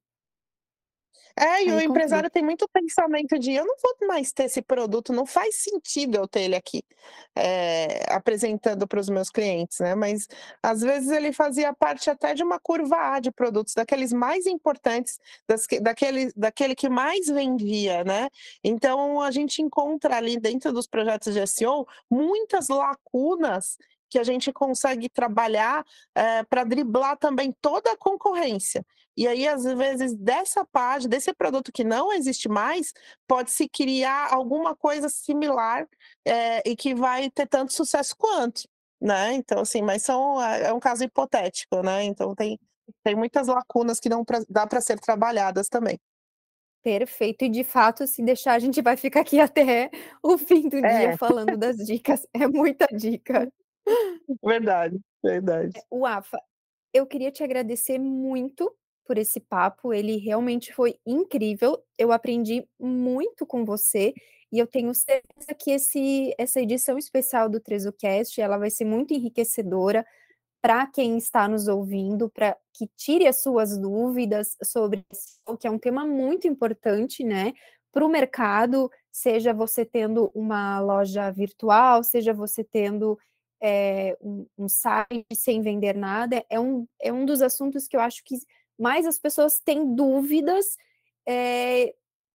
É, 1.37 1.63
e 1.63 1.69
Aí 1.69 1.71
o 1.71 1.81
empresário 1.81 2.29
tem 2.29 2.41
muito 2.41 2.65
pensamento 2.69 3.37
de 3.37 3.51
eu 3.51 3.65
não 3.65 3.75
vou 3.81 4.07
mais 4.07 4.31
ter 4.31 4.45
esse 4.45 4.61
produto, 4.61 5.11
não 5.11 5.25
faz 5.25 5.55
sentido 5.55 6.15
eu 6.15 6.27
ter 6.27 6.43
ele 6.43 6.55
aqui 6.55 6.81
é, 7.35 8.05
apresentando 8.07 8.87
para 8.87 9.01
os 9.01 9.09
meus 9.09 9.29
clientes, 9.29 9.79
né? 9.79 9.95
Mas 9.95 10.29
às 10.63 10.79
vezes 10.79 11.09
ele 11.09 11.33
fazia 11.33 11.73
parte 11.73 12.09
até 12.09 12.33
de 12.33 12.41
uma 12.41 12.57
curva 12.57 13.15
A 13.15 13.19
de 13.19 13.31
produtos, 13.31 13.73
daqueles 13.73 14.13
mais 14.13 14.45
importantes, 14.45 15.19
das, 15.45 15.67
daquele, 15.81 16.31
daquele 16.37 16.73
que 16.73 16.87
mais 16.87 17.27
vendia, 17.27 18.05
né? 18.05 18.29
Então 18.63 19.21
a 19.21 19.29
gente 19.29 19.61
encontra 19.61 20.15
ali 20.15 20.39
dentro 20.39 20.71
dos 20.71 20.87
projetos 20.87 21.33
de 21.33 21.45
SEO 21.45 21.85
muitas 22.09 22.69
lacunas 22.69 23.77
que 24.09 24.19
a 24.19 24.23
gente 24.23 24.53
consegue 24.53 25.09
trabalhar 25.09 25.85
é, 26.15 26.43
para 26.43 26.63
driblar 26.63 27.17
também 27.17 27.53
toda 27.59 27.91
a 27.91 27.97
concorrência. 27.97 28.85
E 29.17 29.27
aí, 29.27 29.47
às 29.47 29.63
vezes, 29.63 30.13
dessa 30.13 30.65
página, 30.65 31.09
desse 31.09 31.33
produto 31.33 31.71
que 31.71 31.83
não 31.83 32.11
existe 32.11 32.49
mais, 32.49 32.93
pode-se 33.27 33.69
criar 33.69 34.33
alguma 34.33 34.75
coisa 34.75 35.07
similar 35.07 35.87
é, 36.25 36.61
e 36.69 36.75
que 36.75 36.93
vai 36.93 37.29
ter 37.29 37.47
tanto 37.47 37.71
sucesso 37.71 38.15
quanto, 38.17 38.67
né? 38.99 39.33
Então, 39.33 39.61
assim, 39.61 39.81
mas 39.81 40.03
são, 40.03 40.41
é, 40.41 40.63
é 40.63 40.73
um 40.73 40.79
caso 40.79 41.03
hipotético, 41.03 41.81
né? 41.81 42.03
Então, 42.03 42.35
tem, 42.35 42.59
tem 43.03 43.15
muitas 43.15 43.47
lacunas 43.47 43.99
que 43.99 44.09
não 44.09 44.25
pra, 44.25 44.41
dá 44.49 44.67
para 44.67 44.81
ser 44.81 44.99
trabalhadas 44.99 45.69
também. 45.69 45.97
Perfeito, 46.83 47.45
e 47.45 47.49
de 47.49 47.63
fato, 47.63 48.05
se 48.05 48.21
deixar, 48.21 48.53
a 48.53 48.59
gente 48.59 48.81
vai 48.81 48.95
ficar 48.95 49.21
aqui 49.21 49.39
até 49.39 49.89
o 50.21 50.37
fim 50.37 50.67
do 50.67 50.77
é. 50.77 50.99
dia 50.99 51.17
falando 51.17 51.57
das 51.57 51.77
dicas. 51.77 52.27
É 52.33 52.47
muita 52.47 52.85
dica. 52.87 53.51
Verdade, 54.43 54.99
verdade. 55.23 55.81
O 55.89 56.05
AFA, 56.05 56.37
eu 56.93 57.07
queria 57.07 57.31
te 57.31 57.43
agradecer 57.43 57.97
muito 57.97 58.71
por 59.05 59.17
esse 59.17 59.39
papo, 59.39 59.93
ele 59.93 60.17
realmente 60.17 60.73
foi 60.73 60.97
incrível. 61.05 61.81
Eu 61.97 62.11
aprendi 62.11 62.67
muito 62.79 63.45
com 63.45 63.63
você 63.63 64.13
e 64.51 64.59
eu 64.59 64.67
tenho 64.67 64.93
certeza 64.93 65.53
que 65.57 65.71
esse, 65.71 66.33
essa 66.37 66.61
edição 66.61 66.97
especial 66.97 67.49
do 67.49 67.59
TrezoCast 67.59 68.39
ela 68.39 68.57
vai 68.57 68.69
ser 68.69 68.85
muito 68.85 69.13
enriquecedora 69.13 70.05
para 70.61 70.87
quem 70.87 71.17
está 71.17 71.47
nos 71.47 71.67
ouvindo, 71.67 72.29
para 72.29 72.57
que 72.73 72.87
tire 72.97 73.27
as 73.27 73.41
suas 73.41 73.77
dúvidas 73.77 74.57
sobre 74.63 75.05
isso, 75.11 75.57
que 75.59 75.67
é 75.67 75.71
um 75.71 75.77
tema 75.77 76.05
muito 76.05 76.47
importante, 76.47 77.23
né? 77.23 77.53
Para 77.91 78.05
o 78.05 78.09
mercado, 78.09 78.89
seja 79.11 79.53
você 79.53 79.85
tendo 79.85 80.31
uma 80.33 80.79
loja 80.79 81.29
virtual, 81.31 82.03
seja 82.03 82.33
você 82.33 82.63
tendo 82.63 83.17
é, 83.61 84.17
um, 84.19 84.47
um, 84.57 84.67
site 84.67 85.25
sem 85.33 85.61
vender 85.61 85.95
nada, 85.95 86.43
é 86.49 86.59
um, 86.59 86.87
é 87.01 87.13
um 87.13 87.25
dos 87.25 87.41
assuntos 87.41 87.87
que 87.87 87.95
eu 87.95 88.01
acho 88.01 88.23
que 88.23 88.35
mais 88.77 89.05
as 89.05 89.17
pessoas 89.17 89.59
têm 89.59 89.95
dúvidas 89.95 90.77
é, 91.27 91.93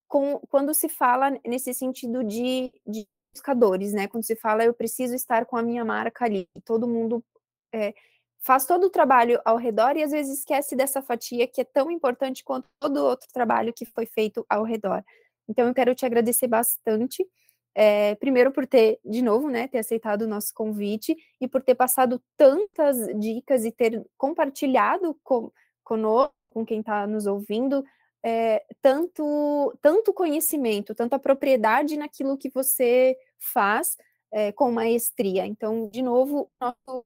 com, 0.08 0.40
quando 0.48 0.74
se 0.74 0.88
fala 0.88 1.38
nesse 1.46 1.72
sentido 1.72 2.24
de, 2.24 2.72
de 2.86 3.06
buscadores, 3.32 3.92
né? 3.92 4.08
Quando 4.08 4.24
se 4.24 4.36
fala 4.36 4.64
eu 4.64 4.74
preciso 4.74 5.14
estar 5.14 5.46
com 5.46 5.56
a 5.56 5.62
minha 5.62 5.84
marca 5.84 6.24
ali, 6.24 6.48
todo 6.64 6.88
mundo 6.88 7.24
é, 7.72 7.94
faz 8.40 8.66
todo 8.66 8.86
o 8.86 8.90
trabalho 8.90 9.40
ao 9.44 9.56
redor 9.56 9.96
e 9.96 10.02
às 10.02 10.10
vezes 10.10 10.38
esquece 10.38 10.74
dessa 10.74 11.02
fatia 11.02 11.46
que 11.46 11.60
é 11.60 11.64
tão 11.64 11.90
importante 11.90 12.42
quanto 12.42 12.68
todo 12.80 13.04
outro 13.04 13.28
trabalho 13.32 13.72
que 13.72 13.84
foi 13.84 14.06
feito 14.06 14.44
ao 14.48 14.64
redor. 14.64 15.04
Então 15.48 15.68
eu 15.68 15.74
quero 15.74 15.94
te 15.94 16.06
agradecer 16.06 16.46
bastante. 16.46 17.26
É, 17.72 18.16
primeiro 18.16 18.50
por 18.50 18.66
ter, 18.66 18.98
de 19.04 19.22
novo, 19.22 19.48
né, 19.48 19.68
ter 19.68 19.78
aceitado 19.78 20.22
o 20.22 20.26
nosso 20.26 20.52
convite 20.52 21.16
e 21.40 21.46
por 21.46 21.62
ter 21.62 21.76
passado 21.76 22.20
tantas 22.36 22.96
dicas 23.18 23.64
e 23.64 23.70
ter 23.70 24.04
compartilhado 24.18 25.16
com, 25.22 25.52
conosco, 25.90 26.32
com 26.50 26.64
quem 26.64 26.78
está 26.78 27.04
nos 27.04 27.26
ouvindo, 27.26 27.84
é, 28.24 28.64
tanto, 28.80 29.76
tanto 29.82 30.14
conhecimento, 30.14 30.94
tanta 30.94 31.18
propriedade 31.18 31.96
naquilo 31.96 32.38
que 32.38 32.48
você 32.48 33.16
faz 33.40 33.96
é, 34.32 34.52
com 34.52 34.70
maestria. 34.70 35.44
Então, 35.46 35.88
de 35.88 36.00
novo, 36.00 36.48
nosso 36.60 37.04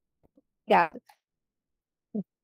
obrigado. 0.66 1.01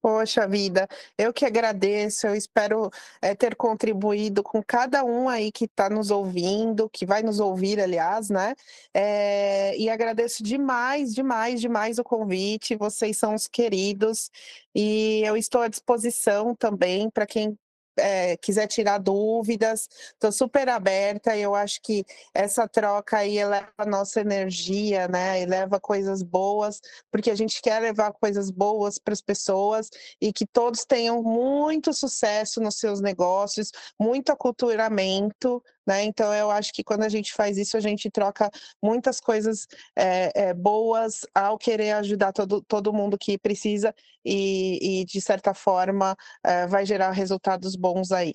Poxa 0.03 0.49
vida, 0.49 0.89
eu 1.19 1.31
que 1.31 1.45
agradeço, 1.45 2.27
eu 2.27 2.35
espero 2.35 2.91
é, 3.21 3.35
ter 3.35 3.55
contribuído 3.55 4.43
com 4.43 4.63
cada 4.63 5.05
um 5.05 5.29
aí 5.29 5.53
que 5.53 5.67
está 5.67 5.91
nos 5.91 6.11
ouvindo, 6.11 6.89
que 6.89 7.05
vai 7.05 7.23
nos 7.23 7.39
ouvir, 7.39 7.79
aliás, 7.79 8.31
né? 8.31 8.55
É, 8.95 9.77
e 9.77 9.91
agradeço 9.91 10.43
demais, 10.43 11.15
demais, 11.15 11.61
demais 11.61 11.99
o 11.99 12.05
convite, 12.05 12.77
vocês 12.77 13.19
são 13.19 13.35
os 13.35 13.47
queridos, 13.47 14.31
e 14.75 15.23
eu 15.23 15.37
estou 15.37 15.61
à 15.61 15.69
disposição 15.69 16.55
também 16.55 17.11
para 17.11 17.27
quem 17.27 17.59
é, 18.01 18.37
quiser 18.37 18.67
tirar 18.67 18.99
dúvidas, 18.99 19.89
estou 20.13 20.33
super 20.33 20.69
aberta 20.69 21.37
eu 21.37 21.55
acho 21.55 21.81
que 21.83 22.05
essa 22.35 22.69
troca 22.69 23.19
aí 23.19 23.39
eleva 23.39 23.69
a 23.79 23.87
nossa 23.87 24.21
energia, 24.21 25.09
né? 25.09 25.41
Eleva 25.41 25.81
coisas 25.81 26.23
boas, 26.23 26.81
porque 27.11 27.31
a 27.31 27.35
gente 27.35 27.61
quer 27.63 27.81
levar 27.81 28.13
coisas 28.13 28.51
boas 28.51 28.99
para 28.99 29.13
as 29.13 29.21
pessoas 29.21 29.91
e 30.21 30.33
que 30.33 30.47
todos 30.47 30.85
tenham 30.85 31.23
muito 31.23 31.93
sucesso 31.93 32.61
nos 32.61 32.77
seus 32.77 33.01
negócios, 33.01 33.71
muito 33.99 34.31
aculturamento, 34.31 35.63
né? 35.87 36.05
Então, 36.05 36.33
eu 36.35 36.51
acho 36.51 36.73
que 36.73 36.85
quando 36.85 37.03
a 37.03 37.09
gente 37.09 37.33
faz 37.33 37.59
isso, 37.59 37.77
a 37.77 37.81
gente 37.81 38.11
troca 38.11 38.51
muitas 38.83 39.21
coisas 39.21 39.67
é, 39.97 40.49
é, 40.49 40.55
boas 40.55 41.27
ao 41.35 41.59
querer 41.59 41.93
ajudar 41.93 42.33
todo, 42.33 42.63
todo 42.63 42.93
mundo 42.93 43.19
que 43.19 43.39
precisa 43.39 43.95
e, 44.25 45.01
e 45.01 45.05
de 45.05 45.21
certa 45.21 45.55
forma, 45.55 46.17
é, 46.45 46.67
vai 46.67 46.85
gerar 46.85 47.11
resultados 47.11 47.77
bons 47.77 48.13
aí. 48.13 48.35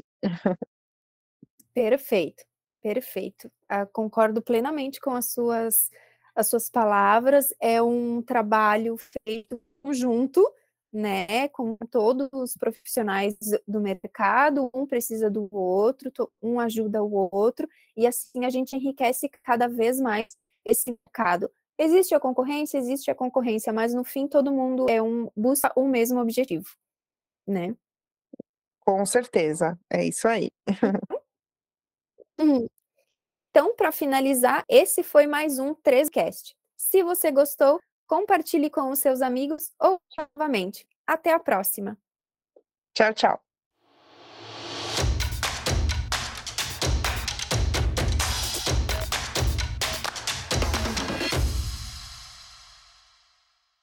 Perfeito, 1.73 2.43
perfeito. 2.81 3.51
Ah, 3.67 3.85
concordo 3.85 4.41
plenamente 4.41 4.99
com 4.99 5.11
as 5.11 5.31
suas, 5.31 5.89
as 6.33 6.47
suas 6.47 6.69
palavras. 6.69 7.53
É 7.59 7.81
um 7.81 8.21
trabalho 8.21 8.97
feito 8.97 9.61
junto 9.91 10.49
né, 10.95 11.47
com 11.49 11.75
todos 11.91 12.29
os 12.31 12.55
profissionais 12.55 13.35
do 13.67 13.81
mercado, 13.81 14.69
um 14.73 14.85
precisa 14.85 15.29
do 15.29 15.47
outro, 15.53 16.11
um 16.41 16.59
ajuda 16.59 17.03
o 17.03 17.29
outro, 17.31 17.67
e 17.95 18.07
assim 18.07 18.45
a 18.45 18.49
gente 18.49 18.75
enriquece 18.75 19.29
cada 19.43 19.67
vez 19.67 19.99
mais 19.99 20.27
esse 20.65 20.91
mercado, 20.91 21.51
Existe 21.77 22.15
a 22.15 22.19
concorrência? 22.19 22.77
Existe 22.77 23.11
a 23.11 23.15
concorrência, 23.15 23.73
mas 23.73 23.93
no 23.93 24.03
fim 24.03 24.27
todo 24.27 24.51
mundo 24.51 24.85
é 24.89 25.01
um 25.01 25.29
busca 25.35 25.71
o 25.75 25.87
mesmo 25.87 26.19
objetivo, 26.19 26.69
né. 27.45 27.75
Com 28.79 29.05
certeza, 29.05 29.77
é 29.89 30.05
isso 30.05 30.27
aí. 30.27 30.49
Uhum. 32.37 32.67
Então, 33.49 33.73
para 33.73 33.93
finalizar, 33.93 34.65
esse 34.67 35.01
foi 35.01 35.25
mais 35.25 35.57
um 35.57 35.73
13cast. 35.73 36.53
Se 36.75 37.01
você 37.01 37.31
gostou, 37.31 37.79
compartilhe 38.07 38.69
com 38.69 38.89
os 38.91 38.99
seus 38.99 39.21
amigos 39.21 39.71
ou 39.79 39.99
novamente. 40.17 40.87
Até 41.05 41.33
a 41.33 41.39
próxima. 41.39 41.97
Tchau, 42.93 43.13
tchau. 43.13 43.44